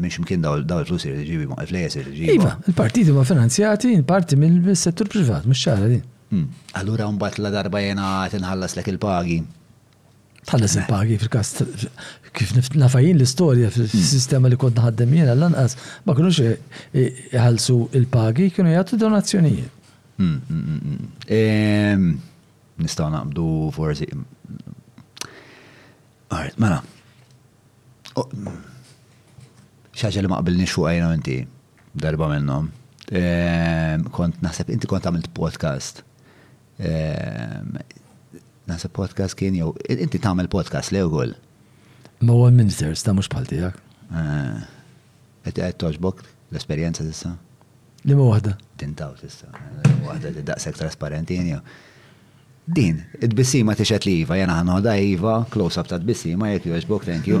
[0.00, 2.34] minn ximkien daw il-flus irġibi, ma' il-flejes irġibi.
[2.36, 6.02] Iva, il-partiti ma' finanzjati, parti mill-settur privat, mux xara din.
[6.30, 6.48] Hmm.
[6.78, 9.40] Allura un bat la darba jena tinħallas lek il-pagi.
[10.46, 11.50] Tħallas il-pagi fil-kas,
[12.38, 15.74] kif nafajin l-istoria fil-sistema li kont naħaddem jena l-anqas,
[16.06, 16.40] ma' kunux
[17.32, 19.76] jħalsu il-pagi, kienu jgħatu donazzjonijiet.
[20.20, 22.16] Hmm, hmm,
[22.84, 23.44] nistaw naqbdu
[23.76, 24.10] forsi.
[26.30, 26.80] Alright, mela
[30.00, 31.36] xaġa li maqbilni qbilni xuqajna inti
[32.02, 32.70] darba minnom.
[33.20, 36.00] Ehm, kont naħseb inti kont għamilt podcast.
[36.90, 37.74] Ehm,
[38.70, 41.34] naħseb podcast kien jow, inti tagħmel podcast lew għol.
[42.24, 43.80] Ma għu minister, sta mux palti għak.
[45.46, 47.34] Eti eh, għed toġbok l esperienza tissa?
[48.08, 48.54] Li ma waħda?
[48.80, 49.50] Tintaw tissa.
[49.84, 51.60] Eh, waħda li daqsek trasparenti jenja.
[52.70, 57.08] Din, id-bissima t iċet li jiva, jena ħanħoda jiva, close-up ta' id bissima jek joġbok,
[57.08, 57.40] thank you.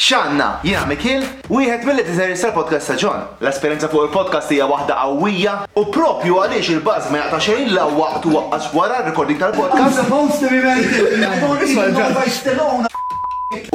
[0.00, 1.20] Xanna, jina Mikil,
[1.52, 3.26] jħed mill tiżeri podcast ta' John.
[3.44, 7.82] L-esperjenza fuq il-podcast hija waħda qawwija u propju għaliex il bazz ma jaqta' xejn la
[7.92, 10.00] waqtu u waqqas wara recording tal-podcast.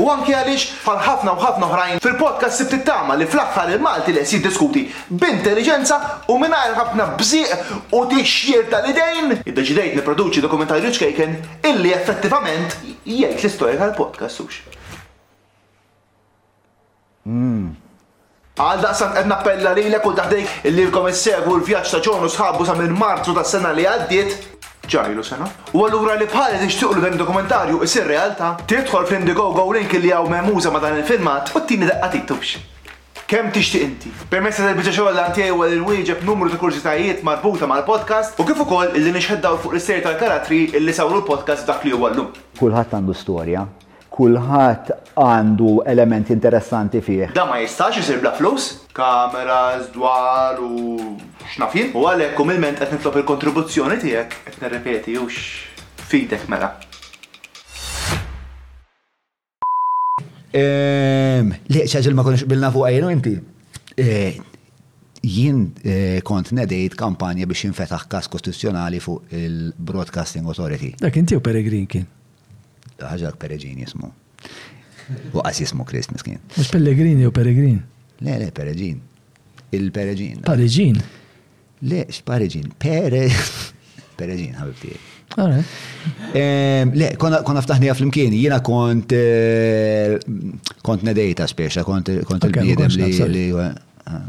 [0.01, 4.23] U anki għaliex fal ħafna u ħafna oħrajn fil-podcast sibt it-tama li fl-aħħar il-Malti li
[4.23, 4.83] qed jiddiskuti
[5.21, 5.99] b'intelliġenza
[6.33, 9.37] u mingħajr ħafna bżieq u tixjir tal-idejn.
[9.53, 11.37] Iddeċidejt niproduċi dokumentarju ċkejken
[11.75, 12.73] illi effettivament
[13.05, 14.65] jgħid l-istorja tal-podcast sux.
[17.29, 22.75] Għal daqsan għedna pella li l-ekul taħdejk illi l-kom segwu l-vjaċ ta' ġonu ħabu sa'
[22.79, 24.37] minn marzu ta' sena li għaddiet,
[24.87, 25.49] ġajlu sena.
[25.75, 30.71] U għallura li bħalet ixtiqlu dan il-dokumentarju isir realta, tidħol fl-Indiegogo link li għaw memuza
[30.71, 32.53] ma' dan il-filmat u t-tini daqqatitux.
[33.27, 34.07] Kem tixti inti?
[34.31, 38.95] Permessa tal-bicċa xogħol għantijaj u għal-inwieġeb numru ta' tajiet marbuta mal podcast u kif ukoll
[38.95, 43.67] illi nixħeddaw fuq l-ister tal-karatri illi sawru l-podcast dak li huwa l Kulħadd għandu storja,
[44.17, 47.31] kulħadd għandu element interessanti fih.
[47.37, 50.97] Da ma jistax jisir bla flus, kameras, dwar u
[51.53, 51.91] xnafin.
[51.97, 55.29] U għalek kumilment qed nitlob il-kontribuzzjoni tiegħek qed nirrepeti u
[56.09, 56.73] fidek mela.
[60.57, 63.35] Ehm, li xaġil ma konx bilna fuq għajnu inti?
[63.97, 64.33] Eh,
[65.25, 70.95] jien eh, kont nedejt kampanja biex jinfetaħ kas kostituzjonali fuq il-Broadcasting Authority.
[71.03, 72.13] Dak inti u Peregrin kien?
[73.05, 74.09] ħaġa Pereġin jismu.
[75.35, 76.39] U għas jismu Krist miskin.
[76.57, 77.77] Mux Pellegrini u Peregrin.
[78.25, 78.97] Le, le, Pereġin.
[79.77, 80.41] Il-Pereġin.
[80.47, 80.97] Pareġin.
[81.91, 82.73] Le, x-Pareġin.
[82.81, 83.21] Pere.
[84.17, 84.97] Pereġin, ħabibti.
[86.97, 90.17] Le, konna ftaħni għaf l-imkien, jina kont eh,
[90.81, 92.11] kont nedejta speċa, kont
[92.45, 92.95] il-bniedem
[93.31, 93.43] li.
[94.07, 94.23] Ah,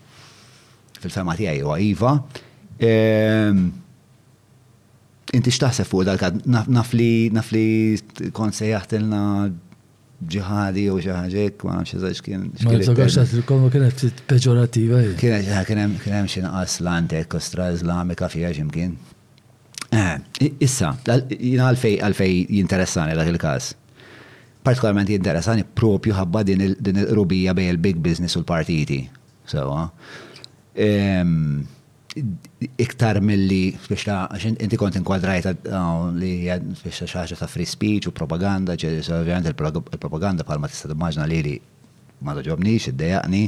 [0.96, 2.10] Fil-ferma tiegħi huwa iva.
[2.88, 3.58] Ehm,
[5.36, 9.20] inti x'taħseb fuq dal-kad naf li naf jaħtilna konsejjaħtilna
[10.32, 12.46] ġihadi u xaħġek, ma nafx eżax kien.
[12.64, 15.02] Ma nafx eżax il-kolma kienet ftit peġorativa.
[15.20, 18.96] Kienem kienem xin aslan te kostra islamika fiha ximkien.
[19.92, 20.94] Eh, issa,
[21.36, 23.74] jina għalfej jinteressani dak il każ
[24.66, 29.02] partikolarment jinteressani propju ħabba din il-rubija bej il-big business u l-partiti.
[29.46, 29.62] So,
[30.74, 31.22] eh,
[32.80, 38.08] iktar mill-li, biex ta' inti kont inkwadrajt oh, li biex ta' xaġa ta' free speech
[38.10, 38.74] u propaganda,
[39.18, 41.56] ovvijament il-propaganda palma tista' d-maġna li li
[42.24, 43.42] ma doġobni, xiddejaqni,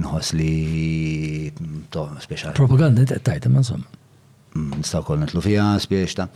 [0.00, 1.52] nħos li
[1.92, 2.54] to speċa.
[2.56, 3.84] Propaganda tajta, ma' insomma.
[4.56, 6.26] Mm, nistaw kol nitlu fija, speċa.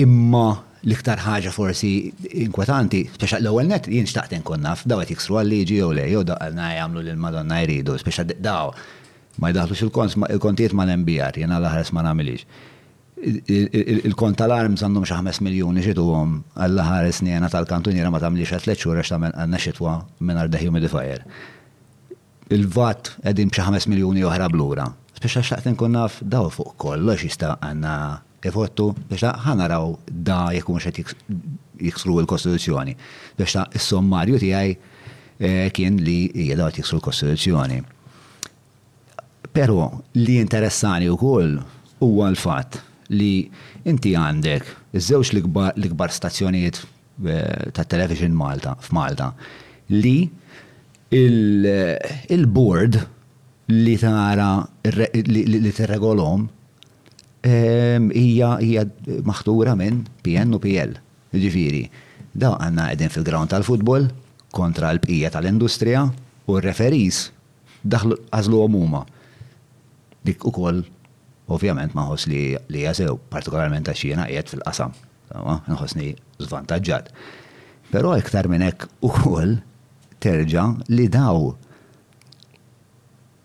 [0.00, 0.44] imma
[0.84, 1.88] L-iktar ħaġa forsi
[2.44, 6.20] inkwetanti, speċa l-ewwel net jien xtaqt inkun naf daw qed jiksru għal-liġi jew le, jew
[6.28, 8.72] daqalna jagħmlu lil Madonna jridu, speċa daw
[9.40, 12.44] ma jdaħlux il-kont il ma' l-embijar, jiena l ħares ma nagħmilix.
[14.10, 19.14] Il-kont tal-arms għandhom xi 5 miljuni għom, għall-aħares njena tal-kantuniera ma tagħmlix għal tliet għax
[19.14, 21.24] tamen għanna xitwa mingħajr humidifier.
[22.52, 24.90] Il-vat qegħdin b'xi 5 miljuni oħra blura.
[25.16, 27.96] Speċa xtaqt inkun naf daw fuq kollox jista' għandna
[28.44, 31.04] Kefottu biex ta' ħanaraw da jekun mhux qed
[31.86, 32.92] jiksru l-Kostituzzjoni.
[33.38, 34.74] Biex ta' is-sommarju tiegħi
[35.38, 37.78] eh, kien li hija jiksru l-Kostituzzjoni.
[39.54, 39.78] Però
[40.20, 41.56] li interessani wkoll
[42.04, 42.82] huwa l-fatt
[43.16, 43.46] li
[43.88, 45.34] inti għandek iż-żewġ
[45.78, 49.32] l-ikbar stazzjonijiet eh, ta' television Malta f'Malta
[49.94, 50.18] li
[51.08, 53.00] eh, il-board
[53.72, 54.52] li tara
[55.30, 56.44] li tirregolhom
[57.44, 58.86] Ehm, hija hija
[59.28, 60.96] maħtura minn PN u PL.
[61.34, 61.82] Ġifiri,
[62.32, 64.06] da għanna qegħdin fil-ground tal-futbol
[64.54, 67.26] kontra l-bqija tal-industrija u r-referis
[67.84, 69.02] daħlu għazlu huma.
[70.24, 70.80] Dik u koll,
[71.52, 74.94] ovvjament, maħos li li jazew, partikolarment għax jena qiegħed fil-qasam.
[75.68, 76.12] Nħosni
[76.46, 77.10] zvantagġat.
[77.92, 79.58] Pero iktar minn hekk ukoll
[80.22, 81.50] terġa li daw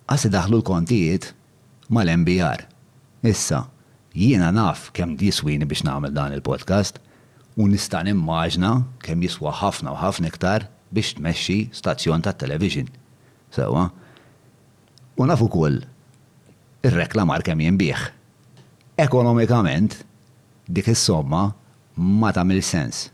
[0.09, 1.33] għas daħlu l-kontijiet
[1.89, 2.63] mal-MBR.
[3.27, 3.65] Issa,
[4.19, 6.97] jiena naf kemm diswini biex nagħmel dan il-podcast
[7.55, 8.73] u nistan immaġna
[9.05, 12.89] kemm jiswa ħafna u ħafna iktar biex tmexxi stazzjon ta' television.
[13.55, 13.85] Sewa.
[15.19, 15.79] U nafu kull
[16.87, 18.01] ir-reklamar kemm jinbih.
[18.99, 20.01] Ekonomikament
[20.67, 21.45] dik is-somma
[21.95, 23.05] ma tagħmel sens.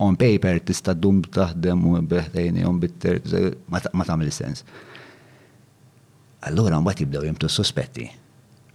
[0.00, 3.20] On paper tista' ddum taħdem u beħtejni on bitter
[3.68, 4.64] ma tagħmel sens.
[6.48, 8.08] Allura mbagħad jibdew jimtu sospetti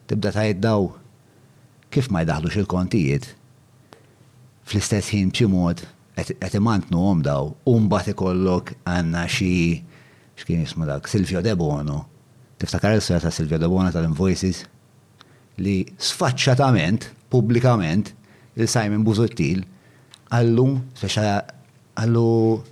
[0.07, 0.89] tibda tajt daw
[1.93, 3.27] kif ma jdaħlux il-kontijiet
[4.67, 5.83] fl-istess ħin bċi mod
[6.17, 9.51] qed imantnu għom daw u mbagħad ikollok għandna xi
[10.39, 12.03] x'kien jismu dak Silvio De Bono.
[12.57, 14.63] Tiftakar il-sura ta' Silvio De Bono tal-Invoices
[15.63, 18.11] li sfaċċatament, pubblikament,
[18.57, 19.61] il-Simon Buzottil
[20.33, 20.67] għallu,
[21.01, 21.37] speċa
[22.01, 22.27] għallu,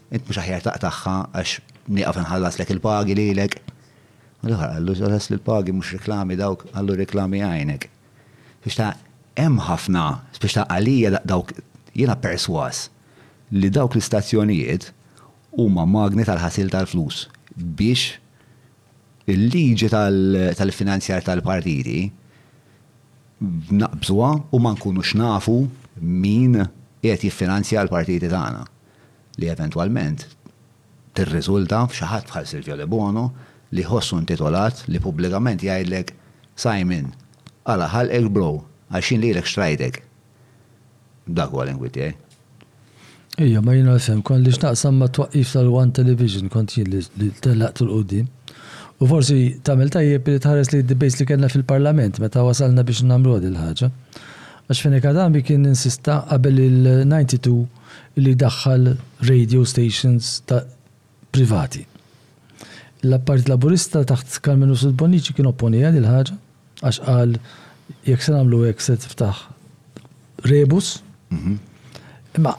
[0.09, 1.59] int mux aħjar taqtaħħa għax
[1.99, 3.59] niqaf nħallas lek il-pagi li lek
[4.41, 7.85] L-ħar għallu għas li l-pagi mux reklami dawk għallu reklami għajnek.
[8.63, 8.95] Biex ta'
[9.37, 10.05] hemm ħafna,
[10.39, 11.51] biex ta' għalija dawk
[11.97, 12.87] jena perswas
[13.53, 14.87] li dawk l-istazzjonijiet
[15.61, 17.19] huma magni tal-ħasil tal-flus
[17.57, 22.05] biex il-liġi tal-finanzjar tal-partiti
[23.81, 25.57] naqbżuha u ma nkunux nafu
[26.01, 26.57] min
[27.03, 28.63] qed jiffinanzja l-partiti tagħna
[29.41, 30.25] li eventualment
[31.17, 33.25] tirriżulta f'xi ħadd bħal Silvio Lebono
[33.75, 36.13] li ħossu intitolat li pubblikament jgħidlek
[36.59, 37.11] Simon,
[37.67, 38.49] għala ħal bro,
[38.91, 40.01] għaxin li l xtrajtek.
[40.01, 41.37] xtrajdek.
[41.37, 42.17] Dak għal ingwiti, eh?
[43.41, 47.79] Ija, ma jina sem, kon li xnaqsam ma twaqif tal-One Television, kont jien li t-tellaq
[47.85, 48.27] l-qoddim.
[49.01, 53.37] U forsi tamil tajjeb li tħares li d-debejs li kellna fil-parlament, meta wasalna biex namru
[53.39, 53.91] għad il-ħagġa.
[54.67, 58.91] Għax finnek għadami kien insista qabel il-92 li daħħal
[59.31, 60.65] radio stations ta'
[61.33, 61.87] privati
[63.03, 66.37] l-Partit Laburista taħt Kalmenu Sudbonici kien opponija l ħagġa
[66.81, 67.35] għax qal
[68.07, 69.39] jekk se nagħmlu hekk se tiftaħ
[70.51, 70.91] rebus.
[71.33, 71.57] Mhm.
[72.39, 72.53] Imma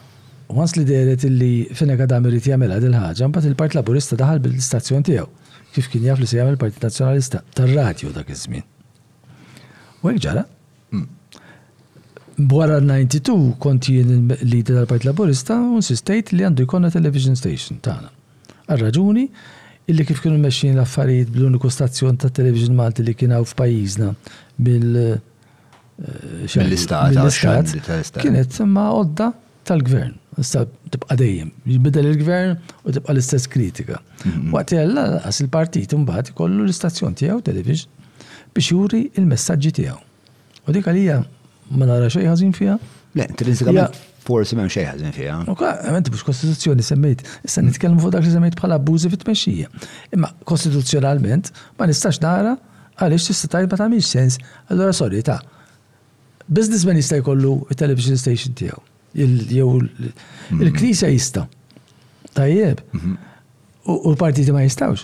[0.52, 5.06] għans li deret illi finna għadha mirit il din ħaġa, mbagħad il-Partit Laburista daħal bil-istazzjon
[5.06, 5.28] tiegħu
[5.74, 8.64] kif kien jaf li se jagħmel il-Partit Nazzjonalista tar-radju dak iż-żmien.
[10.02, 10.44] U għek ġara.
[10.90, 11.08] Mm.
[12.50, 18.10] Wara 92 kont jien il-lider tal-Partit Laburista u insistejt li għandu jkonna television station tagħna.
[18.66, 19.26] Għal raġuni
[19.90, 24.10] illi kif kienu meċin l-affarijiet bl-uniku stazzjon ta' television Malti li kienaw f'pajjiżna
[24.66, 29.32] bil eh, istat kienet ma' odda
[29.68, 30.18] tal-gvern.
[30.90, 31.50] tibqa' dejjem.
[31.70, 33.98] Jibidel il-gvern u tibqa' l-istess kritika.
[34.26, 34.48] Mhm.
[34.54, 37.90] Waqt jella għas il-partit imbagħad ikollu l-istazzjon tiegħu television
[38.54, 39.98] biex juri il-messaġġi tiegħu.
[40.66, 41.20] U dik għalija
[41.78, 42.78] ma nara xejn ħażin fiha.
[43.18, 45.12] Le, intrinsikament forsi m'hemm xejn fija.
[45.16, 45.38] fiha.
[45.50, 49.70] Ok, għamenti bux kostituzzjoni semmejt, issa nitkellmu fuq dak li semmejt bħala abbużi fit-tmexxija.
[50.16, 52.54] Imma kostituzzjonalment ma nistax nara
[53.02, 54.38] għaliex tista' tajt ma miex sens,
[54.70, 55.40] allora sorry ta'
[56.48, 58.82] businessman jista' jkollu il-television station tiegħu.
[59.12, 60.62] Jew mm-hmm.
[60.64, 61.48] il-knisja jista'.
[62.36, 62.78] Tajjeb.
[62.92, 63.30] Mm-hmm.
[64.08, 65.02] U partiti ma jistawx.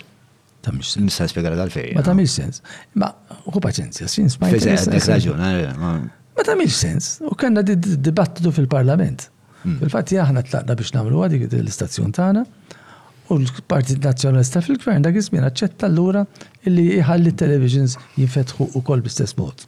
[0.64, 1.02] Ta' miex sens.
[1.08, 1.96] Nista' spjegara dal-fejn.
[1.98, 2.62] Ma ta' miex sens.
[2.98, 3.10] Ma
[3.50, 4.54] u paċenzja, sin spajn.
[4.56, 6.06] Fiżej, raġun, eh,
[6.38, 7.06] Ma tamilx sens.
[7.30, 9.26] U kanna dibattitu fil-parlament.
[9.64, 9.78] Hmm.
[9.80, 12.44] Fil-fatti aħna tlaqna biex namlu għadik l-istazzjon tagħna
[13.28, 16.22] u l-Partit Nazzjonalista fil-Gvern dak iż-żmien aċċetta ura
[16.68, 19.66] illi jħalli televisions jinfetħu u kol bistess mod.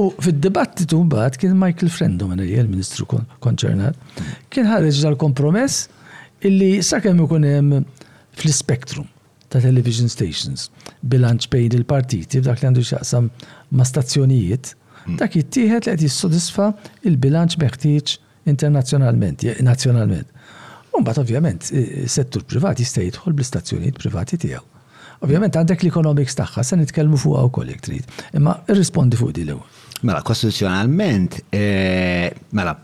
[0.00, 3.06] U fid-dibattitu mbagħad kien Michael Frendom li il ministru
[3.44, 5.84] konċernat kien ħareġ dal-kompromess
[6.48, 7.82] illi sakemm ikun hemm
[8.40, 9.06] fl-spektrum
[9.52, 10.66] ta' television stations
[11.12, 13.28] bilanċ bejn il-partiti f'dak li għandu xaqsam
[13.76, 14.72] ma' stazzjonijiet
[15.06, 15.18] Mm.
[15.20, 16.66] dak jittieħed li qed jissodisfa
[17.08, 18.12] il-bilanċ meħtieġ
[18.52, 20.30] internazzjonalment, nazzjonalment.
[20.94, 21.66] Umbat ovvjament,
[22.10, 24.64] settur privat jista' jidħol bl-istazzjonijiet privati tiegħu.
[25.24, 29.62] Ovvjament għandek l-economics tagħha se nitkellmu fuqha wkoll jekk trid, imma irrispondi fuq din l
[30.04, 32.74] Mela, kostituzjonalment, e, mela,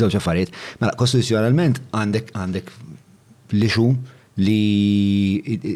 [0.00, 2.70] żewġ affarijiet, mela, kostituzzjonalment għandek għandek
[3.58, 3.84] lixu
[4.46, 4.62] li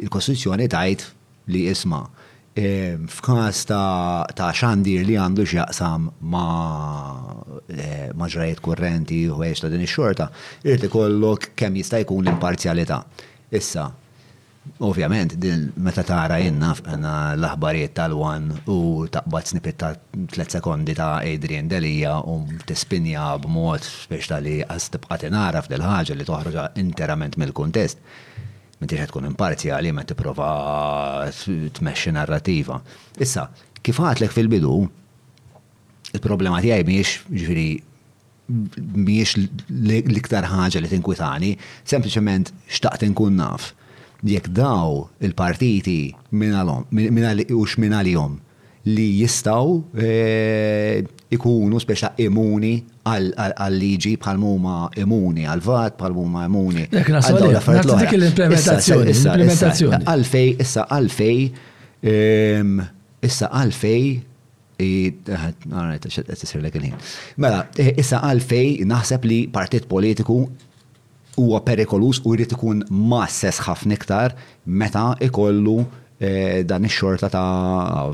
[0.06, 1.04] l-Kostituzzjoni tajt
[1.52, 2.06] li isma'
[2.52, 3.62] F'kas
[4.34, 7.16] ta' xandir li għandu x'jaqsam ma'
[7.64, 10.26] e, ġrajiet kurrenti u ta' din ix-xorta,
[10.68, 13.04] irti kollok kemm jista' jkun l-imparzjalità.
[13.50, 13.90] Issa,
[14.78, 16.68] Ovvjament, din meta tara jenna
[17.34, 19.94] l-aħbarijiet tal-wan u taqbad snippet ta'
[20.30, 22.36] tlet sekondi ta' Adrian Delija u
[22.68, 27.98] tispinja b'mod biex tal-li għastibqa tibqa nara f'dil ħagġa li toħroġa interament mill-kontest.
[28.82, 30.48] Menti xa tkun imparzjali ma tipprova
[31.76, 32.74] tmexxi narrativa.
[33.22, 33.44] Issa,
[33.78, 34.72] kif għatlek fil-bidu,
[36.18, 37.66] il-problema tiegħi miex ġifieri
[39.06, 39.36] miex
[39.70, 41.52] l-iktar ħaġa li tinkwitani,
[41.94, 43.70] sempliċement xtaqt inkun naf.
[44.26, 46.00] Jekk daw il-partiti
[46.34, 46.59] minn
[46.90, 48.34] min minn għalihom
[48.84, 52.72] li jistaw e, ikunu speċa imuni
[53.06, 56.84] għal-liġi bħal-muma imuni, għal-vat bħal-muma imuni.
[56.90, 60.02] Dik l-implementazzjoni.
[60.02, 61.38] Għalfej, issa għalfej,
[63.22, 64.04] issa għalfej,
[64.82, 64.84] e,
[65.30, 66.92] ah, ah, ah, ħin
[67.38, 70.36] Mela, e, issa għalfej naħseb li partit politiku
[71.38, 74.30] huwa perikolus u jrid ikun massess ħafna iktar
[74.66, 75.78] meta ikollu
[76.22, 78.12] Eh, dan ix-xorta ta'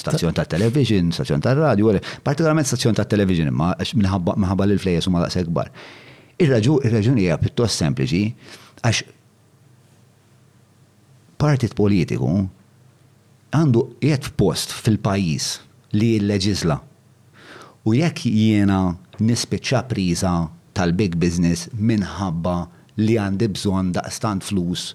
[0.00, 1.90] stazzjon ta' television, stazzjon ta' radio,
[2.24, 5.68] partikolarment stazzjon ta' television, ma' minħabba l-flejes u ma' daqs ekbar.
[6.40, 8.22] Il-raġuni hija pjuttost sempliċi,
[8.84, 9.02] għax
[11.42, 12.30] partit politiku
[13.52, 15.50] għandu jgħet post fil-pajis
[16.00, 16.78] li jilleġizla.
[17.84, 18.80] U jekk jiena
[19.20, 20.32] nispiċċa priża
[20.78, 22.56] tal-big business minħabba
[23.04, 24.88] li għandi bżon daqstant flus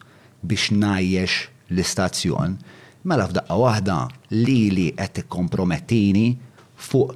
[0.45, 2.57] biex najjex l-istazzjon,
[3.09, 3.95] mela f'daqqa waħda
[4.45, 6.27] li li qed tikkompromettini
[6.89, 7.13] fuq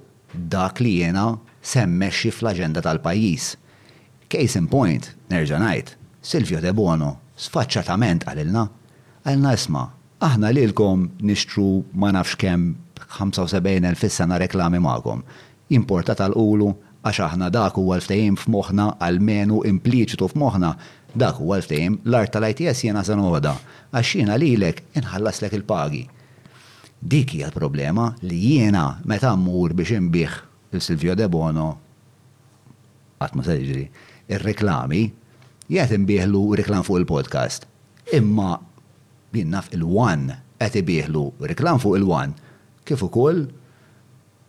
[0.53, 1.27] dak li jena
[1.71, 3.47] semmexxi fl-aġenda tal-pajjiż.
[4.29, 8.65] Case in point, nerġa' ngħid, Silvio De Bono sfaċċatament għalilna,
[9.25, 9.87] għalna isma'
[10.27, 12.69] aħna lilkom nixtru ma nafx kemm
[13.09, 15.23] 75,000 fis-sena reklami magħkom.
[15.77, 16.69] Importa tal-qulu
[16.99, 20.71] għax aħna dak huwa l-ftehim f'moħħna għal-menu impliċitu f'moħħna
[21.19, 21.61] dak huwa l
[22.07, 23.51] l-art tal-ITS jena san għoda,
[23.91, 26.05] għaxina li l-ek inħallaslek il-pagi.
[27.11, 30.31] Dik hija l-problema li jiena meta mmur biex imbiħ
[30.75, 31.67] il-Silvio De Bono
[33.19, 33.85] għatma se jiġri,
[34.31, 35.01] il-reklami,
[35.67, 37.67] jgħet imbiħlu reklam fuq il-podcast.
[38.15, 38.55] Imma
[39.35, 40.29] jennaf il wan
[40.59, 42.35] qed ibieħlu reklam fuq il wan
[42.87, 43.43] kif ukoll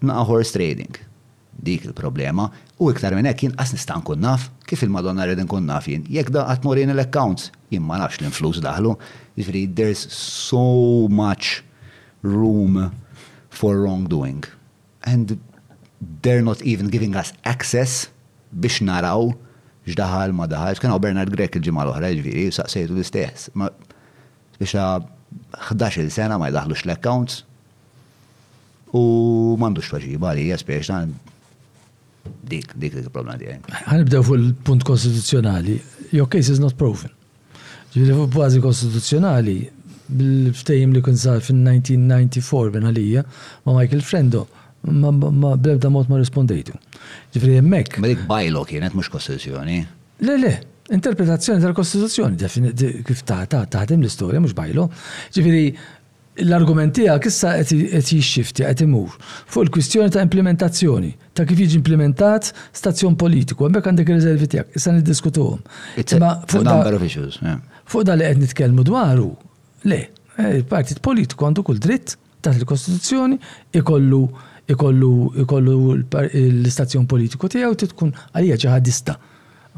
[0.07, 1.10] naqa horse trading
[1.63, 2.49] dik il-problema
[2.81, 6.05] u iktar minn hekk jien nistan kun naf kif il-Madonna rrid nkun naf jien.
[6.09, 8.95] Jekk da qatt morin l-accounts jien nafx l-influs daħlu.
[9.37, 11.61] Jiġifieri there's so much
[12.23, 12.91] room
[13.49, 14.45] for wrongdoing.
[15.05, 15.39] And
[16.23, 18.09] they're not even giving us access
[18.51, 19.31] biex naraw
[19.91, 20.79] ġdaħal ma daħal.
[20.81, 23.51] Kena Bernard Grek il-ġimgħa l-oħra ġifieri u saqsejtu l-istess.
[24.59, 24.77] Biex
[25.71, 27.43] 11 sena ma jdaħlux l-accounts
[28.97, 29.01] u
[29.55, 30.89] m'għandux faġiba li jespiex
[32.51, 33.67] Dik, dik dik problema di għajn.
[33.87, 35.77] Għanibdew fu l punt konstituzjonali.
[36.13, 37.13] Your case is not proven.
[37.95, 39.55] Ġivri fuq bazi konstituzjonali,
[40.21, 43.23] bil-ftejim li kunsa fin-1994 ben għalija
[43.69, 44.45] ma' Michael Frendo,
[44.91, 46.75] ma' ma, blebda mot ma' rispondejtu.
[47.37, 48.01] Ġivri jemmek.
[48.03, 49.81] Ma' dik bajlo kienet mux konstituzjoni?
[50.27, 50.53] Le, le,
[50.95, 52.51] interpretazzjoni tal-Kostituzzjoni,
[53.07, 54.89] kif ta' ta' ta' l-istoria, mux bajlo.
[55.37, 55.65] Ġifiri,
[56.45, 62.51] l-argument tiegħek issa qed jixxifti qed imur fuq il-kwistjoni ta' implementazzjoni ta' kif jiġi implementat
[62.81, 65.61] stazzjon politiku hemmhekk għandek ir-riservi tiegħek issa niddiskutuhom.
[66.05, 67.41] Imma fuq number of issues.
[67.91, 69.29] Fuq da li qed nitkellmu dwaru,
[69.91, 70.01] le,
[70.39, 73.41] eh, il-partit politiku għandu kull dritt taħt il-Kostituzzjoni
[73.81, 74.23] ikollu
[74.71, 75.13] ikollu
[75.43, 79.17] ikollu l-istazzjon politiku tiegħu titkun għalija ġaħadista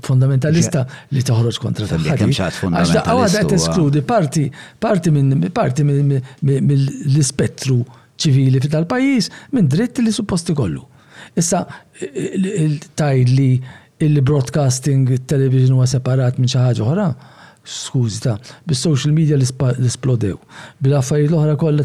[0.06, 0.84] fundamentalista
[1.16, 2.38] li toħroġ kontra taħħadi.
[2.38, 4.46] Għax daqqa għadha teskludi parti
[4.82, 7.78] parti minn parti mill-ispettru
[8.22, 10.82] ċivili tal-pajjiż minn dritt li supposti kollu.
[11.40, 11.64] Issa
[12.00, 13.50] tajd tajli
[14.02, 17.04] il-broadcasting, il-television huwa separat minn xi ħaġa oħra,
[17.64, 18.34] skużta,
[18.66, 19.44] bis-social media l
[19.86, 20.39] isplodew
[20.82, 21.84] bil-affarijiet l-oħra kollha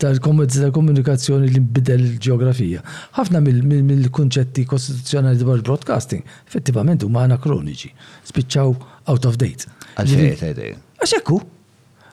[0.00, 2.80] tal komedzi tal-komunikazzjoni li nbidel il-ġeografija.
[3.18, 7.92] Ħafna mill-kunċetti kostituzzjonali dwar il-broadcasting, effettivament huma anakroniċi,
[8.32, 8.72] spiċċaw
[9.12, 9.68] out of date.
[10.00, 11.58] Għax hekk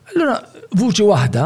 [0.07, 0.39] Allora,
[0.79, 1.41] vuċi waħda,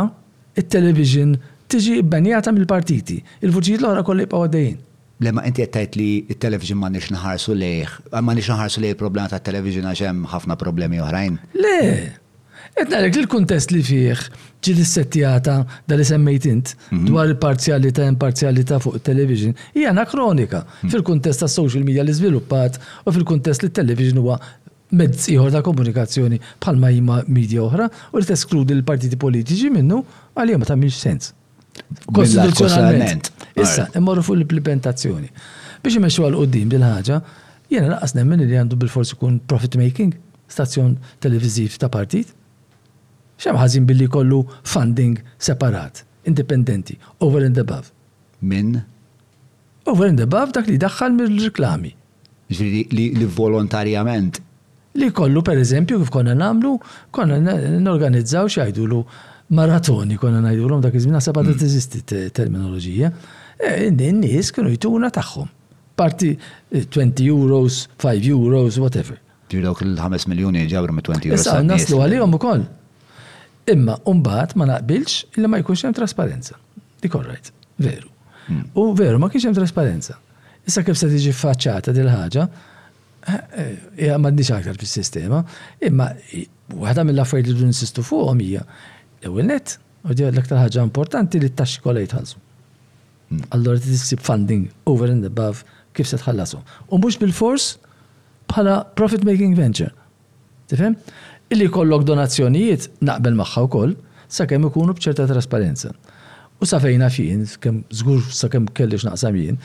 [0.62, 1.32] il-television
[1.72, 4.78] tiġi bbenjata mill-partiti, il vuċijiet l-oħra kollha jibqgħu għaddejjin.
[5.22, 7.92] Lema inti jettajt li il-television ma nix nħarsu lejh,
[8.26, 11.36] ma nix nħarsu lejh problema ta' television għaxem ħafna problemi oħrajn.
[11.62, 11.76] Le,
[12.80, 14.24] li l-kontest li fiħ
[14.66, 17.04] ġil settijata dal semmejt int mhm.
[17.12, 20.90] dwar il-parzjalità imparzjalità fuq television hija anakronika mhm.
[20.96, 24.40] fil-kuntest ta' social media li żviluppat u fil-kuntest li television huwa
[24.98, 30.02] mezz ieħor ta' komunikazzjoni bħalma jima media oħra u li teskludi l-partiti politiċi minnu
[30.34, 31.32] għalija ma tagħmilx sens.
[32.12, 33.32] Kostituzzjonalment.
[33.64, 35.30] Issa, immorru fuq l-implementazzjoni.
[35.84, 37.18] Biex imexxu għal qoddim bil ħaġa
[37.74, 40.16] jena laqas nemmen li għandu bil-forsi kun profit making,
[40.52, 42.34] stazzjon televiziv ta' partit.
[43.42, 44.42] Xem ħażin billi kollu
[44.74, 47.90] funding separat, indipendenti, over and above.
[48.46, 48.76] Min?
[49.90, 51.94] Over and above dak li daħħal mir-reklami.
[52.52, 54.42] Ġridi li volontarjament
[55.00, 56.74] li kollu per eżempju kif konna namlu,
[57.16, 58.98] konna n-organizzaw xajdulu
[59.56, 61.60] maratoni, konna najdu l-om dak iżmin, sabata mm.
[61.62, 62.02] t-ezisti
[62.36, 63.08] terminologija,
[63.62, 65.48] E, n-nies kienu jtuna tagħhom.
[66.00, 66.32] Parti
[66.74, 69.20] 20 e, euros, 5 euros, whatever.
[69.52, 71.44] Ġu dawk il-5 miljoni ġabru me 20 euros.
[71.46, 72.64] Issa, naslu għalihom ukoll.
[73.72, 76.58] Imma umbat ma naqbilx illi ma jkunx hemm trasparenza.
[77.04, 77.52] Di korrajt,
[77.86, 78.10] veru.
[78.48, 78.64] Hmm.
[78.80, 80.18] U veru, ma kienx hemm trasparenza.
[80.66, 82.48] Issa kif se tiġi faċċata dil-ħaġa,
[83.22, 83.70] eh, eh,
[84.08, 85.44] Ja, maddiċ aktar fil-sistema,
[85.80, 86.14] imma
[86.74, 88.64] waħda mill-affarijiet li dun insistu fuqhom hija
[89.22, 89.78] l-ewwel net,
[90.08, 92.38] u di l-aktar ħaġa importanti li t-taxxi kollha jitħallsu
[93.54, 95.64] allora tisib funding over and above
[95.96, 96.60] kif se tħallasu.
[96.92, 97.68] U mhux bil-fors
[98.52, 99.92] bħala profit making venture.
[100.72, 100.96] Tifhem?
[101.52, 103.94] Illi kollok donazzjonijiet naqbel magħha wkoll
[104.32, 105.94] sakemm ikunu b'ċerta trasparenza.
[106.62, 109.58] U sa fejna fien, kemm żgur sakemm kellix naqsam jien,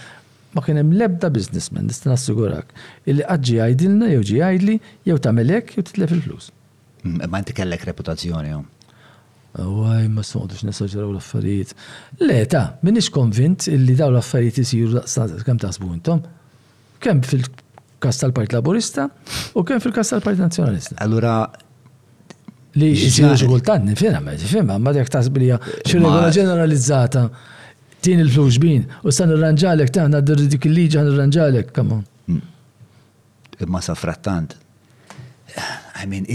[0.57, 2.73] ma kien hemm lebda businessman nista' nassigurak
[3.11, 4.79] illi qaġġi għajdilna jew ġi għajdli
[5.11, 6.49] jew tagħmel hekk jew titlef il-flus.
[7.05, 8.55] Mm, ma inti kellek reputazzjoni
[9.63, 11.75] għaj ma s sondux nessoġeraw l-affarijiet.
[12.23, 15.05] Le, ta, minnix konvint li daw l-affarijiet jisiru
[15.47, 16.23] kem tasbu intom,
[17.03, 17.47] kem fil
[18.03, 19.07] kastal tal-Part Laburista
[19.57, 20.99] u kem fil kast tal-Part Nazjonalista.
[21.05, 21.39] Allura,
[22.77, 25.57] li jisiru xogultan, nifjena, ma jifjena, ma dek tasbilija
[25.87, 27.27] xirregola ġeneralizzata,
[28.05, 30.23] tin il-flux bin, u san ranġalek ta' għanna
[30.53, 32.05] dik il-liġi għan ranġalek kamon.
[32.31, 32.45] Mm.
[33.65, 34.53] Imma sa frattant,
[35.99, 36.27] I mean,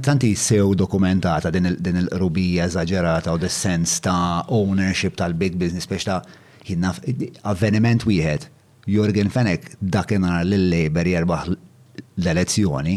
[0.00, 6.20] tanti sew dokumentata din il-rubija eżagġerata u the sens ta' ownership tal-big business biex ta'
[6.68, 7.00] jinnaf
[7.44, 8.44] avveniment wieħed.
[8.90, 12.96] Jorgen Fenek dakinar l-Labor jerbaħ l-elezzjoni,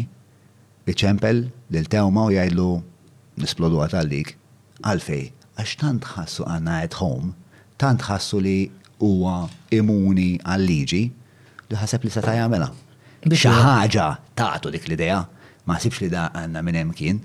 [0.91, 1.39] iċempel
[1.71, 2.67] l-tewma u jgħidlu
[3.39, 4.33] nisplodu għatallik.
[4.83, 5.23] Għalfej,
[5.61, 7.31] għax tant ħassu għanna at home,
[7.79, 8.57] tant ħassu li
[8.99, 9.37] huwa
[9.71, 11.03] imuni għal-liġi,
[11.71, 12.69] li ħaseb li se ta' jagħmela.
[13.23, 15.21] Biex ħaġa dik l ideja
[15.65, 17.19] ma sibx li da għanna minn hemm kien.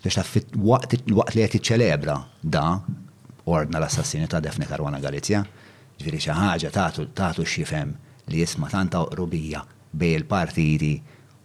[0.00, 1.14] Biex ta' fit waqt li
[1.44, 2.64] qed iċċelebra da
[3.50, 5.42] ordna l-assassini ta' Defne Karwana Galizja,
[6.00, 7.92] ġviri xi ħaġa tagħtu xifhem
[8.30, 9.62] li jisma' tanta qrubija
[9.92, 10.92] bej il-partiti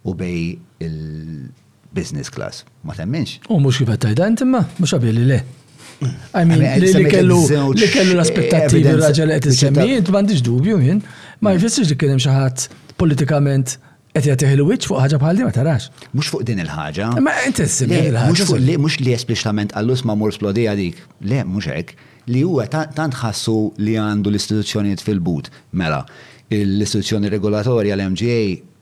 [0.05, 2.63] u bej il-business class.
[2.85, 3.39] Ma temminx.
[3.51, 5.41] U mhux kif qed tajdan imma mhux qabili le.
[6.35, 7.37] I mean, li kellu
[7.71, 10.99] li kellu l-aspettativi raġel qed tu m'għandix dubju jien,
[11.39, 12.65] ma jfissirx li kien hemm xi ħadd
[12.99, 13.77] politikament
[14.15, 15.85] Qed jagħtih il-wiċċ fuq ħaġa bħal ma tarax.
[16.15, 17.07] Mhux fuq din il-ħaġa.
[17.19, 19.11] Ma inti ssib Mhux fuq li mhux li
[19.75, 21.01] għallus ma mur splodija dik.
[21.31, 21.97] Le, mhux hekk.
[22.31, 25.51] Li huwa tant ħassu li għandu l-istituzzjonijiet fil-but.
[25.75, 25.99] Mela,
[26.47, 28.39] l-istituzzjoni regolatorja l-MGA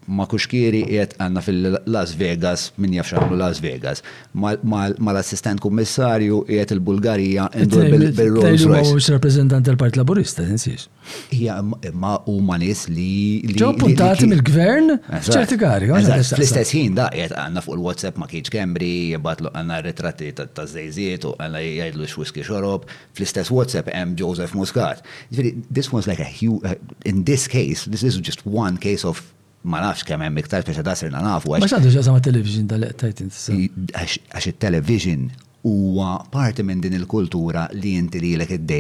[0.10, 4.02] ma kuxkiri jiet għanna fil-Las Vegas, minn jaf Las Vegas,
[4.36, 8.92] l assistent kummissarju jiet il-Bulgarija indur bil-Rolls Royce.
[8.92, 10.88] Mux rappresentant tal-Part Laburista, nsiex.
[11.36, 11.60] Ija,
[11.94, 13.40] ma u ma nis li.
[13.60, 14.98] Ġo puntati mill-gvern?
[15.28, 15.92] ċerti għari,
[16.34, 21.28] Fl-istess ħin da jiet għanna fuq il-WhatsApp ma kieċ kembri, jibatlu għanna ritratti ta' zejziet
[21.30, 25.04] u għanna jgħidlu xwiski xorob, fl-istess WhatsApp hemm Joseph Muscat.
[25.34, 26.62] This was like a huge,
[27.06, 29.22] in this case, this is just one case of
[29.64, 31.56] ma nafx kemm hemm iktar biex dasirna nafu.
[31.58, 33.56] Ma x'għandu x'għazama television tal-let dal sa.
[33.56, 35.28] Għax it-television
[35.68, 38.74] huwa parti minn din il-kultura li inti lilek id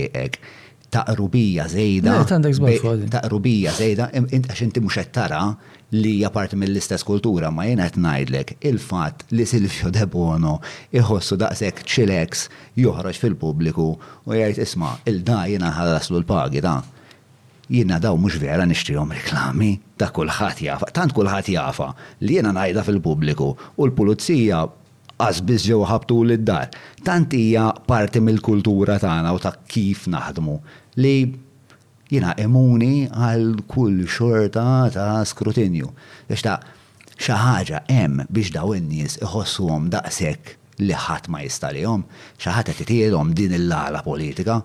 [0.93, 2.19] taqrubija zejda.
[3.15, 5.43] Taqrubija zejda, għax inti mhux qed tara
[5.93, 10.55] li hija parti mill-istess kultura, ma jiena qed ngħidlek il-fatt li Silvio De Bono
[10.93, 12.47] iħossu daqshekk chilex
[12.83, 16.79] joħroġ fil-pubbliku u jgħid isma' il-da jiena ħallaslu l-pagi ta
[17.69, 21.93] jina daw mux vera nishtrijom reklami, ta' kullħat jafa, tant kullħat jafa
[22.25, 24.63] li jina najda fil-publiku u l-pulizija
[25.23, 26.71] għazbiz ġew ħabtu l-dar.
[27.05, 30.57] Tant hija parti mill-kultura tagħna u ta' kif naħdmu
[31.03, 31.15] li
[32.13, 35.87] jina imuni għal kull xorta ta' skrutinju.
[36.27, 36.57] Biex ta'
[37.13, 42.03] xaħġa hemm biex daw in-nies iħossuhom daqshekk li ħadd ma jista' lihom,
[42.41, 42.83] xi
[43.39, 44.59] din il-lala politika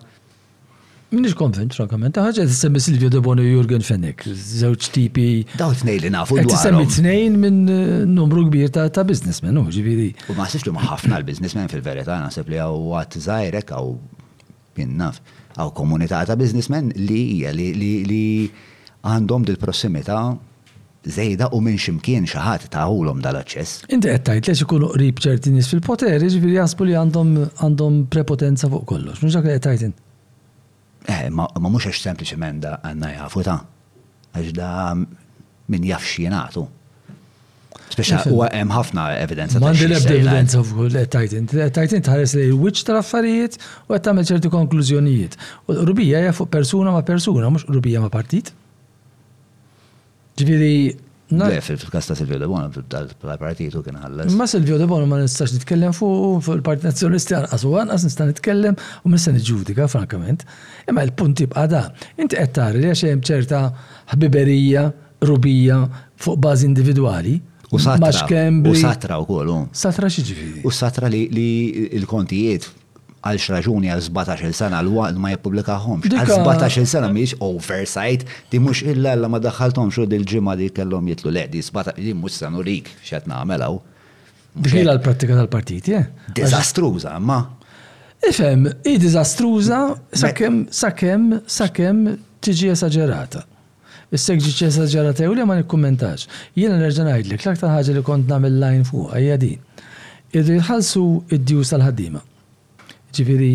[1.09, 5.23] Minnix konvent, rakament, ħagġa t-semmi Silvio De Bono Jurgen Fennek, zewċ tipi.
[5.57, 6.35] Daw t-nejn li nafu.
[6.45, 10.11] T-semmi t-nejn minn eh, numru kbir ta' biznismen, u ġiviri.
[10.29, 13.89] U ma' siflu ma' ħafna l-biznismen fil-verita, nasib li għaw għat zaħirek għaw
[14.77, 15.17] pinnaf,
[15.57, 18.21] għaw komunita ta' biznismen li li
[19.09, 20.19] għandhom dil-prossimita
[21.09, 23.87] zejda u minn ximkien xaħat ta' għulom dal-aċċess.
[23.97, 29.25] Inti għettajt li xikunu qrib ċerti fil-poteri, ġifiri jasbu li għandhom prepotenza fuq kollox.
[29.25, 30.05] Mux għak li għettajt
[31.09, 33.57] Eh, ma mux eċ sempliċi menda għanna jafu ta'
[34.37, 36.67] għax da min jaf xjenatu.
[37.89, 39.57] Speċa u għem ħafna evidenza.
[39.57, 39.87] ta' xie.
[39.87, 41.47] Mandi l-ebda evidenza l tajtin.
[41.49, 45.33] l Tajtin tħares li l-wicċ ta' affarijiet u qed tagħmel ċerti konklużjonijiet.
[45.73, 48.53] U rubija hija persuna ma' persuna, mux rubija ma' partit.
[50.37, 50.77] Ġviri,
[51.29, 54.33] Fil-kas ta' Silvio De Bono, fil partitu kien ħallas.
[54.33, 58.27] Ma Silvio De Bono ma nistax nitkellem fuq fil il-Partit Nazzjonisti għanqas u għanqas nista'
[58.31, 58.73] nitkellem
[59.05, 60.47] u nistax niġġudika, frankament.
[60.89, 61.83] Imma l-punt jibqa' da.
[62.17, 63.61] Inti qed li għaxem hemm ċerta
[64.15, 64.87] ħbiberija,
[65.29, 65.77] rubija
[66.17, 67.37] fuq bażi individwali.
[67.69, 68.09] U satra.
[68.65, 69.53] U satra u kollu.
[69.53, 69.69] Um.
[69.77, 70.25] Satra xi
[70.65, 71.27] U satra li
[72.01, 72.65] l-kontijiet
[73.25, 76.05] għal xraġuni għal 17 sena l-waqt ma jeppublikaħom.
[76.07, 81.09] Għal 17 sena miex oversight, di mux illa la ma daħħaltom xo dil-ġimma di kellom
[81.11, 83.77] jitlu le, di 17 di mux sanu rik xet namelaw.
[84.59, 85.99] Bixila l-pratika tal-partit, je?
[85.99, 86.33] Eh?
[86.39, 87.41] Dizastruza, ma.
[88.27, 89.81] Ifem, i dizastruza
[90.11, 92.01] sakem, sakem, sakem
[92.43, 93.43] tiġi esagerata.
[94.09, 96.25] Is-sek ġiċi esagerata jew li ma nikkommentax.
[96.57, 99.61] Jiena nerġa' ngħidlek l-aktar ħaġa li kont nagħmel lajn fuq hija din.
[100.35, 101.03] Irriħalsu
[101.35, 102.19] id dius tal ħaddima
[103.15, 103.49] Ġifiri,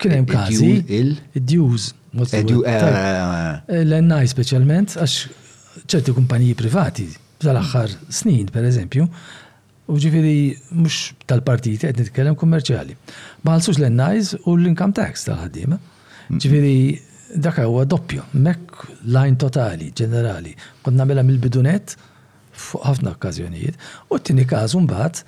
[0.00, 0.72] kienem kazi.
[1.38, 1.88] Id-djuż.
[3.82, 7.06] L-NI specialment, għax ċerti kumpaniji privati,
[7.42, 9.06] tal-axħar snin, per eżempju,
[9.90, 10.34] u ġifiri
[10.80, 12.94] mux tal partijiet għed nitkellem kummerċjali.
[13.46, 15.78] Maħalsux l-NIs u l-income tax tal-ħaddima.
[16.32, 16.74] Ġifiri,
[17.44, 20.54] dak huwa doppju, mekk line totali, ġenerali.
[20.86, 21.94] Kont namela mill-bidunet
[22.64, 23.76] fuq ħafna okkazjonijiet.
[24.14, 25.24] U t-tini każ mbagħad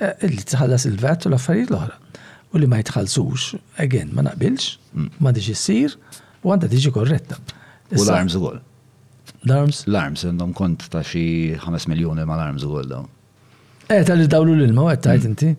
[0.00, 1.99] eh, li ħallas il-vet u l-affarijiet l-oħra
[2.52, 5.10] u li ma jitħalsux, again, ma naqbilx, mm.
[5.22, 5.94] ma diġi s-sir,
[6.42, 7.38] u għanda diġi korretta.
[7.94, 8.42] U l-arms u
[9.40, 9.84] L-arms?
[9.88, 11.22] L-arms, għandhom kont ta' xi
[11.62, 13.04] 5 miljoni ma l-arms u għol daw.
[13.90, 15.30] Eh, tal-li dawlu l-ilma, għed ta' mm.
[15.30, 15.52] inti.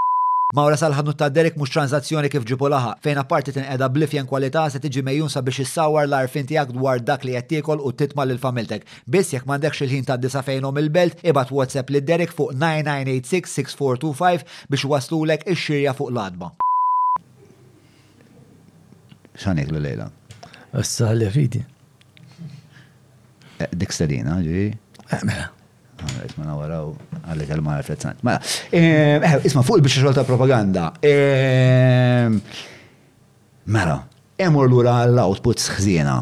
[0.51, 4.81] Mawra sal-ħadnu ta' Derek mux tranzazzjoni kif ġipu laħa, fejn apparti tinqeda blifjen kwalità se
[4.83, 8.83] tiġi mejjun sabiex issawar l-arfin tiegħek dwar dak li qed tiekol u titma' lil familtek.
[9.07, 14.43] Biss jekk m'għandekx il-ħin ta' disa fejnhom il-belt, ibad WhatsApp lid Derek fuq 9986-6425
[14.75, 16.51] biex waslulek ix-xirja fuq l-adba.
[19.45, 20.09] ċanik l-lejla?
[20.83, 21.63] Issa li fidi.
[23.61, 24.67] Eh, Dik sedina, ġi?
[25.15, 25.47] Eh, mela
[26.39, 26.91] ma nawaraw
[27.29, 28.21] għalli kalma reflezzant.
[28.25, 28.41] Mela,
[28.73, 30.89] ehm, isma fuq il-biex xogħol ta' propaganda.
[31.05, 32.41] Ehm,
[33.71, 33.99] mela,
[34.41, 36.21] emur l-ura l-outputs xżiena.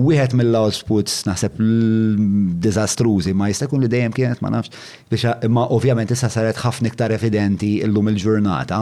[0.00, 4.70] Wieħed mill-outputs naħseb l-dizastruzi ma jista' jkun li dejjem kienet ma nafx
[5.10, 8.80] biex ma ovvjament issa saret ħafna iktar evidenti llum il-ġurnata.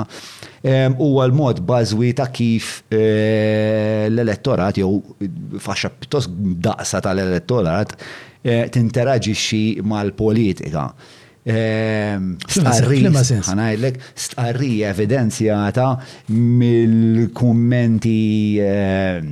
[0.62, 5.00] Ehm, huwa l-mod bażwi ta' kif l-elettorat jew
[5.64, 6.30] faxxa pjuttost
[6.68, 7.96] daqsa tal-elettorat
[8.48, 10.84] Eh, tinteraġixxi mal-politika.
[11.48, 12.32] Ehm,
[14.14, 15.86] Starri evidenzjata
[16.28, 18.16] mill-kummenti
[18.60, 19.30] ehm,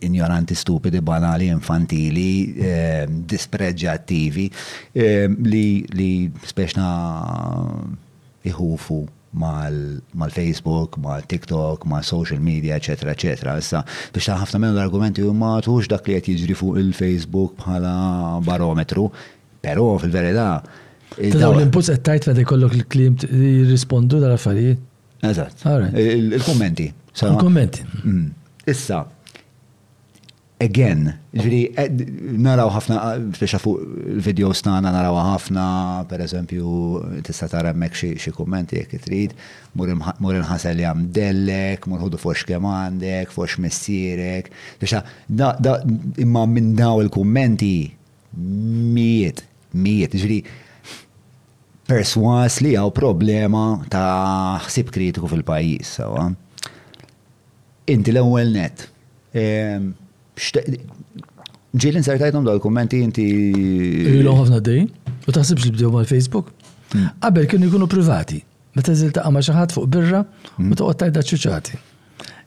[0.00, 2.28] ignoranti, stupidi, banali, infantili,
[2.70, 4.48] ehm, dispreġġattivi
[5.52, 6.10] li
[6.54, 6.90] speċna
[8.46, 9.00] iħufu
[9.30, 12.88] mal-Facebook, mal-TikTok, mal-social media, etc.
[12.88, 13.56] etc.
[13.60, 13.82] Issa,
[14.12, 17.94] biex ta' ħafna minn l-argumenti huma tux dak li qed jiġri fuq il-Facebook bħala
[18.46, 19.08] barometru,
[19.64, 20.48] però fil-verità.
[21.16, 24.80] Tadaw l-impuls qed tajt fejn kollok il-klim jirrispondu dal-affarijiet.
[25.26, 25.66] Eżat.
[25.96, 26.90] Il-kommenti.
[27.24, 27.84] Il-kommenti.
[28.04, 28.26] Mm.
[28.68, 28.98] Issa,
[30.58, 31.88] again, ġviri, eh,
[32.40, 33.80] naraw ħafna, eh, speċa fuq
[34.14, 35.64] il-video stana naraw ħafna,
[36.08, 39.32] per eżempju, tista tara mek xie kommenti jek trid,
[39.74, 43.56] mur li għam dellek, mur ħudu fux kem għandek, fux
[45.28, 45.76] da, da,
[46.16, 47.90] imma minn daw il-kommenti,
[48.38, 49.42] miet
[49.74, 50.10] miet.
[50.16, 50.42] ġviri,
[51.86, 56.30] perswas li għaw problema ta' ħsib kritiku fil-pajis, sawa.
[57.88, 58.88] Inti l-ewel net,
[59.36, 59.92] ehm,
[61.76, 63.24] ġilin sertajtom daw kommenti inti.
[64.20, 64.84] Ilhom ħafna dej,
[65.26, 66.52] u taħsibx li bdew mal-Facebook.
[66.92, 67.10] Hmm.
[67.24, 68.40] Qabel kienu jkunu privati,
[68.76, 70.76] meta zil ta' ma' xaħat fuq birra u hmm.
[70.80, 71.82] ta' tajda ċuċati.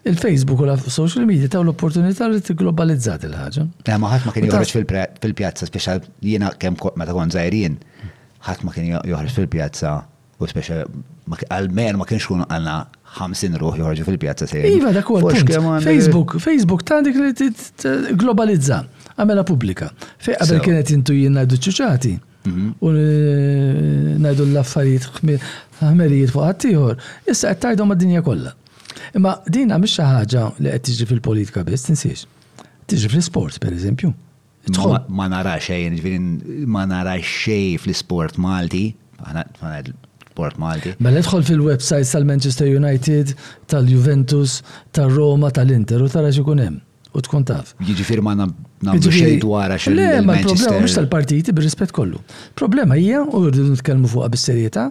[0.10, 4.32] Il-Facebook u la social media ta' l-opportunità li t globalizzati l ħagġa Ma ħadd ma
[4.34, 4.76] kien joħroġ
[5.20, 7.76] fil-pjazza, speċa jiena kemm meta kon zaħirin,
[8.48, 9.96] ħadd ma kien joħroġ fil-pjazza
[10.40, 10.86] u speċa
[11.52, 12.78] għal-mer ma kienx kun għanna
[13.18, 14.66] Ħamsin ruħ joħorġu fil-pjazza sejn.
[14.78, 15.08] Iva, dak
[15.86, 17.50] Facebook, Facebook ta' dik li
[18.20, 18.82] globalizza,
[19.16, 19.90] għamela pubblika.
[20.22, 22.12] Fej qabel kienet jintu jinnajdu ngħidu ċuċati.
[22.50, 22.68] Mhm.
[22.86, 25.08] U eh, ngħidu l-affarijiet
[25.82, 28.54] ħmelijiet fuq għattijħor, issa qed ma' dinja kollha.
[29.18, 32.28] Imma din mhix xi ħaġa li qed tiġi fil-politika biss tinsiex.
[32.90, 34.14] fil fl-isport, pereżempju.
[35.10, 35.98] Ma nara xejn,
[36.70, 38.92] ma nara xejn fl-isport Malti,
[40.40, 40.94] sport Malti.
[41.04, 43.36] Mela nidħol fil-websajt tal-Manchester United,
[43.72, 44.60] tal-Juventus,
[44.96, 46.86] tal-Roma, tal-Inter u tara xi hemm
[47.18, 47.72] u tkun taf.
[47.82, 52.20] Jiġifieri ma nagħmlu jiġifieri- xejn dwar għax Le, ma l-problema mhux tal-partiti bir-rispett kollu.
[52.56, 54.84] Problema hija u rridu nitkellmu fuqha bis-serjetà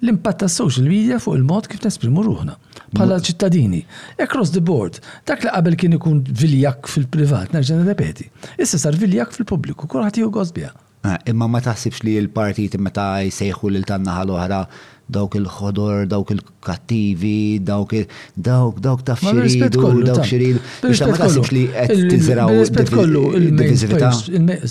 [0.00, 2.54] l-impatt tas-social media fuq il-mod kif nesprimu ruħna
[2.96, 3.84] bħala ċittadini.
[4.18, 8.30] Across the board, dak li qabel kien ikun viljak fil-privat, nerġa' nirrepeti.
[8.58, 10.56] Issa sar viljak fil-pubbliku, kulħadd jew gost
[11.04, 14.60] ah, Imma ma taħsibx li l partiti meta jsejħu lil tan naħa l-oħra
[15.06, 17.94] dawk il-ħodor, dawk il-kattivi, dawk
[18.34, 20.62] dawk dawk ta' xiridu, dawk xiridu.
[20.82, 24.10] Biex ta' ma li qed tiżraw il-divizività.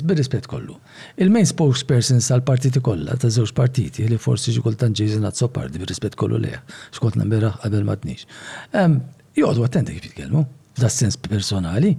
[0.08, 0.76] Bir-rispett kollu.
[1.24, 5.90] Il-main spokesperson sal-partiti kollha ta' żewġ partiti li forsi xi kultant ġejżin nazzo parti bir
[5.92, 6.60] rispet kollu leha.
[6.92, 8.28] Xkont nambera qabel matnix.
[8.74, 9.00] tnix.
[9.40, 10.44] Joqgħdu attenti kif jitkellmu,
[10.80, 11.94] da' sens personali,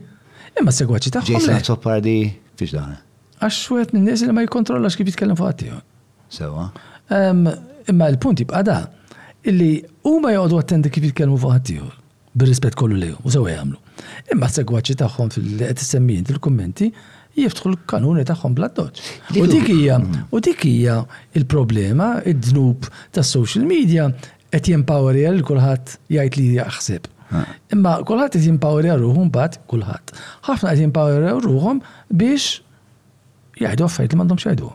[0.57, 3.01] imma segwaċi ta' Ġejżin nazzo parti fiex fiġdana.
[3.41, 5.81] Għax xwet n-nies li ma jikontrollax kif jitkellem fuq għattiju.
[6.37, 6.69] Sewa.
[7.91, 8.79] Imma l-punt jibqa da,
[9.47, 9.79] illi
[10.11, 11.91] huma joqgħdu attendi kif jitkellmu fuq ħaddieħor,
[12.41, 13.81] bir-rispett kollu lejhom, u sewa jagħmlu.
[14.35, 16.89] Imma segwaċi tagħhom fil-qed issemmin il-kummenti
[17.39, 19.05] jiftħu l-kanuni tagħhom bladdoċ.
[19.39, 20.27] U dik mm.
[20.35, 20.97] u dik hija
[21.39, 24.09] il-problema, id-dnub tas-social media
[24.51, 27.07] qed jempowerja lil kulħadd jgħid li jaħseb.
[27.77, 30.17] Imma kulħadd qed jempowerja ruħu mbagħad kulħadd.
[30.51, 32.65] Ħafna qed jempowerja ruħhom biex
[33.63, 34.73] jgħidu affarijiet li m'għandhomx jgħidu.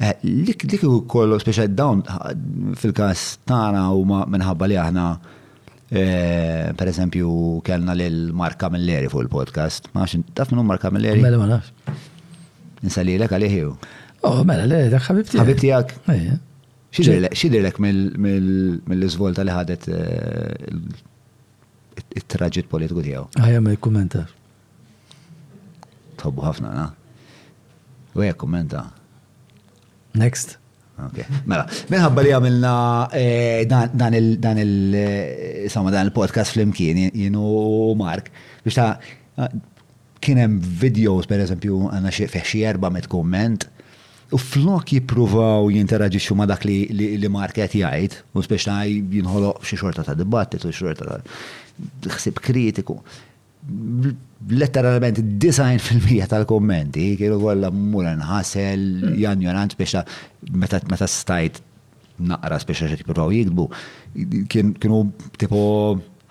[0.00, 2.04] Eh, lik dik u kollu speċa dawn
[2.78, 5.04] fil-kas tana u minħabba li aħna
[5.90, 7.30] eh, per eżempju
[7.66, 9.88] kellna lil Marka Milleri fuq il-podcast.
[9.98, 11.22] Ma xin taf minnu Marka Milleri?
[11.24, 11.72] Mela ma nafx.
[12.86, 13.58] Insali lek għalih
[14.26, 15.38] Oh, mela, le, dak ħabibti.
[15.60, 15.94] tijak.
[16.06, 20.74] Ħabib Xidirlek mill-izvolta li ħadet eh,
[22.16, 23.28] il-traġit politiku tijaw?
[23.38, 24.24] Għajja, ma jikkumenta.
[26.18, 26.86] Tobbu ħafna, na?
[28.16, 28.86] U jgħak kommenta.
[30.18, 30.56] Next.
[31.06, 31.22] Okay.
[31.46, 31.62] Mela,
[31.92, 32.70] minħabba li għamilna
[33.14, 34.16] eh, dan
[36.10, 37.44] il-podcast eh, fl-imkien, jenu
[38.00, 38.32] Mark,
[38.64, 39.54] biex ta' eh,
[40.24, 43.68] kienem videos, per eżempju, għanna xie erba met komment,
[44.34, 50.02] u flok jipruvaw jinteraġiċu ma dak li Mark għet jgħajt, u speċta jinħolo xie xorta
[50.10, 51.22] ta' dibattit u xorta ta'
[52.18, 52.94] xsib kritiku
[54.48, 59.16] letteralment 90% tal-kommenti kienu kollha mura nħasel hmm.
[59.24, 60.04] janjonant biex
[60.54, 61.60] meta stajt
[62.18, 63.64] naqra speċa xed jippruvaw jikbu,
[64.50, 65.02] kienu
[65.38, 65.60] tipo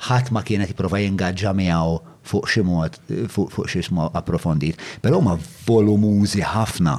[0.10, 1.94] ħadd ma kienet jipprova jingaġġa miegħu
[2.28, 2.98] fuq xi mod
[3.32, 4.82] fuq xi sma approfondit.
[5.00, 5.38] Però huma
[5.68, 6.98] volumużi ħafna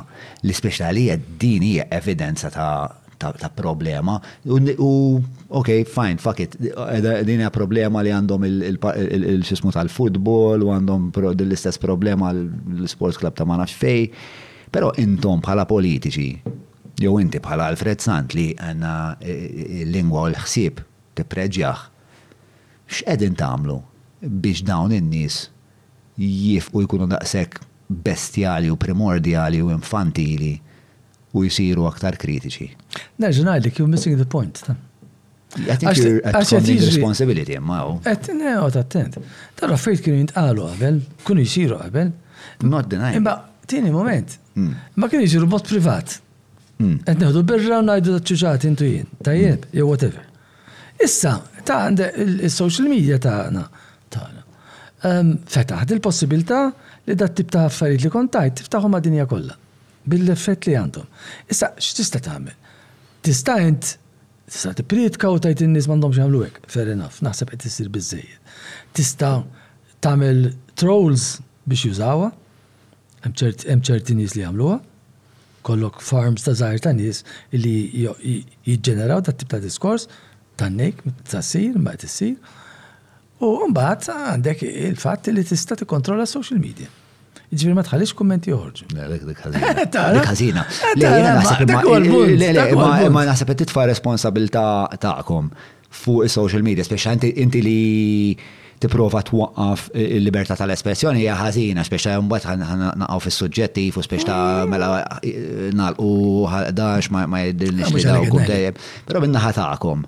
[0.48, 4.20] li speċjalija din hija evidenza ta' ta' problema.
[4.44, 6.56] U, ok, fine, fuck it.
[7.26, 13.58] Din hija problema li għandhom il-xismu tal-futbol u għandhom l-istess problema l-sports club ta' ma
[13.60, 14.08] nafx fej.
[14.70, 16.28] Pero intom bħala politiċi,
[17.00, 20.82] jew inti bħala Alfred Sant li għanna e, e, l-lingwa u l-ħsieb
[21.18, 21.78] preġjaħ,
[23.00, 23.78] x'edin tagħmlu
[24.22, 25.48] biex dawn in-nies
[26.18, 27.64] jifqu jkunu daqshekk
[28.04, 30.52] bestjali u primordjali u infantili
[31.34, 32.68] u jisiru aktar kritiċi.
[33.20, 34.62] Nerġa' ngħidlek, you're missing the point.
[35.58, 37.76] I think you're at the responsibility ma' imma.
[37.86, 37.98] Oh.
[38.04, 39.16] Qed neqgħod attent.
[39.58, 42.10] Tara fejn kienu jintqalu qabel, kunu jsiru qabel.
[42.64, 43.16] Not denying.
[43.22, 44.36] Imma tieni moment.
[44.54, 44.74] Hmm.
[45.00, 46.18] Ma kienu jsiru bot privat.
[46.78, 47.20] Qed hmm.
[47.22, 49.78] neħdu birra u ngħidu ċuċat intu jien, tajjeb, hmm.
[49.78, 50.26] jew whatever.
[51.02, 51.32] Issa,
[51.66, 53.64] ta' il-social media ta' tagħna
[54.14, 54.44] tagħna.
[55.48, 56.60] Fetaħ il-possibilità
[57.08, 59.56] li da' tip ta' affarijiet li kontajt tiftaħhom għad-dinja kollha
[60.08, 61.04] bil-effett li għandhom.
[61.52, 62.54] Issa x'tista' tagħmel?
[63.28, 63.86] tista' jent,
[64.48, 66.62] tista' tipritka u tajt n-nis m'għandhomx jagħmlu hekk.
[66.72, 68.52] Fair enough, naħseb qed sir biżejjed.
[68.96, 69.34] Tista'
[70.06, 70.38] tagħmel
[70.80, 71.26] trolls
[71.68, 72.30] biex jużawha,
[73.26, 74.78] hemm ċerti nis li għamluwa,
[75.68, 77.20] kollok farms ta' zaħir ta' nies
[77.52, 77.74] li
[78.08, 80.06] jiġġeneraw ta' tip ta' diskors
[80.60, 82.38] tan-nejk ta' sir, ma' t-sir,
[83.38, 86.88] U mbaħt għandek il fat li tista' tikkontrolla social media.
[87.56, 88.90] Ġifir ma tħallix kommenti joħorġu.
[88.92, 89.38] Dik
[90.28, 90.64] ħażina.
[90.92, 94.64] Eh, eh, ma naħseb qed titfa' responsabilità
[95.00, 95.48] tagħkom
[95.88, 97.78] fuq is-social media, speċjalment inti li
[98.78, 104.68] tipprova twaqqaf il-libertà tal-espressjoni hija ħażina, hemm bad naqgħu fis-suġġettiv u ta' eh.
[104.68, 104.90] mela
[105.80, 106.12] nagħlqu
[106.52, 108.80] ħalqdax ma jidilniex ah, li daw kum dejjem.
[109.08, 110.06] Però minnaħa tagħkom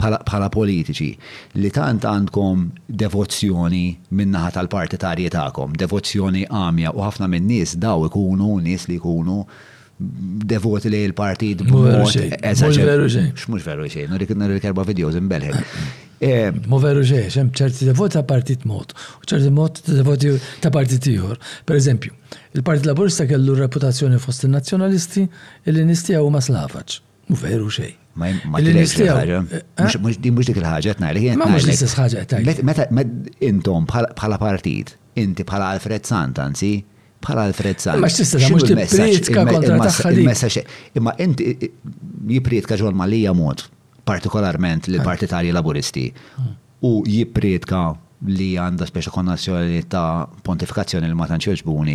[0.00, 1.08] bħala politiċi
[1.60, 2.64] li tant għandkom
[3.02, 3.84] devozzjoni
[4.20, 9.40] minnaħa tal-partitarji tagħkom, devozzjoni għamja u ħafna minn nies daw ikunu nies li jkunu
[10.00, 13.34] devoti li l-partit mux veru xejn.
[13.52, 15.58] Mux veru xejn, nurik nurik erba videos imbelħed.
[16.20, 20.34] Eh, Mu veru xejn, xem ċerti devoti ta' partit mod, u ċerti mod ta' devoti
[20.60, 21.40] ta' partit ieħor.
[21.64, 22.12] Per eżempju,
[22.58, 27.00] il-Partit Laburista kellu reputazzjoni fost il-Nazzjonalisti il-li nistijaw ma' slavaċ.
[27.32, 29.40] Mu veru xejn ma tilek il-ħagġa.
[29.56, 29.98] Eh, eh?
[30.02, 30.18] Mux
[30.50, 31.36] dik il-ħagġa, t-najlek.
[31.40, 32.86] Ma mux l-istess ħagġa, t Meta
[33.46, 36.72] intom bħala partit, inti bħala Alfred Sant, anzi,
[37.22, 38.02] bħala Alfred Sant.
[38.02, 40.66] Ma x-tista mux t-pritka kontra taħħa
[40.98, 41.54] Imma inti
[42.32, 43.66] jipritka ġol ma lija mod,
[44.10, 45.06] partikolarment li ah.
[45.06, 46.08] partitarji laburisti,
[46.86, 47.84] u jipritka
[48.28, 51.94] li għanda speċa konnazzjoni ta' pontifikazzjoni li ma tanċi ġbuni.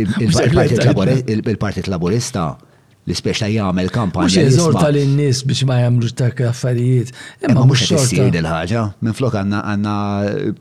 [0.00, 2.46] Il-Partit Laburista
[3.06, 4.30] l-ispeċta jgħamil kampanja.
[4.30, 7.10] Mux jizorta n nis biex ma jgħamlu ta' affarijiet.
[7.48, 8.84] Imma mux jessir il-ħagġa.
[9.04, 9.96] Minn flok għanna għanna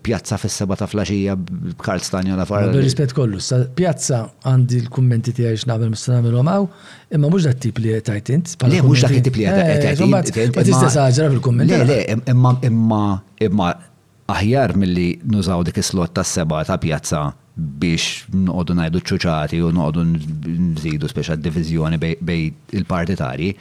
[0.04, 2.74] pjazza fis-seba ta' flaxija b'Karl Stanjo la farra.
[2.76, 3.40] rispet kollu,
[3.78, 6.68] pjazza għandi l-kummenti tiegħi x'nagħmel mistenagħmel għaw,
[7.16, 8.58] imma mux dat tip li għetajtint.
[8.68, 10.54] Le, mux dat tip li eh, għetajtint.
[10.54, 11.80] Ma tista' fil-kummenti.
[11.80, 13.04] Le, le, imma imma
[13.48, 13.72] imma
[14.34, 21.10] aħjar mill-li nużaw dik is-slot tas-seba ta' pjazza biex noqogħdu ngħidu ċuċati u noqogħdu nżidu
[21.12, 22.48] speċa diviżjoni bej
[22.80, 23.52] il-partitari,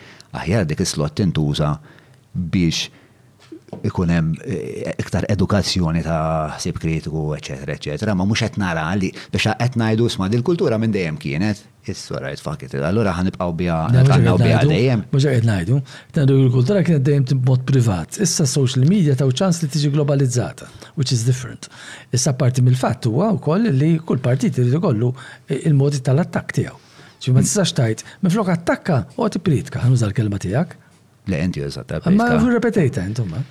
[0.41, 1.75] aħjar dik is-slot tintuża
[2.33, 2.87] biex
[3.87, 9.09] ikun hemm eh, iktar edukazzjoni ta' sib kritiku, eċetera, eċetera, ma mhux qed nara li
[9.33, 11.63] biex qed ngħidu sma' dil-kultura minn dejjem kienet.
[11.91, 15.01] Issa rajt fakit, allura ħanibqgħu biha nagħmlu biha dejjem.
[15.15, 15.79] Mhux qed ngħidu,
[16.15, 18.21] tgħidu l-kultura kienet dejjem timbot privat.
[18.23, 21.67] Issa social media taw ċans li tiġi globalizzata, which is different.
[22.15, 25.11] Issa parti mill-fatt huwa wkoll li kull partit irid ikollu
[25.49, 26.79] eh, il-modi tal-attakk tiegħu.
[27.23, 28.01] Ġi ma tistax tajt,
[28.35, 30.79] flok attakka u għati pritka, ħanuża l-kelma tiegħek.
[31.31, 31.95] Le, inti użat.
[32.19, 33.43] Ma repetajta, intomma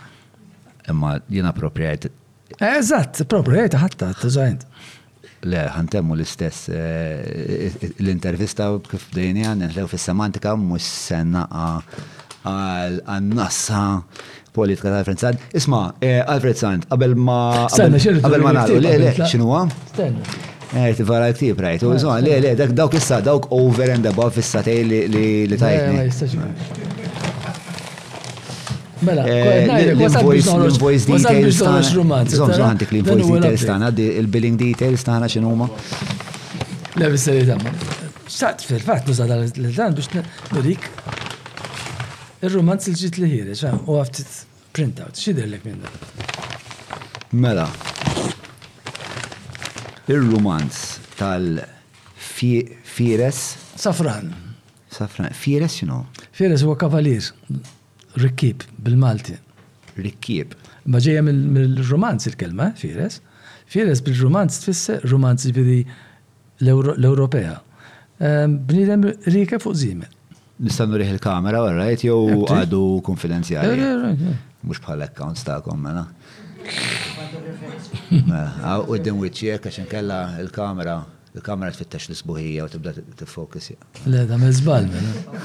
[0.90, 2.08] imma jina propriet.
[2.62, 4.66] Eżatt, propriet ħatta, t-żajnt.
[5.50, 7.70] Le, ħantemmu l-istess eh,
[8.04, 11.48] l-intervista kif dejnija, nħlew fi semantika mux senna
[12.46, 14.02] għal annassa
[14.54, 15.46] politika ta' Alfred Sand.
[15.58, 17.66] Isma, eh, Alfred Sand, qabel ma.
[17.72, 18.82] Għabel ma nalu.
[18.84, 19.66] le, le, x'inhuwa?
[19.94, 20.50] Stenna.
[20.78, 21.84] Eh, ti vara ktib, rajt.
[21.84, 27.00] Użon, ah, le, le, dawk issa, dawk over and above issa li tajtni.
[29.02, 29.66] Mela, eh,
[29.96, 31.82] l-invoice details tana.
[32.30, 35.26] Zom zaħantik l-invoice details tana, il-billing details tana
[36.96, 37.08] Le,
[37.50, 37.72] tamma.
[38.30, 39.38] fil-fat l-dan
[42.68, 43.52] biex il ġit li ħire,
[43.88, 44.32] u għaftit
[47.32, 47.66] Mela,
[50.10, 50.76] il-romanz
[51.18, 53.40] tal-Fires.
[53.82, 54.34] Safran.
[54.92, 56.06] Safran, Fires, you know.
[56.34, 57.32] Fires huwa kavalier.
[58.20, 59.38] Rikkib bil-Malti.
[59.98, 60.54] Rikkib.
[60.92, 63.20] Maġeja mill-romanz il-kelma, Fires.
[63.72, 65.82] Fires bil-romanz tfisser romanz ġifiri
[66.64, 67.56] l-Ewropea.
[68.22, 70.10] Bnidem rika fuq zime.
[70.62, 73.88] Nistannu riħ il-kamera, għarrajt, jow għadu konfidenzjali.
[74.70, 76.04] Mux bħal accounts ta'kom, mela.
[78.12, 81.00] U d-din wicċiek, għaxin kella il-kamera,
[81.32, 83.72] il-kamera tfittax l-sbuħija u tibda t fokus
[84.06, 85.42] Le, da mezbal, mela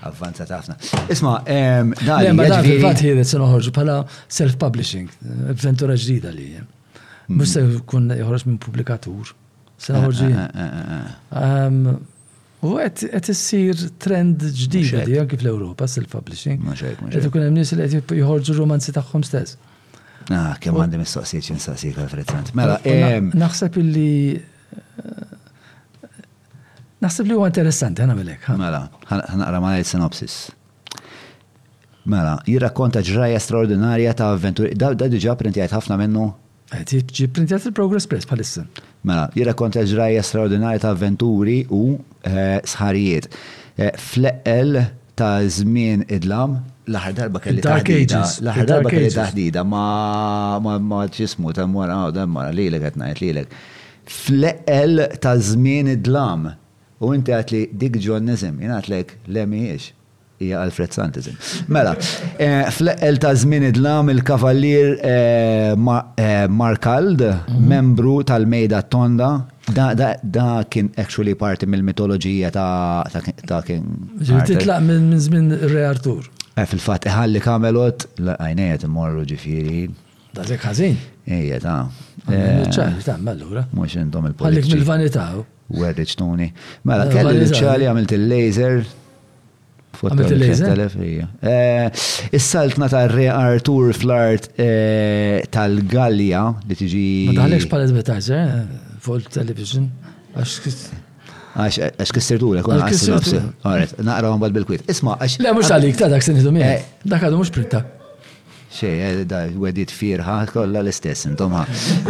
[0.00, 0.76] avvanza tafna.
[1.10, 1.40] Isma,
[2.06, 2.32] dali.
[2.32, 2.62] Ma da,
[2.94, 5.08] fil self-publishing,
[5.50, 6.48] avventura ġdida li.
[6.56, 7.38] Mm-hmm.
[7.42, 9.32] Mux kun joħroġ minn publikatur.
[9.82, 10.26] Sena eh, ħorġi.
[10.46, 11.96] Eh, eh,
[12.66, 16.62] u għet s-sir trend ġdida li għanki fl-Europa, self-publishing.
[16.70, 19.58] Għet kun hemm nies li qed joħorġu romanzi taħħom stess.
[20.30, 22.52] Ah, kem kemm s mistoqsijiet xi mistoqsijiet għal Frizzant.
[22.58, 22.78] Mela,
[23.34, 24.14] naħseb illi
[27.04, 28.46] Naħseb li huwa interessanti, għana bilek.
[28.56, 30.36] Mela, ħanaqra ma' sinopsis.
[32.08, 34.70] Mela, jirrakkonta ġraja straordinarja ta' avventuri.
[34.80, 36.28] Da' diġa printijajt ħafna minnu?
[36.88, 38.64] Ġi printijajt il-Progress Press palissa.
[39.06, 41.82] Mela, jirrakkonta ġraja straordinarja ta' avventuri u
[42.24, 43.28] eh, sħarijiet.
[44.00, 44.86] Fleqel eh,
[45.16, 46.62] ta' zmin idlam,
[46.92, 52.70] laħar darba kelli taħdida, Laħar darba kelli taħdida ma ċismu ta' mora, da' mora, li
[52.70, 53.44] l għetnajt li l
[54.06, 56.54] Fleqel ta' żmien idlam.
[57.00, 59.90] U inti għat li dik ġurnizm, jina għat lek lemmi iex,
[60.40, 61.34] hija Alfred Santizm.
[61.72, 61.92] Mela,
[62.40, 67.66] eh, fl-eqel ta' żmien idlam il-kavallir eh, eh, Markald, mhm.
[67.68, 69.32] membru tal-Mejda Tonda,
[69.68, 73.84] da kien actually parti mill-mitoloġija ta' kien.
[74.48, 76.30] Titlaq minn żmien Re Artur.
[76.56, 79.88] Fil-fat, ħalli kamelot, għajnejet morru ġifiri.
[80.32, 80.96] Da' zek għazin?
[81.28, 81.76] Ejja, ta'
[82.24, 84.64] ċaħ, ta' Mux intom il-politiċi.
[84.64, 85.26] Għallik mill-vanita'
[85.68, 86.50] Werriċtuni.
[86.86, 88.84] Mela, mela kelli l-ċali għamilt il-laser.
[89.98, 90.82] Għamilt il-laser?
[91.02, 92.04] Eh,
[92.36, 97.06] is-saltna ta' Re Artur fl-art eh, tal gallia li tiġi.
[97.32, 98.54] Ma daħlekx pal-advertiser
[99.02, 99.88] fuq eh, il-television.
[100.36, 103.38] Għax għax kissirtu l għax kissirtu.
[103.64, 104.84] Għaret, naqra għan bad bil-kwit.
[104.92, 105.40] Isma, għax.
[105.42, 107.86] Le, mux għalik, ta' dak s-nidu Dak għadu mux printa
[108.76, 111.64] xej, eh, da għedit firħa, kolla l-istess, intomħa.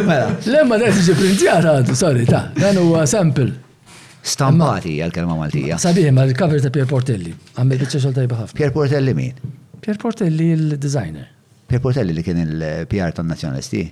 [0.06, 3.52] Mela, lemma da tiġi printjara għadu, sorry, ta, dan huwa sample.
[4.26, 5.78] Stampati għal-kelma maltija.
[5.80, 8.58] Sabiħi, ma l-cover ta' Pier Portelli, għamme bieċa xolta tajba ħafna.
[8.58, 9.52] Pier Portelli min?
[9.84, 11.28] Pier Portelli l-designer.
[11.70, 13.84] Pier Portelli li kien il-PR tan nazjonalisti?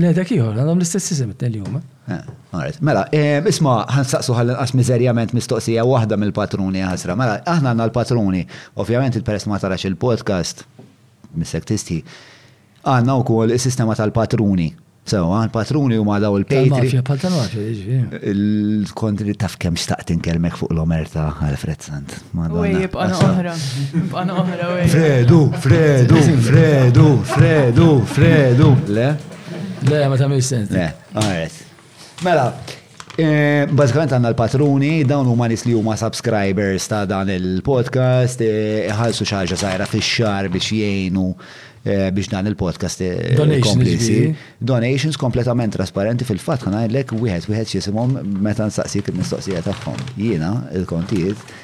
[0.00, 1.78] Le, dak kiħor, għandhom l-istess izem it-telli huma.
[2.10, 7.14] Eh, mela, eh, isma, ħansaqsu għal-inqas mizerjament mistoqsija waħda mill-patruni għasra.
[7.20, 8.42] Mela, aħna għanna l-patruni,
[8.74, 10.64] ovvjament il peres ma tarax il-podcast,
[11.38, 12.00] mis-sektisti,
[12.86, 14.70] għanna u kol il-sistema tal-patruni.
[15.04, 16.94] Sewa, l-patruni huma daw il-patri.
[18.32, 22.14] Il-kontri taf kemm xtaqtin kelmek fuq l omerta għal Alfred Sant.
[22.40, 23.52] Wej, jibqa oħra.
[24.12, 24.88] Bqana oħra, wej.
[24.94, 28.70] Fredu, Fredu, Fredu, Fredu, Fredu.
[28.96, 29.10] Le?
[29.90, 30.72] Le, ma ta' sens.
[30.72, 31.60] Le, għarret.
[32.24, 32.46] Mela,
[33.14, 39.22] Eh, Bazzikament għanna l-patruni, dawn huma nis li huma subscribers ta' dan il-podcast, eh, ħalsu
[39.30, 41.26] xaġa sajra fi xar biex jgħinu
[41.84, 43.04] eh, biex dan il-podcast
[43.62, 44.16] komplisi.
[44.58, 48.16] Donations kompletament trasparenti fil-fat ħana l-ek wieħed wieħed xisimhom
[48.48, 50.02] meta nsaqsik il-mistoqsija tagħhom.
[50.18, 50.50] Jiena
[50.80, 51.54] il-kontijiet.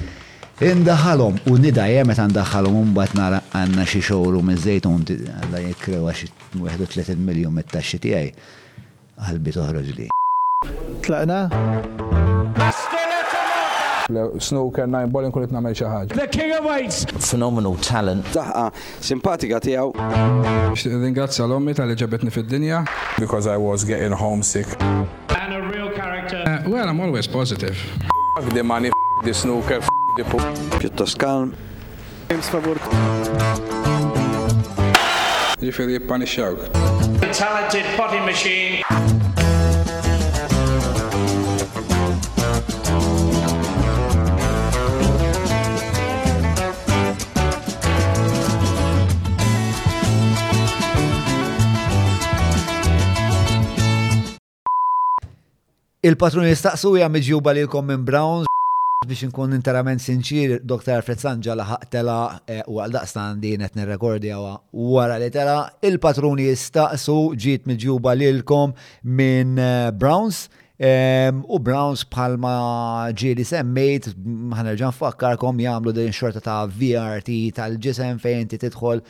[0.69, 5.03] Indaħalom, u nidajem meta ndaħalom un bat nara għanna xie xowru mizzejtun,
[5.35, 8.31] għalla jekrew għaxi 31 miljon mit-taxxi tijaj,
[9.27, 10.09] għalbi toħroġ li
[11.01, 11.39] tlaqna.
[14.43, 15.75] Snooker, nine ball, nkun qed nagħmel
[16.15, 17.05] The King of Weights.
[17.29, 18.25] Phenomenal talent.
[18.35, 18.65] Taħqa,
[18.99, 19.93] simpatika tiegħu.
[21.05, 22.83] Ringrazzja l-ommi tal-li ġabetni fid-dinja.
[23.19, 24.67] Because I was getting homesick.
[24.81, 26.43] And a real character.
[26.45, 27.77] Uh, well, I'm always positive.
[28.37, 29.87] F the money, f the snooker, f
[30.17, 30.43] the poop.
[30.79, 31.53] Pjuttost kalm.
[32.29, 32.75] James favor.
[35.61, 39.00] Ġifieri The Talented potty machine.
[56.01, 58.47] Il-patrun jistaqsu hija miġjuba lilkom minn Browns
[59.09, 60.95] biex nkun interament sinċir, Dr.
[60.95, 62.15] Alfred Sanja laħaq tela
[62.49, 64.39] e, u għal daqstan din qed nirrekordja
[64.73, 68.73] wara li tela il-patruni jistaqsu ġiet miġjuba lilkom
[69.21, 70.47] minn e, Browns
[71.47, 72.53] U Browns palma
[73.13, 74.07] ġili semmejt,
[74.57, 79.03] ħanerġan fakkarkom jamlu din xorta ta' VRT tal-ġisem fejn ti tidħol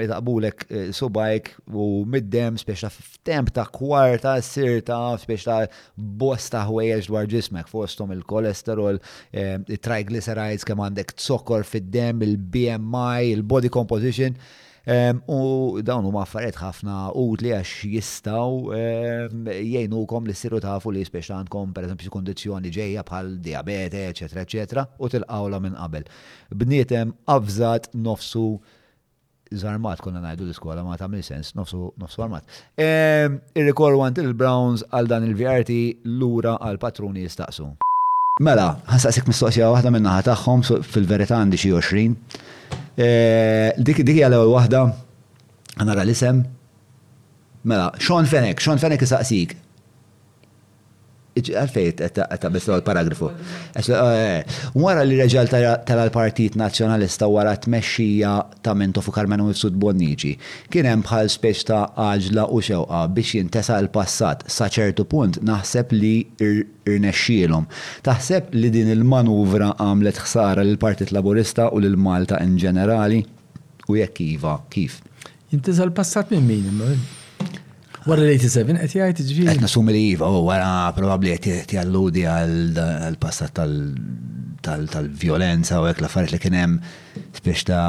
[0.00, 5.58] itaqbulek eh, subajk u middem speċta f'temp ta' kwarta sirta speċta
[6.24, 9.02] bosta ħwejjeġ dwar ġismek fostom il-kolesterol,
[9.84, 14.40] triglycerides kemm għandek zokkor fid-dem, il-BMI, il-body composition.
[15.26, 18.76] U dawn huma affarijiet ħafna utli għax jistgħu
[19.48, 25.08] jgħinukom li siru tafu li speċi għandkom pereżempju kondizjoni ġejja bħal diabete, eċetera, eċetera, u
[25.14, 26.04] tilqawla minn qabel.
[26.52, 28.44] Bnietem avżat nofsu
[29.54, 32.44] zarmat konna najdu l-iskola ma ta' sens nofsu nofsu armat.
[32.76, 37.72] Il-rekord għant il-Browns għal dan il-VRT l-ura għal patruni jistaqsu.
[38.42, 42.42] Mela, ħansaqsik mistoqsija waħda minna ħataħħom fil-verita għandi xi 20.
[42.94, 44.82] Eh, dik dik għal ewwel waħda
[45.82, 46.44] għanara l-isem.
[47.66, 49.56] Mela, Sean Fenek, Sean Fenek isaqsik
[51.34, 53.28] għalfejt għetta bisla l-paragrafu.
[53.74, 58.32] Eh, eh, wara li reġal tal-Partit Nazjonalista wara t-mexxija
[58.62, 60.34] ta' minn Tofu Karmenu Mifsud Bonniġi,
[60.70, 65.92] kien hemm bħal speċ ta' għaġla u xewqa biex jintesa l-passat sa' ċertu punt naħseb
[65.96, 67.66] li irnexxielhom.
[68.06, 73.20] Taħseb li din il-manuvra għamlet ħsara lill-Partit Laburista u lil Malta in ġenerali
[73.90, 75.00] u jekk iva, kif?
[75.50, 76.98] Jintesa l-passat minn min,
[78.04, 79.54] Wara l-87 qed jgħid ġifieri.
[79.54, 83.54] Qed nasum il iva, u oh, wara probabbli qed jgħalludi għal passat
[84.64, 86.74] tal-violenza u hekk l-affarijiet li kien hemm
[87.38, 87.86] spiex ta'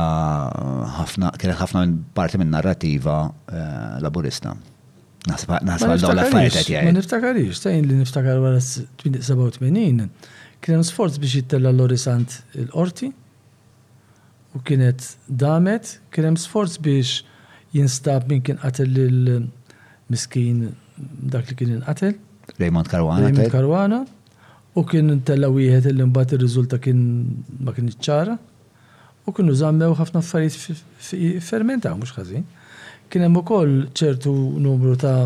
[1.02, 3.16] ħafna kien ħafna minn parti minn narrativa
[3.52, 4.50] eh, laburista.
[5.28, 6.86] Nasba għal dawn l-affarijiet qed jgħid.
[6.88, 9.26] Ma niftakarix, sejn li niftakar wara 87
[10.64, 13.10] kien hemm sforz biex jittella l-orisant il-qorti
[14.56, 17.18] u kienet damet, kien hemm sforz biex
[17.76, 19.52] jinstab min kien qatel lil
[20.12, 20.76] miskin
[21.32, 22.14] dak li kien inqatel.
[22.60, 23.22] Raymond Karwana.
[23.26, 24.02] Raymond Karwana.
[24.76, 27.00] U kien intella wieħed li mbagħad ir-riżulta kien
[27.64, 28.38] ma kien iċċara,
[29.26, 32.44] U kienu żammew ħafna affarijiet fermentaw mhux ħażin.
[33.10, 34.30] Kien hemm ukoll ċertu
[34.62, 35.24] numru ta'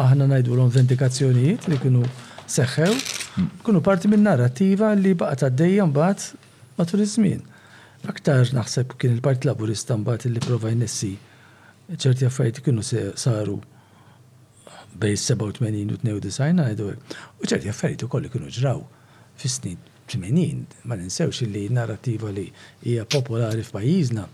[0.00, 2.00] aħna ngħidulhom vendikazzjonijiet li kienu
[2.48, 2.86] seħħew,
[3.36, 3.50] mm.
[3.66, 7.42] kienu parti minn narrattiva li baqgħet għaddejja mbagħad matul iż-żmien.
[8.08, 11.10] Aktar naħseb kien il parti Laburista mbagħad li prova jnessi
[11.92, 13.60] ċerti affarijiet kienu saru
[14.98, 16.86] bej 87 u 92 għajdu.
[17.40, 18.80] U ċerti affarijiet kolli kienu ġraw
[19.40, 19.78] fis-snin
[20.10, 22.44] 80, ma ninsewx li narrativa li
[22.86, 24.26] hija popolari f'pajizna,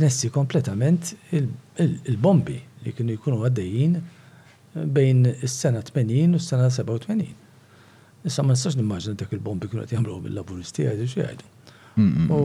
[0.00, 3.98] nessi kompletament il-bombi li kienu jkunu għaddejjin
[4.92, 7.32] bejn is-sena 80 u s-sena 87.
[8.26, 11.52] Issa ma nistax nimmaġna dak il-bombi kienu qed jagħmluhom il-laburisti għajdu xi għajdu.
[11.96, 12.38] U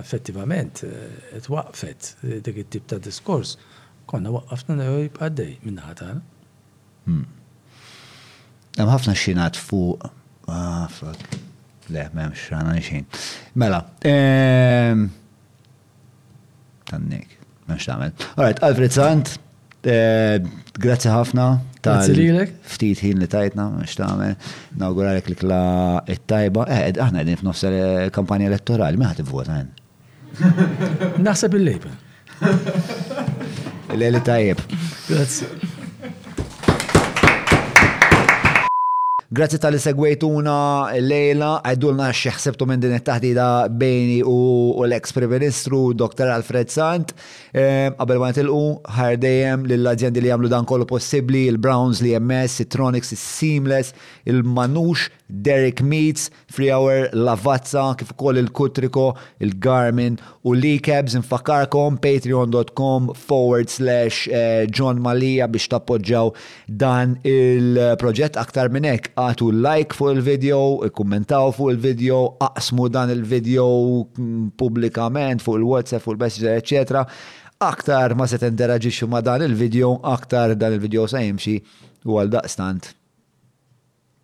[0.00, 3.56] effettivament et eh, waqfet eh, dik it-tip ta' diskors
[4.08, 4.78] konna waqqafna
[5.20, 6.22] għaddej minn ħatana.
[7.06, 7.26] Hmm.
[8.78, 10.06] Hemm ħafna xinat fuq.
[10.50, 11.24] Ah, fuck.
[11.92, 13.04] Le, m'hemmx xana xin.
[13.60, 13.82] Mela.
[14.08, 15.08] Ehm,
[16.88, 17.34] tannik,
[17.66, 18.28] m'hemmx tagħmel.
[18.36, 19.34] Alright, Alfred Sant,
[19.86, 20.48] ehm,
[20.78, 21.50] grazie ħafna
[21.82, 24.36] Grazie lilek Ftit ħin li tajtna, mux tamen,
[24.78, 25.58] nawguralek li kla
[26.14, 27.72] it-tajba, Eh, għahna għedin f'nofsa
[28.14, 29.72] kampanja elettorali, meħat vota għen.
[29.72, 31.18] Eh?
[31.26, 31.92] Naħseb il-lejba.
[33.98, 34.62] Lejli tajib.
[35.10, 35.71] Grazie.
[39.32, 40.54] Grazzi tal-li segwejtuna
[41.00, 43.44] lejla, għajdulna xieħsebtu minn din it-taħdida
[43.80, 44.34] bejni u
[44.84, 46.28] l-ex Ministru Dr.
[46.34, 47.14] Alfred Sant.
[47.56, 53.14] Ehm, qabel ma nitilqu, ħardejem lill aziendi li jagħmlu dan kollu possibbli, il-Browns, l-EMS, Citronics,
[53.16, 53.94] il-Seamless,
[54.28, 63.72] il-Manux, Derek Meats, Free Hour, Lavazza, kif ukoll il-Kutriko, il-Garmin u l-Ecabs, infakarkom patreon.com forward
[63.72, 66.28] slash eh, John Malija biex tappoġġaw
[66.82, 70.60] dan il-proġett aktar minn hekk għatu like fuq il-video,
[70.96, 73.66] kommentaw fuq il-video, aqsmu dan il-video
[74.58, 77.04] publikament fuq il-WhatsApp, fuq il-Messenger, etc.
[77.62, 81.58] Aktar ma se tinderaġixxu ma dan il-video, aktar dan il-video se jimxi
[82.08, 82.92] u għal daqstant.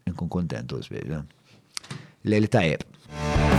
[0.08, 1.22] Nkun kontentu, sbieġa.
[2.28, 3.57] Lejli tajjeb.